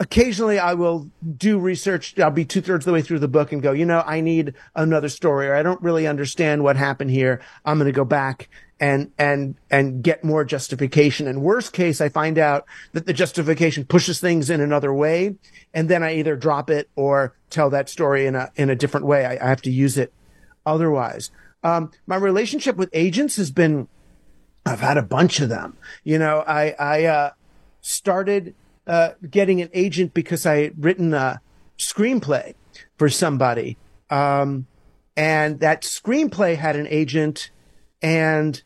[0.00, 2.18] occasionally I will do research.
[2.18, 4.20] I'll be two thirds of the way through the book and go, you know, I
[4.20, 7.40] need another story or I don't really understand what happened here.
[7.64, 8.48] I'm going to go back
[8.80, 11.26] and and and get more justification.
[11.26, 15.36] And worst case, I find out that the justification pushes things in another way,
[15.74, 19.06] and then I either drop it or tell that story in a in a different
[19.06, 19.26] way.
[19.26, 20.12] I, I have to use it
[20.64, 21.30] otherwise.
[21.64, 23.88] Um, my relationship with agents has been.
[24.64, 25.76] I've had a bunch of them.
[26.04, 27.30] You know, I I uh,
[27.80, 28.54] started
[28.88, 31.40] uh, getting an agent because I had written a
[31.78, 32.54] screenplay
[32.96, 33.76] for somebody.
[34.10, 34.66] Um,
[35.16, 37.50] and that screenplay had an agent
[38.00, 38.62] and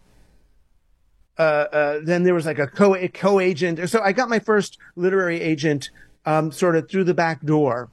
[1.38, 3.88] uh, uh, then there was like a co co agent.
[3.88, 5.90] So I got my first literary agent
[6.26, 7.88] um, sort of through the back door,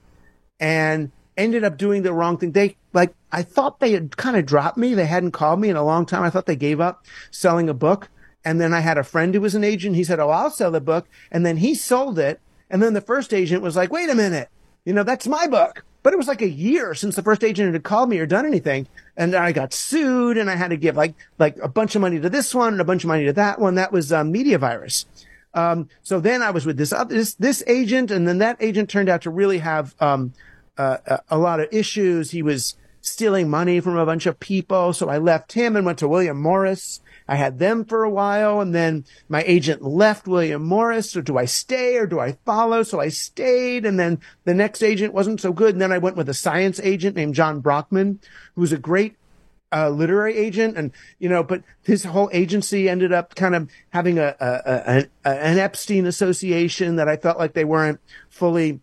[0.60, 2.52] and ended up doing the wrong thing.
[2.52, 4.94] They like I thought they had kind of dropped me.
[4.94, 6.24] They hadn't called me in a long time.
[6.24, 8.10] I thought they gave up selling a book.
[8.50, 9.96] And then I had a friend who was an agent.
[9.96, 12.40] He said, "Oh, I'll sell the book." And then he sold it.
[12.68, 14.50] And then the first agent was like, "Wait a minute,
[14.86, 17.74] you know that's my book." But it was like a year since the first agent
[17.74, 18.88] had called me or done anything.
[19.16, 22.20] And I got sued and I had to give like, like a bunch of money
[22.20, 23.76] to this one and a bunch of money to that one.
[23.76, 25.06] That was um, Mediavirus.
[25.54, 29.10] Um, so then I was with this, this, this agent and then that agent turned
[29.10, 30.34] out to really have, um,
[30.78, 32.32] uh, a lot of issues.
[32.32, 34.94] He was stealing money from a bunch of people.
[34.94, 37.02] So I left him and went to William Morris.
[37.30, 41.12] I had them for a while and then my agent left William Morris.
[41.12, 42.84] So do I stay or do I follow?
[42.84, 45.76] So I stayed and then the next agent wasn't so good.
[45.76, 48.20] And then I went with a science agent named John Brockman,
[48.56, 49.16] who was a great
[49.72, 54.18] uh, literary agent and you know but his whole agency ended up kind of having
[54.18, 58.00] a, a, a, an epstein association that i felt like they weren't
[58.32, 58.80] fully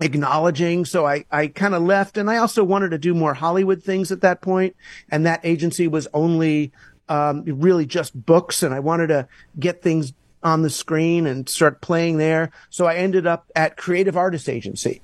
[0.00, 0.84] acknowledging.
[0.84, 4.10] So I, I kind of left and I also wanted to do more Hollywood things
[4.12, 4.76] at that point.
[5.10, 6.72] And that agency was only
[7.08, 9.28] um, really just books and I wanted to
[9.58, 10.12] get things
[10.42, 12.50] on the screen and start playing there.
[12.70, 15.00] So I ended up at Creative Artist Agency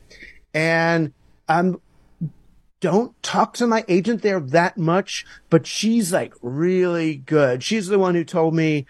[0.52, 1.12] and
[1.48, 1.80] I'm
[2.80, 7.62] don't talk to my agent there that much, but she's like really good.
[7.62, 8.86] She's the one who told me,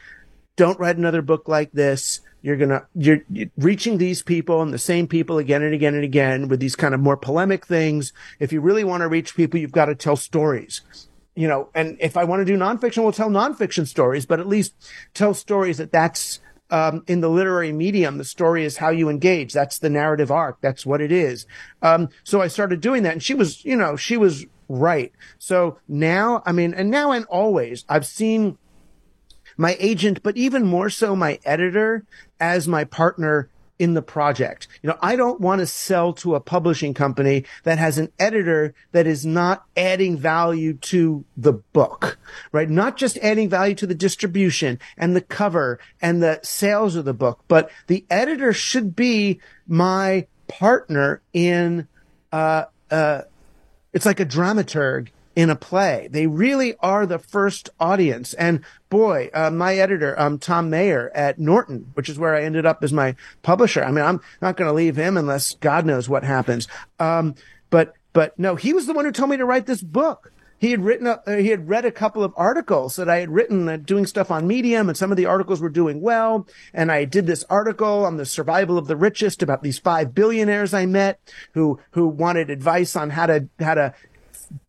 [0.55, 2.20] don't write another book like this.
[2.41, 6.05] You're gonna, you're, you're, reaching these people and the same people again and again and
[6.05, 8.12] again with these kind of more polemic things.
[8.39, 10.82] If you really want to reach people, you've got to tell stories
[11.41, 14.47] you know, and if I want to do nonfiction, we'll tell nonfiction stories, but at
[14.47, 14.75] least
[15.15, 16.39] tell stories that that's
[16.69, 18.19] um, in the literary medium.
[18.19, 19.55] The story is how you engage.
[19.55, 20.61] That's the narrative arc.
[20.61, 21.47] That's what it is.
[21.81, 25.12] Um, so I started doing that, and she was, you know, she was right.
[25.39, 28.59] So now, I mean, and now and always, I've seen
[29.57, 32.05] my agent, but even more so my editor
[32.39, 33.49] as my partner
[33.81, 34.69] in the project.
[34.82, 38.74] You know, I don't want to sell to a publishing company that has an editor
[38.93, 42.19] that is not adding value to the book,
[42.52, 42.69] right?
[42.69, 47.15] Not just adding value to the distribution and the cover and the sales of the
[47.15, 51.89] book, but the editor should be my partner in,
[52.32, 53.23] uh, uh,
[53.94, 55.09] it's like a dramaturg
[55.41, 56.07] in a play.
[56.11, 58.35] They really are the first audience.
[58.35, 62.67] And boy, uh, my editor, um, Tom Mayer at Norton, which is where I ended
[62.67, 63.83] up as my publisher.
[63.83, 66.69] I mean, I'm not going to leave him unless God knows what happens.
[66.99, 67.37] Um,
[67.71, 70.31] but, but no, he was the one who told me to write this book.
[70.59, 73.31] He had written, a, uh, he had read a couple of articles that I had
[73.31, 76.47] written uh, doing stuff on Medium and some of the articles were doing well.
[76.75, 80.75] And I did this article on the survival of the richest about these five billionaires
[80.75, 81.19] I met
[81.55, 83.95] who, who wanted advice on how to, how to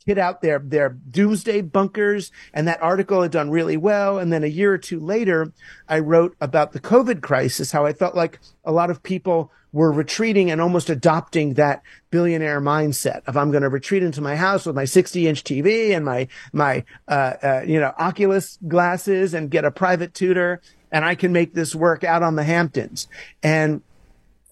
[0.06, 4.18] kit out their their doomsday bunkers and that article had done really well.
[4.18, 5.52] And then a year or two later
[5.88, 9.92] i wrote about the covid crisis how i felt like a lot of people were
[9.92, 14.66] retreating and almost adopting that billionaire mindset of i'm going to retreat into my house
[14.66, 19.52] with my 60 inch tv and my my uh, uh, you know oculus glasses and
[19.52, 23.08] get a private tutor and i can make this work out on the hamptons.
[23.42, 23.82] And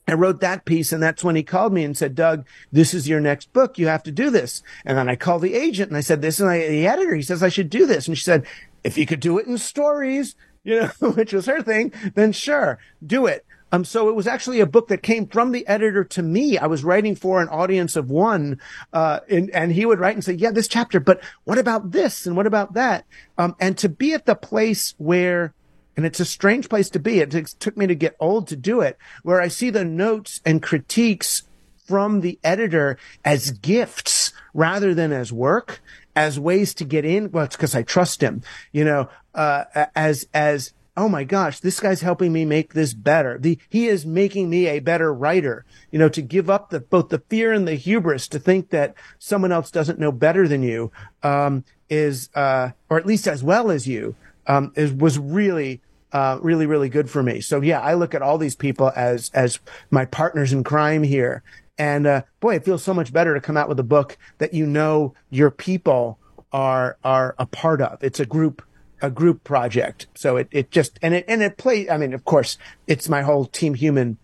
[0.10, 3.08] I wrote that piece and that's when he called me and said, Doug, this is
[3.08, 3.78] your next book.
[3.78, 4.64] You have to do this.
[4.86, 7.16] And then I called the agent and I said, this is the editor.
[7.16, 8.08] He says I should do this.
[8.08, 8.46] And she said,
[8.84, 12.80] if you could do it in stories, you know, which was her thing, then sure,
[13.06, 13.46] do it.
[13.72, 16.58] Um, so it was actually a book that came from the editor to me.
[16.58, 18.60] I was writing for an audience of one,
[18.94, 22.26] uh, and, and he would write and say, yeah, this chapter, but what about this?
[22.26, 23.06] And what about that?
[23.38, 25.54] Um, and to be at the place where
[26.00, 27.20] and it's a strange place to be.
[27.20, 30.64] It took me to get old to do it, where I see the notes and
[30.64, 31.44] critiques
[31.86, 35.82] from the editor as gifts rather than as work,
[36.16, 37.32] as ways to get in.
[37.32, 41.82] Well, it's because I trust him, you know, uh, as, as, oh my gosh, this
[41.82, 43.38] guy's helping me make this better.
[43.38, 47.10] The, he is making me a better writer, you know, to give up the, both
[47.10, 50.94] the fear and the hubris to think that someone else doesn't know better than you,
[51.24, 54.16] um, is, uh, or at least as well as you,
[54.48, 57.42] um, is, was really, uh, really, really good for me.
[57.42, 59.60] So yeah, I look at all these people as, as
[59.92, 61.44] my partners in crime here.
[61.78, 64.54] And, uh, boy, it feels so much better to come out with a book that
[64.54, 66.20] you know your people
[66.52, 68.04] are, are a part of.
[68.04, 68.62] It's a group,
[69.02, 70.08] a group project.
[70.16, 72.58] So it, it just, and it, and it play, I mean, of course,
[72.88, 74.18] it's my whole team human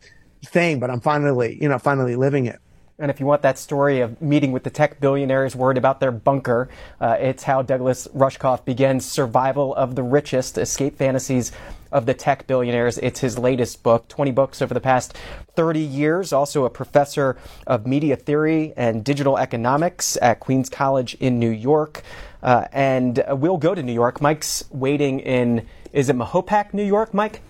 [0.44, 2.60] thing, but I'm finally, you know, finally living it.
[2.98, 6.14] And if you want that story of meeting with the tech billionaires worried about their
[6.14, 6.70] bunker,
[7.02, 11.52] uh, it's how Douglas Rushkoff begins Survival of the Richest Escape Fantasies
[11.92, 12.98] of the Tech Billionaires.
[13.00, 15.18] It's his latest book, 20 books over the past
[15.58, 16.32] 30 years.
[16.32, 17.36] Also a professor
[17.68, 22.02] of media theory and digital economics at Queens College in New York.
[22.42, 24.22] Uh, and we'll go to New York.
[24.22, 27.42] Mike's waiting in, is it Mahopac, New York, Mike?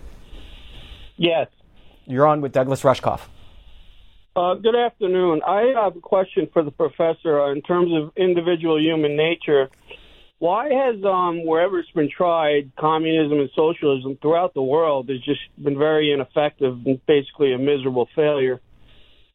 [1.16, 1.46] Yes.
[2.04, 3.20] You're on with Douglas Rushkoff.
[4.36, 5.40] Uh, good afternoon.
[5.48, 9.70] I have a question for the professor uh, in terms of individual human nature.
[10.38, 15.40] Why has um, wherever it's been tried, communism and socialism throughout the world has just
[15.56, 18.60] been very ineffective and basically a miserable failure?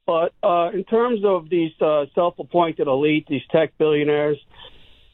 [0.06, 4.38] But uh, in terms of these uh, self-appointed elite, these tech billionaires,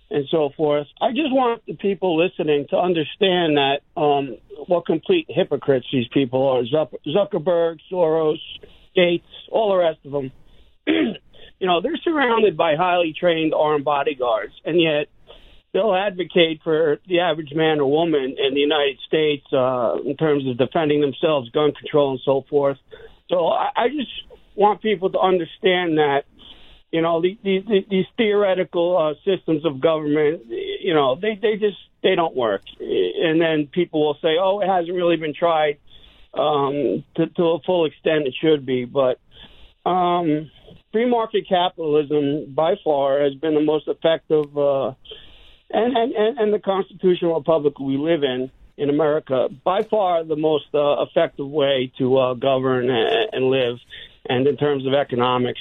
[0.10, 4.36] and so forth, I just want the people listening to understand that um,
[4.68, 6.64] what complete hypocrites these people are:
[7.06, 8.40] Zuckerberg, Soros
[8.98, 10.32] Gates, all the rest of them.
[10.88, 15.08] you know, they're surrounded by highly trained armed bodyguards, and yet
[15.72, 20.48] they'll advocate for the average man or woman in the United States uh, in terms
[20.48, 22.78] of defending themselves, gun control, and so forth.
[23.30, 24.10] So I, I just
[24.56, 26.24] want people to understand that,
[26.92, 30.44] you know, these, these, these theoretical uh, systems of government,
[30.82, 32.62] you know, they, they just they don't work.
[32.80, 35.78] And then people will say, oh, it hasn't really been tried
[36.38, 38.28] um, to, to a full extent.
[38.28, 39.20] It should be, but
[39.90, 40.52] um,
[40.92, 44.94] free market capitalism by far has been the most effective, uh,
[45.70, 50.66] and, and, and the constitutional republic we live in in America, by far the most
[50.74, 53.78] uh, effective way to uh, govern and, and live,
[54.30, 55.60] and in terms of economics.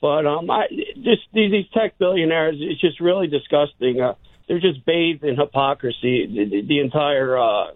[0.00, 4.00] But um, I just these, these tech billionaires, it's just really disgusting.
[4.00, 4.14] Uh,
[4.48, 6.26] they're just bathed in hypocrisy.
[6.26, 7.66] The, the entire uh,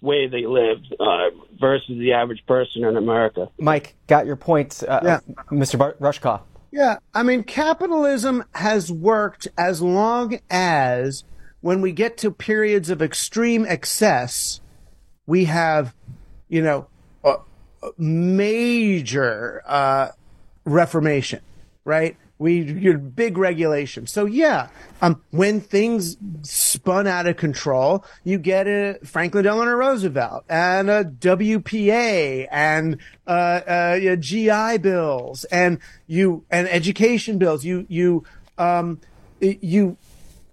[0.00, 1.30] way they live uh,
[1.60, 3.48] versus the average person in America.
[3.58, 5.20] Mike, got your point, uh, yeah.
[5.50, 5.78] Mr.
[5.78, 6.42] Bar- Rushkoff.
[6.70, 11.24] Yeah, I mean, capitalism has worked as long as
[11.60, 14.60] when we get to periods of extreme excess,
[15.26, 15.94] we have,
[16.48, 16.88] you know,
[17.24, 17.36] a,
[17.82, 20.08] a major uh,
[20.64, 21.40] reformation,
[21.84, 22.16] right?
[22.38, 24.06] We your big regulation.
[24.06, 24.68] So yeah,
[25.02, 31.04] um, when things spun out of control, you get a Franklin Delano Roosevelt and a
[31.04, 37.64] WPA and uh, uh, GI bills and you and education bills.
[37.64, 38.24] You you
[38.56, 39.00] um,
[39.40, 39.96] you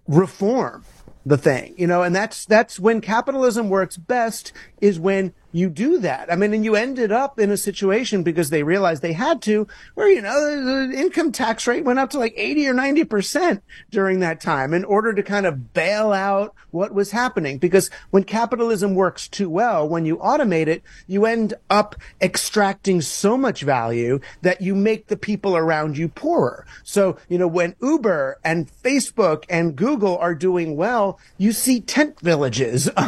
[0.08, 0.84] reform
[1.26, 4.52] the thing, you know, and that's that's when capitalism works best
[4.82, 6.30] is when you do that.
[6.30, 9.70] I mean, and you ended up in a situation because they realized they had to,
[9.94, 14.20] where, you know, the income tax rate went up to like 80 or 90% during
[14.20, 17.58] that time in order to kind of bail out what was happening.
[17.58, 23.38] Because when capitalism works too well, when you automate it, you end up extracting so
[23.38, 26.66] much value that you make the people around you poorer.
[26.84, 32.20] So, you know, when Uber and Facebook and Google are doing well, you see tent
[32.20, 32.90] villages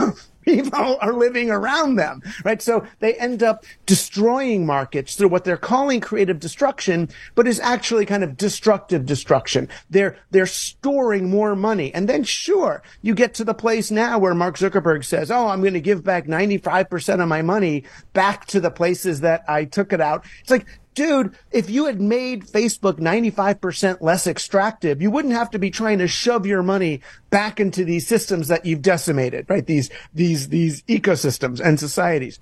[0.48, 2.62] people are living around them, right?
[2.62, 8.06] So they end up destroying markets through what they're calling creative destruction, but is actually
[8.06, 9.68] kind of destructive destruction.
[9.90, 11.94] They're, they're storing more money.
[11.94, 15.62] And then sure, you get to the place now where Mark Zuckerberg says, Oh, I'm
[15.62, 17.84] going to give back 95% of my money
[18.14, 20.26] back to the places that I took it out.
[20.42, 20.66] It's like,
[20.98, 26.00] dude, if you had made Facebook 95% less extractive, you wouldn't have to be trying
[26.00, 29.68] to shove your money back into these systems that you've decimated, right?
[29.68, 32.40] These, these, these ecosystems and societies.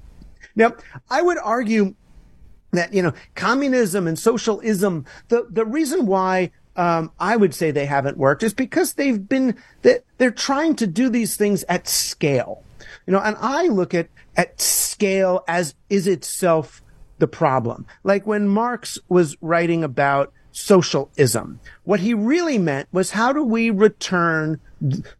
[0.56, 0.74] Now,
[1.10, 1.96] I would argue
[2.72, 7.86] that, you know, communism and socialism, the, the reason why um, I would say they
[7.86, 12.64] haven't worked is because they've been, that they're trying to do these things at scale.
[13.06, 14.08] You know, and I look at,
[14.38, 16.82] at scale as is itself
[17.18, 17.86] the problem.
[18.04, 23.70] Like when Marx was writing about socialism, what he really meant was how do we
[23.70, 24.60] return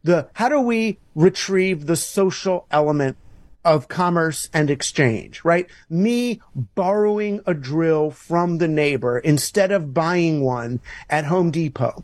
[0.04, 3.18] the, how do we retrieve the social element
[3.66, 5.68] of commerce and exchange, right?
[5.90, 12.04] Me borrowing a drill from the neighbor instead of buying one at Home Depot.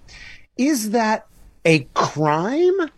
[0.58, 1.28] Is that
[1.64, 2.90] a crime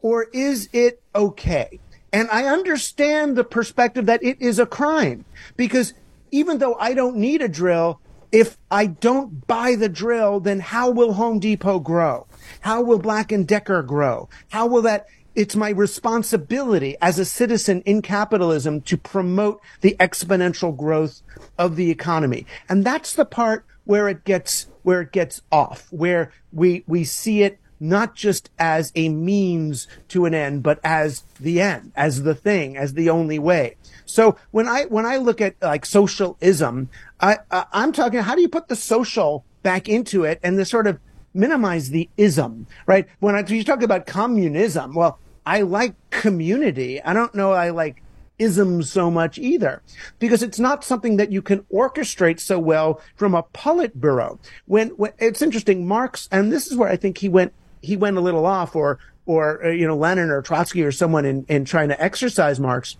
[0.00, 1.78] or is it okay?
[2.10, 5.24] And I understand the perspective that it is a crime
[5.56, 5.92] because
[6.34, 8.00] even though I don't need a drill,
[8.32, 12.26] if I don't buy the drill, then how will Home Depot grow?
[12.60, 14.28] How will Black and Decker grow?
[14.48, 15.06] How will that
[15.36, 21.22] it's my responsibility as a citizen in capitalism to promote the exponential growth
[21.56, 22.46] of the economy.
[22.68, 27.42] And that's the part where it gets, where it gets off, where we, we see
[27.42, 32.34] it not just as a means to an end, but as the end, as the
[32.34, 33.76] thing, as the only way.
[34.06, 36.88] So when I when I look at like socialism,
[37.20, 38.20] I, I I'm talking.
[38.20, 40.98] How do you put the social back into it and the sort of
[41.32, 43.06] minimize the ism, right?
[43.20, 47.02] When I you talk about communism, well, I like community.
[47.02, 47.52] I don't know.
[47.52, 48.02] I like
[48.38, 49.80] ism so much either
[50.18, 54.38] because it's not something that you can orchestrate so well from a Politburo.
[54.66, 58.16] When, when it's interesting, Marx, and this is where I think he went he went
[58.16, 61.64] a little off, or or uh, you know Lenin or Trotsky or someone in in
[61.64, 62.96] trying to exercise Marx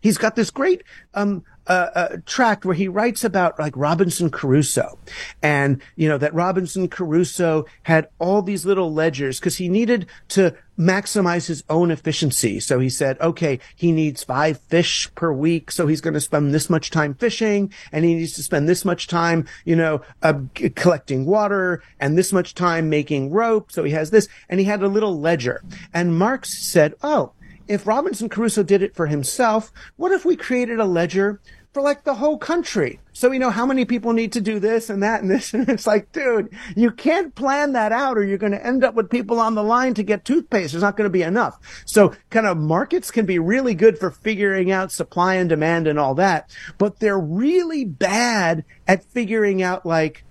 [0.00, 0.82] He's got this great
[1.14, 4.98] um, uh, uh, tract where he writes about like Robinson Crusoe,
[5.42, 10.54] and you know that Robinson Crusoe had all these little ledgers because he needed to
[10.78, 12.60] maximize his own efficiency.
[12.60, 16.54] So he said, okay, he needs five fish per week, so he's going to spend
[16.54, 20.34] this much time fishing, and he needs to spend this much time, you know, uh,
[20.74, 23.72] collecting water, and this much time making rope.
[23.72, 25.62] So he has this, and he had a little ledger.
[25.92, 27.32] And Marx said, oh
[27.68, 31.40] if Robinson Crusoe did it for himself, what if we created a ledger
[31.72, 33.00] for like the whole country?
[33.12, 35.52] So we know how many people need to do this and that and this.
[35.54, 38.94] And it's like, dude, you can't plan that out or you're going to end up
[38.94, 40.72] with people on the line to get toothpaste.
[40.72, 41.58] There's not going to be enough.
[41.84, 45.98] So kind of markets can be really good for figuring out supply and demand and
[45.98, 50.24] all that, but they're really bad at figuring out like,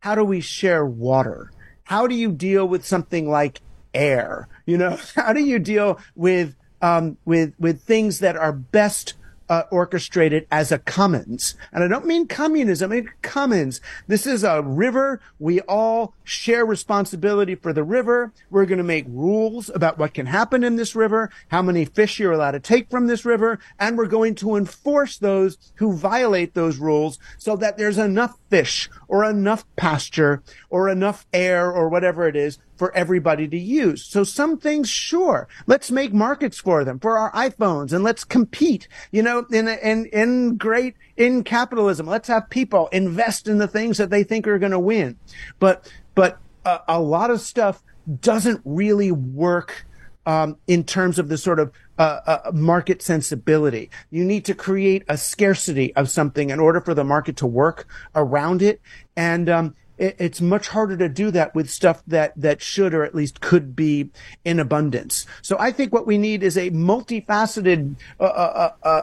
[0.00, 1.52] how do we share water?
[1.84, 3.60] How do you deal with something like
[3.94, 4.48] air?
[4.66, 9.14] You know, how do you deal with um, with with things that are best
[9.48, 11.54] uh, orchestrated as a commons.
[11.72, 13.80] And I don't mean communism, I mean commons.
[14.06, 15.20] This is a river.
[15.38, 18.32] We all share responsibility for the river.
[18.50, 22.18] We're going to make rules about what can happen in this river, how many fish
[22.18, 26.54] you're allowed to take from this river, and we're going to enforce those who violate
[26.54, 32.26] those rules so that there's enough fish or enough pasture or enough air or whatever
[32.26, 34.04] it is for everybody to use.
[34.04, 38.88] So some things, sure, let's make markets for them, for our iPhones, and let's compete,
[39.10, 42.06] you know, in, in, in great, in capitalism.
[42.06, 45.16] Let's have people invest in the things that they think are going to win.
[45.58, 47.82] But, but uh, a lot of stuff
[48.20, 49.86] doesn't really work
[50.26, 53.90] um, in terms of the sort of uh, uh, market sensibility.
[54.10, 57.86] You need to create a scarcity of something in order for the market to work
[58.14, 58.80] around it.
[59.16, 63.04] And um, it, it's much harder to do that with stuff that that should or
[63.04, 64.10] at least could be
[64.44, 65.26] in abundance.
[65.42, 67.96] So I think what we need is a multifaceted.
[68.20, 69.02] Uh, uh, uh,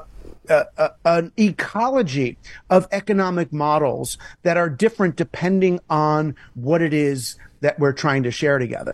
[0.50, 2.38] uh, uh, an ecology
[2.70, 8.32] of economic models that are different depending on what it is that we're trying to
[8.32, 8.94] share together.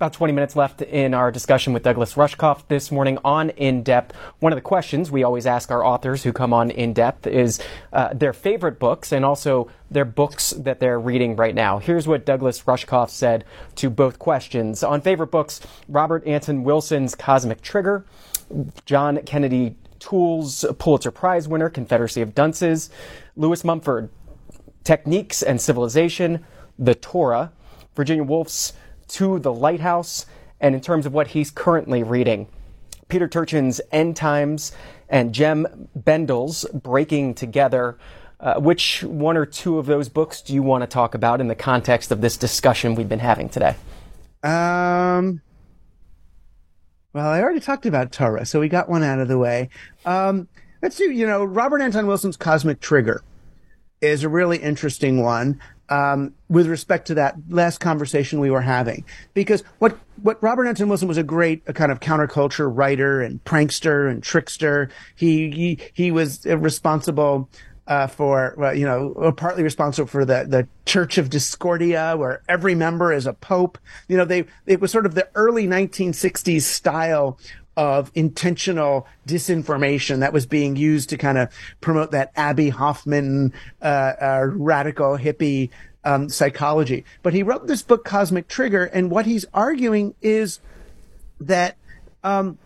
[0.00, 4.16] About 20 minutes left in our discussion with Douglas Rushkoff this morning on In Depth.
[4.38, 7.60] One of the questions we always ask our authors who come on In Depth is
[7.92, 11.80] uh, their favorite books and also their books that they're reading right now.
[11.80, 13.44] Here's what Douglas Rushkoff said
[13.74, 14.82] to both questions.
[14.82, 18.06] On favorite books, Robert Anton Wilson's Cosmic Trigger,
[18.86, 22.88] John Kennedy Toole's Pulitzer Prize winner, Confederacy of Dunces,
[23.36, 24.08] Lewis Mumford,
[24.82, 26.42] Technics and Civilization,
[26.78, 27.52] The Torah,
[27.94, 28.72] Virginia Woolf's
[29.10, 30.26] to the lighthouse
[30.60, 32.48] and in terms of what he's currently reading.
[33.08, 34.72] Peter Turchin's End Times
[35.08, 37.98] and Jem Bendell's Breaking Together.
[38.38, 41.48] Uh, which one or two of those books do you want to talk about in
[41.48, 43.76] the context of this discussion we've been having today?
[44.42, 45.42] Um,
[47.12, 49.68] well, I already talked about Torah, so we got one out of the way.
[50.06, 50.48] Um,
[50.80, 53.22] let's do, you know, Robert Anton Wilson's Cosmic Trigger
[54.00, 55.60] is a really interesting one.
[55.90, 59.04] Um, with respect to that last conversation we were having,
[59.34, 63.42] because what what Robert Anton Wilson was a great a kind of counterculture writer and
[63.44, 64.88] prankster and trickster.
[65.16, 67.48] He he he was responsible
[67.90, 72.76] uh, for, well, you know, partly responsible for the, the Church of Discordia, where every
[72.76, 73.78] member is a pope.
[74.06, 77.36] You know, they, it was sort of the early 1960s style
[77.76, 81.48] of intentional disinformation that was being used to kind of
[81.80, 85.70] promote that Abbie Hoffman, uh, uh, radical hippie,
[86.04, 87.04] um, psychology.
[87.22, 90.60] But he wrote this book, Cosmic Trigger, and what he's arguing is
[91.40, 91.76] that,
[92.24, 92.58] um,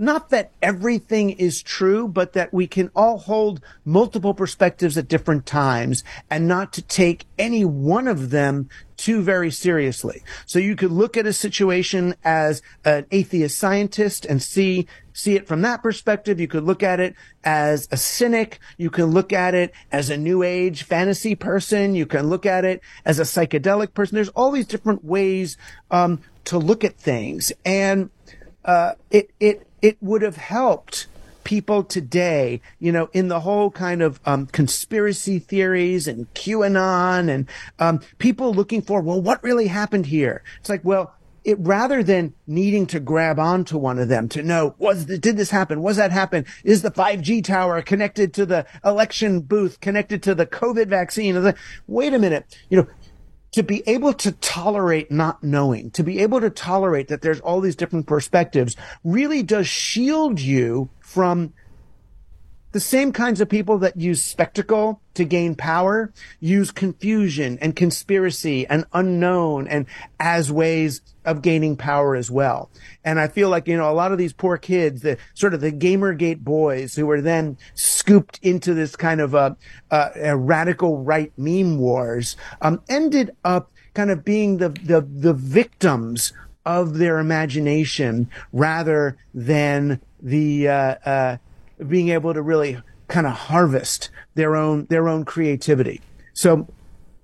[0.00, 5.44] not that everything is true, but that we can all hold multiple perspectives at different
[5.44, 10.22] times and not to take any one of them too very seriously.
[10.46, 15.46] So you could look at a situation as an atheist scientist and see see it
[15.46, 16.40] from that perspective.
[16.40, 17.14] You could look at it
[17.44, 18.58] as a cynic.
[18.78, 21.94] You can look at it as a new age fantasy person.
[21.94, 24.14] You can look at it as a psychedelic person.
[24.14, 25.58] There's all these different ways
[25.90, 28.10] um, to look at things, and
[28.64, 31.06] uh, it it it would have helped
[31.44, 37.48] people today, you know, in the whole kind of um, conspiracy theories and QAnon and
[37.78, 40.42] um, people looking for, well, what really happened here?
[40.60, 44.74] It's like, well, it rather than needing to grab onto one of them to know
[44.78, 45.82] was the, did this happen?
[45.82, 46.44] Was that happen?
[46.64, 51.54] Is the 5g tower connected to the election booth connected to the covid vaccine?
[51.86, 52.86] Wait a minute you know
[53.52, 57.60] to be able to tolerate not knowing, to be able to tolerate that there's all
[57.60, 61.52] these different perspectives really does shield you from
[62.72, 68.66] the same kinds of people that use spectacle to gain power use confusion and conspiracy
[68.66, 69.86] and unknown and
[70.20, 72.70] as ways of gaining power as well.
[73.04, 75.60] And I feel like, you know, a lot of these poor kids, the sort of
[75.60, 79.56] the Gamergate boys who were then scooped into this kind of a,
[79.90, 85.34] a, a radical right meme wars, um, ended up kind of being the, the, the
[85.34, 86.32] victims
[86.64, 91.36] of their imagination rather than the, uh, uh,
[91.88, 96.00] being able to really kind of harvest their own their own creativity.
[96.32, 96.68] So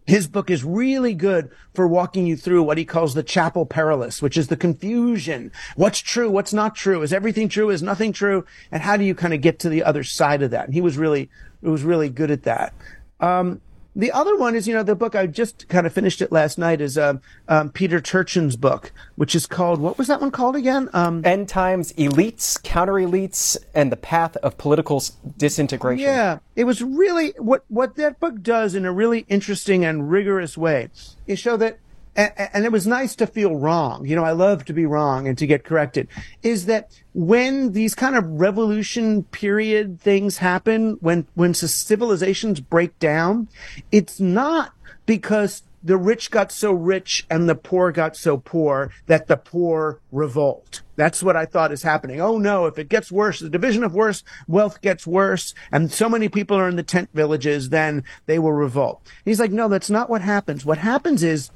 [0.06, 4.22] his book is really good for walking you through what he calls the chapel perilous,
[4.22, 5.50] which is the confusion.
[5.74, 6.30] What's true?
[6.30, 7.02] What's not true?
[7.02, 7.70] Is everything true?
[7.70, 8.44] Is nothing true?
[8.70, 10.66] And how do you kind of get to the other side of that?
[10.66, 11.28] And he was really,
[11.60, 12.72] it was really good at that.
[13.18, 13.60] Um,
[13.96, 16.58] the other one is, you know, the book I just kind of finished it last
[16.58, 17.14] night is uh,
[17.48, 20.90] um, Peter Turchin's book, which is called what was that one called again?
[20.92, 25.02] Um, End times, elites, counter elites, and the path of political
[25.38, 26.04] disintegration.
[26.04, 30.58] Yeah, it was really what what that book does in a really interesting and rigorous
[30.58, 30.90] way
[31.26, 31.78] is show that
[32.16, 34.06] and, and, it was nice to feel wrong.
[34.06, 36.08] You know, I love to be wrong and to get corrected.
[36.42, 43.48] Is that when these kind of revolution period things happen, when when civilizations break down,
[43.92, 44.72] it's not
[45.04, 50.00] because the rich got so rich and the poor got so poor that the poor
[50.10, 50.82] revolt.
[50.96, 52.20] That's what I thought is happening.
[52.20, 56.08] Oh no, if it gets worse, the division of worse, wealth gets worse, and so
[56.08, 59.00] many people are in the tent villages, then they will revolt.
[59.24, 60.64] He's like, no, that's not what happens.
[60.64, 61.50] What happens is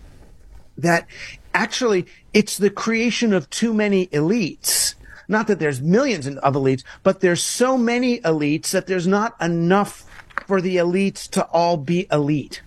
[0.83, 1.07] that
[1.55, 4.95] actually it's the creation of too many elites.
[5.29, 10.05] Not that there's millions of elites, but there's so many elites that there's not enough
[10.47, 12.63] for the elites to all be elite.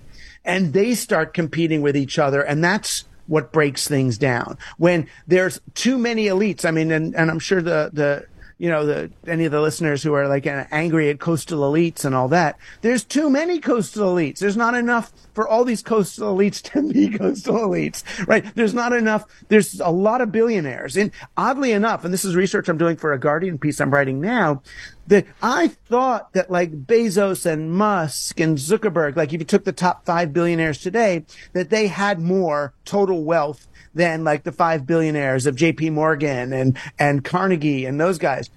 [0.46, 2.42] And they start competing with each other.
[2.42, 4.58] And that's what breaks things down.
[4.78, 8.26] When there's too many elites, I mean, and, and I'm sure the, the,
[8.64, 12.16] you know, the, any of the listeners who are like angry at coastal elites and
[12.16, 12.58] all that.
[12.80, 14.40] There's too many coastal elites.
[14.40, 18.56] There's not enough for all these coastal elites to be coastal elites, right?
[18.56, 19.26] There's not enough.
[19.50, 20.96] There's a lot of billionaires.
[20.96, 24.22] And oddly enough, and this is research I'm doing for a Guardian piece I'm writing
[24.22, 24.62] now,
[25.08, 29.74] that I thought that like Bezos and Musk and Zuckerberg, like if you took the
[29.74, 35.46] top five billionaires today, that they had more total wealth than like the five billionaires
[35.46, 38.50] of JP Morgan and, and Carnegie and those guys.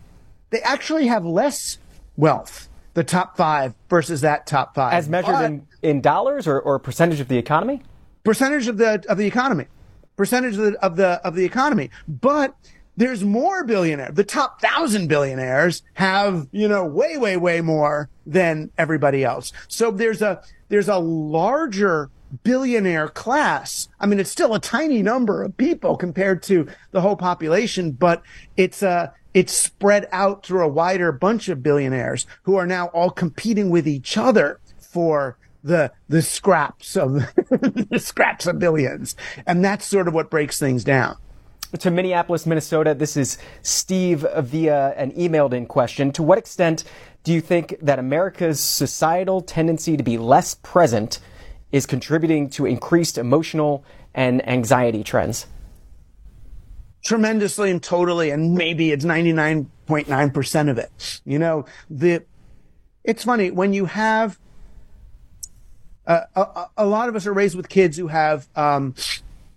[0.50, 1.78] They actually have less
[2.16, 4.94] wealth, the top five versus that top five.
[4.94, 7.82] As measured but, in, in dollars or, or percentage of the economy?
[8.24, 9.66] Percentage of the, of the economy.
[10.16, 11.90] Percentage of the, of the, of the economy.
[12.08, 12.54] But
[12.96, 14.14] there's more billionaires.
[14.14, 19.52] The top thousand billionaires have, you know, way, way, way more than everybody else.
[19.68, 22.10] So there's a, there's a larger
[22.42, 23.88] billionaire class.
[24.00, 28.22] I mean, it's still a tiny number of people compared to the whole population, but
[28.56, 33.10] it's a, it's spread out through a wider bunch of billionaires who are now all
[33.10, 37.12] competing with each other for the the scraps of
[37.90, 39.16] the scraps of billions.
[39.46, 41.16] And that's sort of what breaks things down
[41.78, 42.94] to Minneapolis, Minnesota.
[42.94, 46.12] This is Steve via an emailed in question.
[46.12, 46.84] To what extent
[47.24, 51.18] do you think that America's societal tendency to be less present
[51.72, 53.84] is contributing to increased emotional
[54.14, 55.47] and anxiety trends?
[57.05, 61.20] Tremendously and totally, and maybe it's 99.9% of it.
[61.24, 62.24] You know, the,
[63.05, 64.38] it's funny when you have,
[66.06, 68.94] uh, a, a, lot of us are raised with kids who have, um,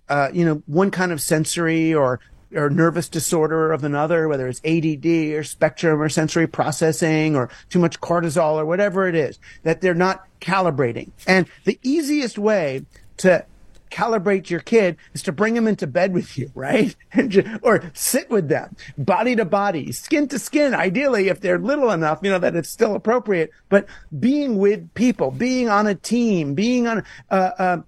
[0.08, 2.20] uh, you know, one kind of sensory or
[2.54, 7.78] or nervous disorder of another, whether it's ADD or spectrum or sensory processing or too
[7.78, 11.10] much cortisol or whatever it is, that they're not calibrating.
[11.26, 12.84] And the easiest way
[13.18, 13.44] to
[13.90, 16.94] calibrate your kid is to bring them into bed with you, right?
[17.62, 22.20] or sit with them, body to body, skin to skin, ideally, if they're little enough,
[22.22, 23.50] you know, that it's still appropriate.
[23.68, 23.86] But
[24.18, 27.82] being with people, being on a team, being on, uh, uh,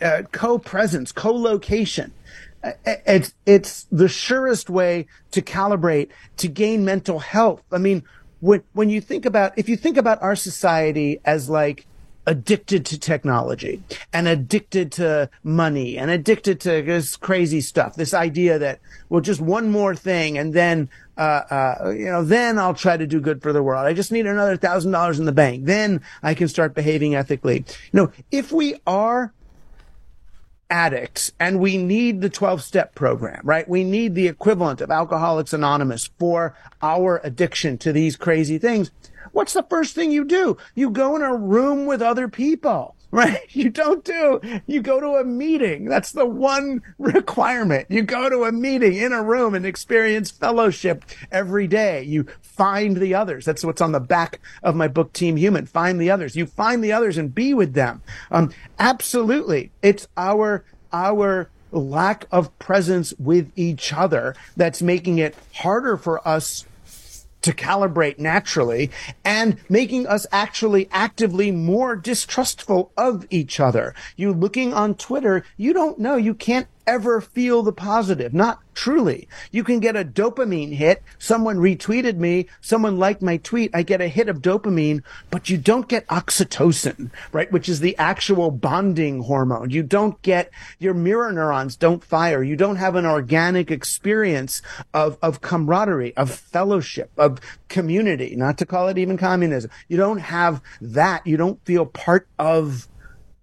[0.00, 2.10] uh, co-presence, co-location.
[2.10, 2.27] Uh,
[2.62, 6.08] it's it's the surest way to calibrate
[6.38, 7.62] to gain mental health.
[7.70, 8.02] I mean,
[8.40, 11.86] when when you think about if you think about our society as like
[12.26, 13.82] addicted to technology
[14.12, 17.96] and addicted to money and addicted to this crazy stuff.
[17.96, 22.58] This idea that well, just one more thing and then uh, uh, you know, then
[22.58, 23.86] I'll try to do good for the world.
[23.86, 25.64] I just need another thousand dollars in the bank.
[25.64, 27.64] Then I can start behaving ethically.
[27.92, 29.32] You know, if we are
[30.70, 33.68] addicts and we need the 12 step program, right?
[33.68, 38.90] We need the equivalent of Alcoholics Anonymous for our addiction to these crazy things.
[39.32, 40.56] What's the first thing you do?
[40.74, 43.40] You go in a room with other people right?
[43.58, 45.86] You don't do, you go to a meeting.
[45.86, 47.86] That's the one requirement.
[47.90, 52.02] You go to a meeting in a room and experience fellowship every day.
[52.04, 53.44] You find the others.
[53.44, 55.66] That's what's on the back of my book, Team Human.
[55.66, 56.36] Find the others.
[56.36, 58.02] You find the others and be with them.
[58.30, 59.72] Um, absolutely.
[59.82, 66.64] It's our, our, lack of presence with each other that's making it harder for us
[67.42, 68.90] to calibrate naturally
[69.24, 73.94] and making us actually actively more distrustful of each other.
[74.16, 78.32] You looking on Twitter, you don't know, you can't ever feel the positive.
[78.32, 79.28] Not truly.
[79.52, 81.02] You can get a dopamine hit.
[81.18, 82.46] Someone retweeted me.
[82.62, 83.70] Someone liked my tweet.
[83.74, 87.52] I get a hit of dopamine, but you don't get oxytocin, right?
[87.52, 89.68] Which is the actual bonding hormone.
[89.68, 92.42] You don't get your mirror neurons don't fire.
[92.42, 94.62] You don't have an organic experience
[94.94, 97.38] of, of camaraderie, of fellowship, of
[97.68, 99.70] community, not to call it even communism.
[99.88, 101.26] You don't have that.
[101.26, 102.88] You don't feel part of,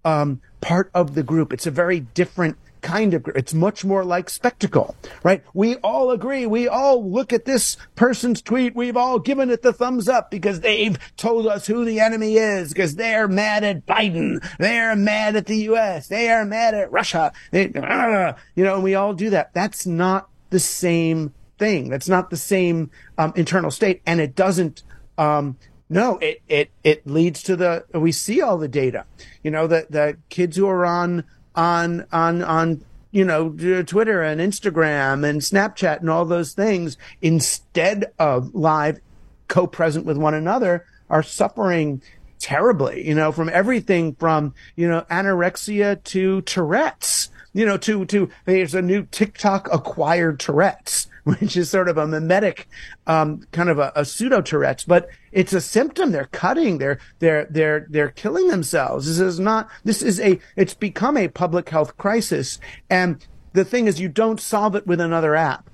[0.04, 1.52] um, part of the group.
[1.52, 2.56] It's a very different
[2.86, 4.94] kind of, it's much more like spectacle,
[5.24, 5.42] right?
[5.52, 6.46] We all agree.
[6.46, 8.76] We all look at this person's tweet.
[8.76, 12.68] We've all given it the thumbs up because they've told us who the enemy is
[12.68, 14.40] because they're mad at Biden.
[14.58, 16.06] They're mad at the U.S.
[16.06, 17.32] They are mad at Russia.
[17.50, 19.52] They, uh, you know, and we all do that.
[19.52, 21.88] That's not the same thing.
[21.88, 24.00] That's not the same um, internal state.
[24.06, 24.84] And it doesn't,
[25.18, 25.56] um,
[25.88, 29.06] no, it, it, it leads to the, we see all the data,
[29.42, 31.24] you know, the, the kids who are on
[31.56, 33.50] on on on you know
[33.82, 39.00] Twitter and Instagram and Snapchat and all those things instead of live
[39.48, 42.02] co-present with one another are suffering
[42.38, 47.30] terribly you know from everything from you know anorexia to tourette's.
[47.54, 51.08] You know to to there's a new tiktok acquired tourette's
[51.40, 52.68] which is sort of a mimetic,
[53.08, 56.12] um, kind of a, a pseudo Tourette's, but it's a symptom.
[56.12, 56.78] They're cutting.
[56.78, 59.06] They're, they're, they're, they're killing themselves.
[59.06, 62.58] This is not, this is a, it's become a public health crisis.
[62.88, 65.68] And the thing is, you don't solve it with another app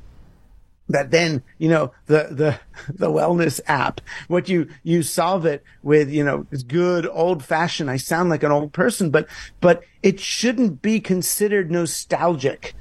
[0.88, 2.58] that then you know the the
[2.92, 7.96] the wellness app what you you solve it with you know good old fashioned i
[7.96, 9.26] sound like an old person but
[9.60, 12.74] but it shouldn't be considered nostalgic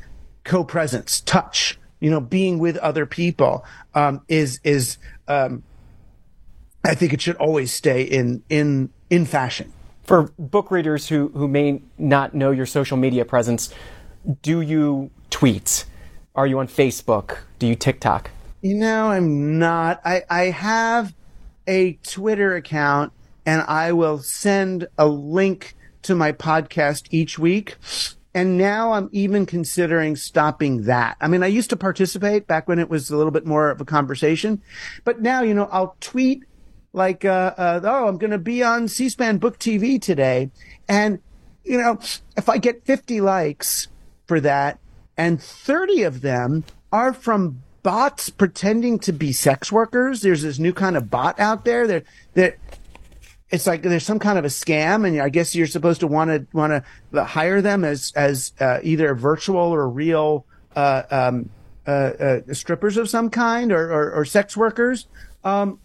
[0.44, 3.64] co-presence touch you know, being with other people,
[3.94, 4.98] um, is, is,
[5.30, 5.64] um,
[6.84, 9.72] I think it should always stay in, in, in fashion.
[10.04, 13.74] For book readers who, who may not know your social media presence,
[14.42, 15.86] do you tweet?
[16.36, 17.40] Are you on Facebook?
[17.60, 18.32] Do you TikTok?
[18.62, 20.02] You know, I'm not.
[20.04, 21.14] I, I have
[21.68, 23.14] a Twitter account
[23.46, 27.78] and I will send a link to my podcast each week.
[28.34, 31.18] And now I'm even considering stopping that.
[31.20, 33.82] I mean, I used to participate back when it was a little bit more of
[33.82, 34.62] a conversation,
[35.04, 36.44] but now, you know, I'll tweet
[36.94, 40.52] like, uh, uh, oh, I'm going to be on C-SPAN Book TV today.
[40.88, 41.20] And,
[41.64, 42.00] you know,
[42.38, 43.88] if I get 50 likes
[44.28, 44.80] for that
[45.18, 50.22] and 30 of them are from bots pretending to be sex workers.
[50.22, 52.04] There's this new kind of bot out there that
[52.34, 52.58] that
[53.50, 56.30] it's like there's some kind of a scam, and I guess you're supposed to want
[56.30, 60.46] to want to hire them as as uh, either virtual or real
[60.76, 61.50] uh, um,
[61.86, 65.08] uh, uh, strippers of some kind or or, or sex workers.
[65.44, 65.80] Um,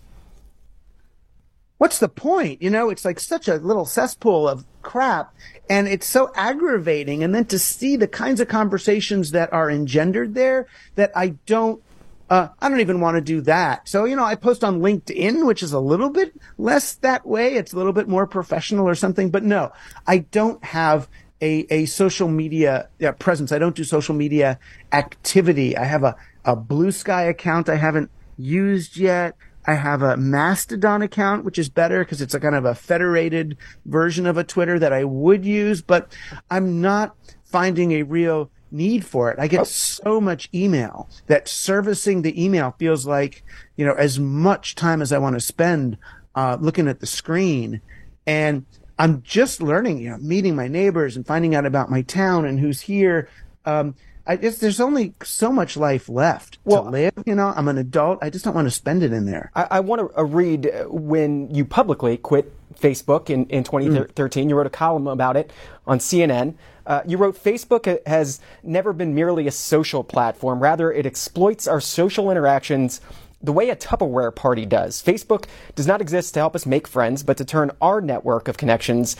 [1.78, 2.62] what's the point?
[2.62, 5.34] You know, it's like such a little cesspool of crap
[5.68, 7.22] and it's so aggravating.
[7.22, 11.82] And then to see the kinds of conversations that are engendered there that I don't,
[12.30, 13.88] uh, I don't even want to do that.
[13.88, 17.54] So, you know, I post on LinkedIn, which is a little bit less that way.
[17.54, 19.72] It's a little bit more professional or something, but no,
[20.06, 21.08] I don't have
[21.40, 22.88] a, a social media
[23.18, 23.52] presence.
[23.52, 24.58] I don't do social media
[24.92, 25.76] activity.
[25.76, 29.36] I have a, a Bluesky account I haven't used yet.
[29.66, 33.56] I have a Mastodon account, which is better because it's a kind of a federated
[33.84, 36.14] version of a Twitter that I would use, but
[36.50, 39.38] I'm not finding a real need for it.
[39.38, 43.44] I get so much email that servicing the email feels like,
[43.76, 45.98] you know, as much time as I want to spend
[46.34, 47.80] uh, looking at the screen.
[48.26, 48.66] And
[48.98, 52.58] I'm just learning, you know, meeting my neighbors and finding out about my town and
[52.60, 53.28] who's here.
[53.64, 53.94] Um,
[54.26, 57.12] I just there's only so much life left well, to live.
[57.24, 58.18] You know, I'm an adult.
[58.22, 59.50] I just don't want to spend it in there.
[59.54, 64.46] I, I want to uh, read uh, when you publicly quit Facebook in, in 2013.
[64.46, 64.50] Mm.
[64.50, 65.52] You wrote a column about it
[65.86, 66.54] on CNN.
[66.86, 70.60] Uh, you wrote Facebook has never been merely a social platform.
[70.60, 73.00] Rather, it exploits our social interactions
[73.42, 75.02] the way a Tupperware party does.
[75.02, 78.56] Facebook does not exist to help us make friends, but to turn our network of
[78.56, 79.16] connections,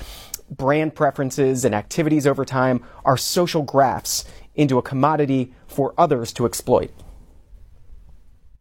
[0.51, 4.25] brand preferences, and activities over time, our social graphs,
[4.57, 6.91] into a commodity for others to exploit.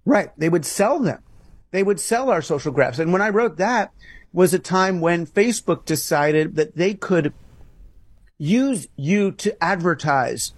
[0.06, 0.30] Right.
[0.38, 1.24] They would sell them.
[1.72, 3.00] They would sell our social graphs.
[3.00, 3.92] And when I wrote that
[4.32, 7.34] was a time when Facebook decided that they could
[8.38, 10.54] use you to advertise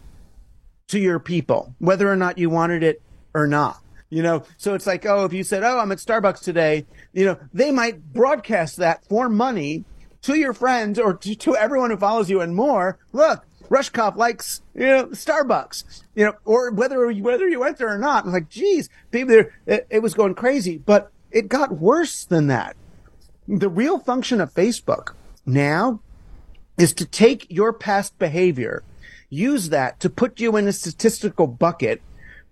[0.87, 3.01] to your people, whether or not you wanted it
[3.33, 3.79] or not.
[4.09, 7.25] You know, so it's like, oh, if you said, oh, I'm at Starbucks today, you
[7.25, 9.83] know, they might broadcast that for money
[10.21, 12.99] to your friends or to, to everyone who follows you and more.
[13.11, 17.97] Look, Rushkoff likes, you know, Starbucks, you know, or whether, whether you went there or
[17.97, 18.25] not.
[18.25, 22.47] I'm like, geez, people there, it, it was going crazy, but it got worse than
[22.47, 22.75] that.
[23.47, 25.13] The real function of Facebook
[25.45, 26.01] now
[26.77, 28.83] is to take your past behavior,
[29.29, 32.01] use that to put you in a statistical bucket,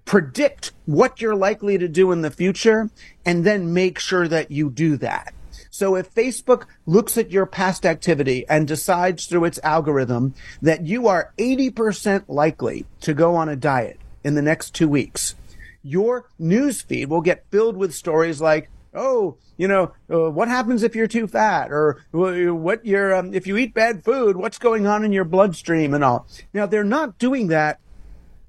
[0.03, 2.89] predict what you're likely to do in the future,
[3.25, 5.33] and then make sure that you do that.
[5.75, 11.09] So if Facebook looks at your past activity and decides through its algorithm that you
[11.09, 15.35] are 80% likely to go on a diet in the next two weeks,
[15.83, 20.81] your news feed will get filled with stories like, oh, you know, uh, what happens
[20.81, 24.87] if you're too fat, or what you're um, if you eat bad food, what's going
[24.87, 26.25] on in your bloodstream, and all.
[26.53, 27.81] Now they're not doing that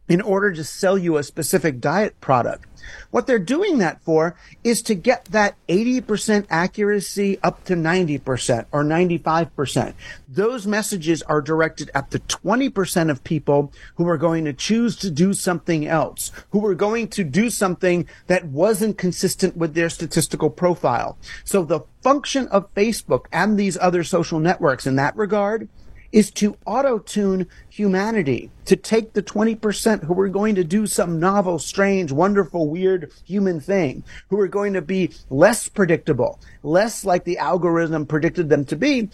[0.09, 2.67] in order to sell you a specific diet product.
[3.11, 8.85] What they're doing that for is to get that 80% accuracy up to 90% or
[8.85, 9.95] 95%.
[10.29, 15.11] Those messages are directed at the 20% of people who are going to choose to
[15.11, 20.51] do something else, who are going to do something that wasn't consistent with their statistical
[20.51, 21.19] profile.
[21.45, 25.69] So the function of Facebook and these other social networks in that regard
[26.17, 31.21] is to auto tune humanity, to take the 20% who are going to do some
[31.21, 37.25] novel, strange, wonderful, weird human thing, who are going to be less predictable, less like
[37.25, 39.11] the algorithm predicted them to be,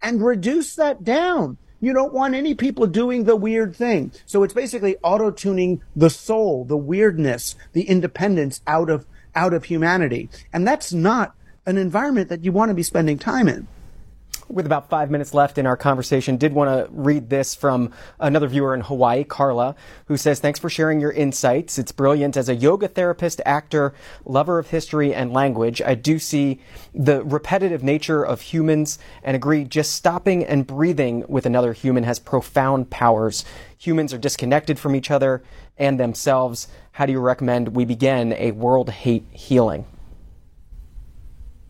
[0.00, 1.58] and reduce that down.
[1.82, 4.10] You don't want any people doing the weird thing.
[4.24, 9.04] So it's basically auto tuning the soul, the weirdness, the independence out of,
[9.34, 10.30] out of humanity.
[10.50, 11.34] And that's not
[11.66, 13.68] an environment that you want to be spending time in
[14.48, 18.48] with about five minutes left in our conversation, did want to read this from another
[18.48, 19.76] viewer in Hawaii, Carla,
[20.06, 21.78] who says, Thanks for sharing your insights.
[21.78, 22.36] It's brilliant.
[22.36, 23.94] As a yoga therapist, actor,
[24.24, 26.60] lover of history and language, I do see
[26.94, 32.18] the repetitive nature of humans and agree just stopping and breathing with another human has
[32.18, 33.44] profound powers.
[33.78, 35.42] Humans are disconnected from each other
[35.76, 36.68] and themselves.
[36.92, 39.84] How do you recommend we begin a world hate healing?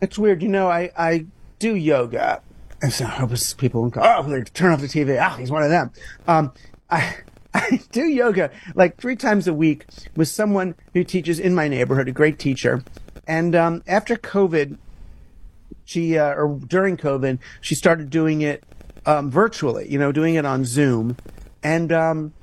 [0.01, 0.41] It's weird.
[0.41, 1.25] You know, I, I
[1.59, 2.41] do yoga
[2.81, 5.19] and so I hope people go, oh, they turn off the TV.
[5.21, 5.91] Ah, oh, he's one of them.
[6.27, 6.53] Um,
[6.89, 7.17] I,
[7.53, 9.85] I do yoga like three times a week
[10.15, 12.83] with someone who teaches in my neighborhood, a great teacher.
[13.27, 14.77] And um, after COVID,
[15.85, 18.63] she uh, or during COVID, she started doing it
[19.05, 19.91] um, virtually.
[19.91, 21.17] You know, doing it on Zoom,
[21.63, 22.33] and um,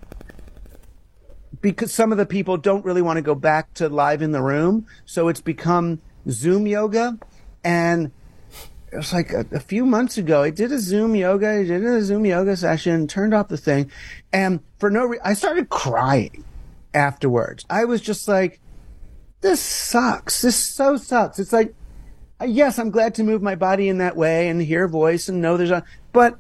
[1.61, 4.43] because some of the people don't really want to go back to live in the
[4.43, 7.19] room, so it's become Zoom yoga,
[7.65, 8.11] and
[8.93, 10.43] it was like a, a, few months ago.
[10.43, 13.91] I did a Zoom yoga, I did a Zoom yoga session, turned off the thing,
[14.33, 16.45] and for no reason, I started crying
[16.95, 17.65] afterwards.
[17.69, 18.61] I was just like,
[19.41, 20.43] this sucks.
[20.43, 21.39] This so sucks.
[21.39, 21.75] It's like,
[22.45, 25.41] yes, I'm glad to move my body in that way and hear a voice and
[25.41, 26.39] know there's a, but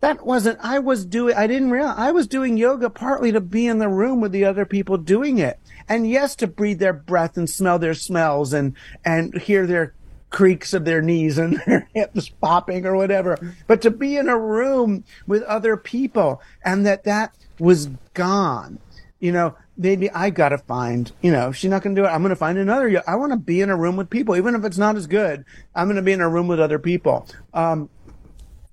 [0.00, 3.66] that wasn't, I was doing, I didn't realize, I was doing yoga partly to be
[3.66, 5.58] in the room with the other people doing it.
[5.88, 8.74] And yes, to breathe their breath and smell their smells and,
[9.04, 9.94] and hear their
[10.36, 14.38] creaks of their knees and their hips popping or whatever, but to be in a
[14.38, 18.78] room with other people and that that was gone.
[19.18, 22.06] You know, maybe I got to find, you know, if she's not going to do
[22.06, 23.02] it, I'm going to find another.
[23.06, 25.46] I want to be in a room with people, even if it's not as good.
[25.74, 27.26] I'm going to be in a room with other people.
[27.54, 27.88] Um,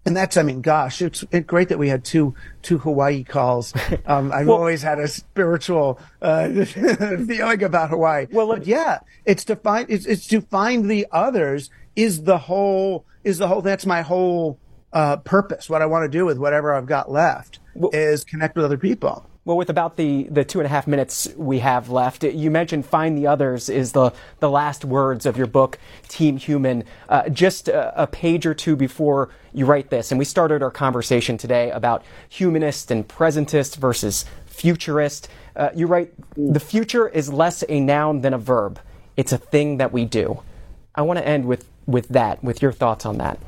[0.05, 3.73] and that's, I mean, gosh, it's, it's great that we had two two Hawaii calls.
[4.05, 8.27] Um, I've well, always had a spiritual uh, feeling about Hawaii.
[8.31, 13.05] Well, but yeah, it's to find it's, it's to find the others is the whole
[13.23, 13.61] is the whole.
[13.61, 14.59] That's my whole
[14.91, 15.69] uh, purpose.
[15.69, 18.77] What I want to do with whatever I've got left well, is connect with other
[18.77, 19.25] people.
[19.45, 22.85] Well, with about the, the two and a half minutes we have left, you mentioned
[22.85, 26.85] find the others is the, the last words of your book, Team Human.
[27.09, 30.71] Uh, just a, a, page or two before you write this, and we started our
[30.71, 35.27] conversation today about humanist and presentist versus futurist.
[35.57, 38.79] Uh, you write, the future is less a noun than a verb.
[39.17, 40.41] It's a thing that we do.
[40.95, 43.39] I want to end with, with that, with your thoughts on that.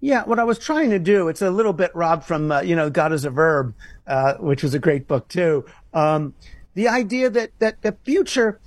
[0.00, 2.74] Yeah, what I was trying to do, it's a little bit robbed from, uh, you
[2.74, 3.74] know, God is a Verb,
[4.06, 5.66] uh, which was a great book too.
[5.92, 6.34] Um,
[6.74, 8.58] the idea that, that the future,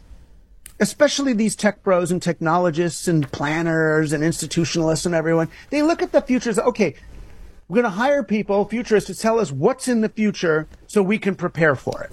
[0.80, 6.12] especially these tech bros and technologists and planners and institutionalists and everyone, they look at
[6.12, 6.96] the future as, okay,
[7.68, 11.18] we're going to hire people, futurists, to tell us what's in the future so we
[11.18, 12.12] can prepare for it.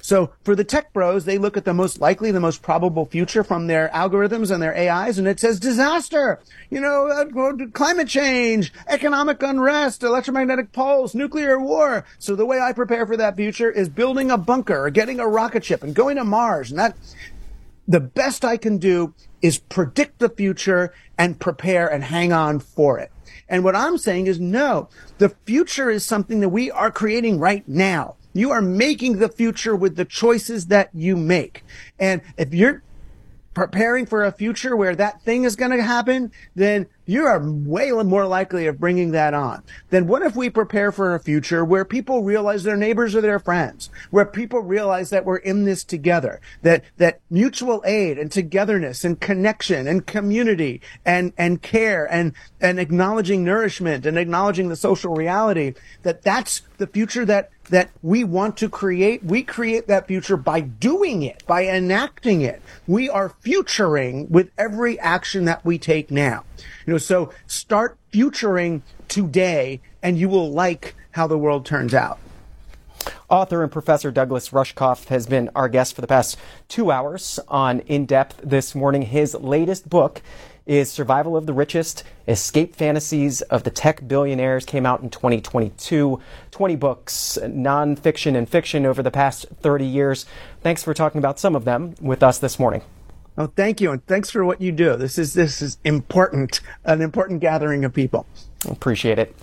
[0.00, 3.44] So for the tech bros, they look at the most likely, the most probable future
[3.44, 6.40] from their algorithms and their AIs, and it says disaster,
[6.70, 12.04] you know, uh, climate change, economic unrest, electromagnetic pulse, nuclear war.
[12.18, 15.28] So the way I prepare for that future is building a bunker or getting a
[15.28, 16.70] rocket ship and going to Mars.
[16.70, 16.96] And that,
[17.86, 22.98] the best I can do is predict the future and prepare and hang on for
[22.98, 23.10] it.
[23.48, 27.66] And what I'm saying is no, the future is something that we are creating right
[27.68, 28.14] now.
[28.32, 31.64] You are making the future with the choices that you make.
[31.98, 32.82] And if you're
[33.54, 37.90] preparing for a future where that thing is going to happen, then you are way
[37.90, 39.64] more likely of bringing that on.
[39.90, 43.40] Then what if we prepare for a future where people realize their neighbors are their
[43.40, 49.04] friends, where people realize that we're in this together, that, that mutual aid and togetherness
[49.04, 55.12] and connection and community and, and care and, and acknowledging nourishment and acknowledging the social
[55.12, 55.74] reality,
[56.04, 59.22] that that's the future that that we want to create.
[59.24, 62.60] We create that future by doing it, by enacting it.
[62.88, 66.42] We are futuring with every action that we take now.
[66.86, 72.18] You know, so start futuring today and you will like how the world turns out.
[73.28, 76.36] Author and Professor Douglas Rushkoff has been our guest for the past
[76.68, 79.02] two hours on In Depth this morning.
[79.02, 80.20] His latest book
[80.66, 86.20] is Survival of the Richest Escape Fantasies of the Tech Billionaires, came out in 2022.
[86.50, 90.26] 20 books, nonfiction and fiction over the past 30 years.
[90.62, 92.82] Thanks for talking about some of them with us this morning.
[93.40, 94.96] Oh, thank you, and thanks for what you do.
[94.96, 98.26] This is this is important, an important gathering of people.
[98.68, 99.34] Appreciate it.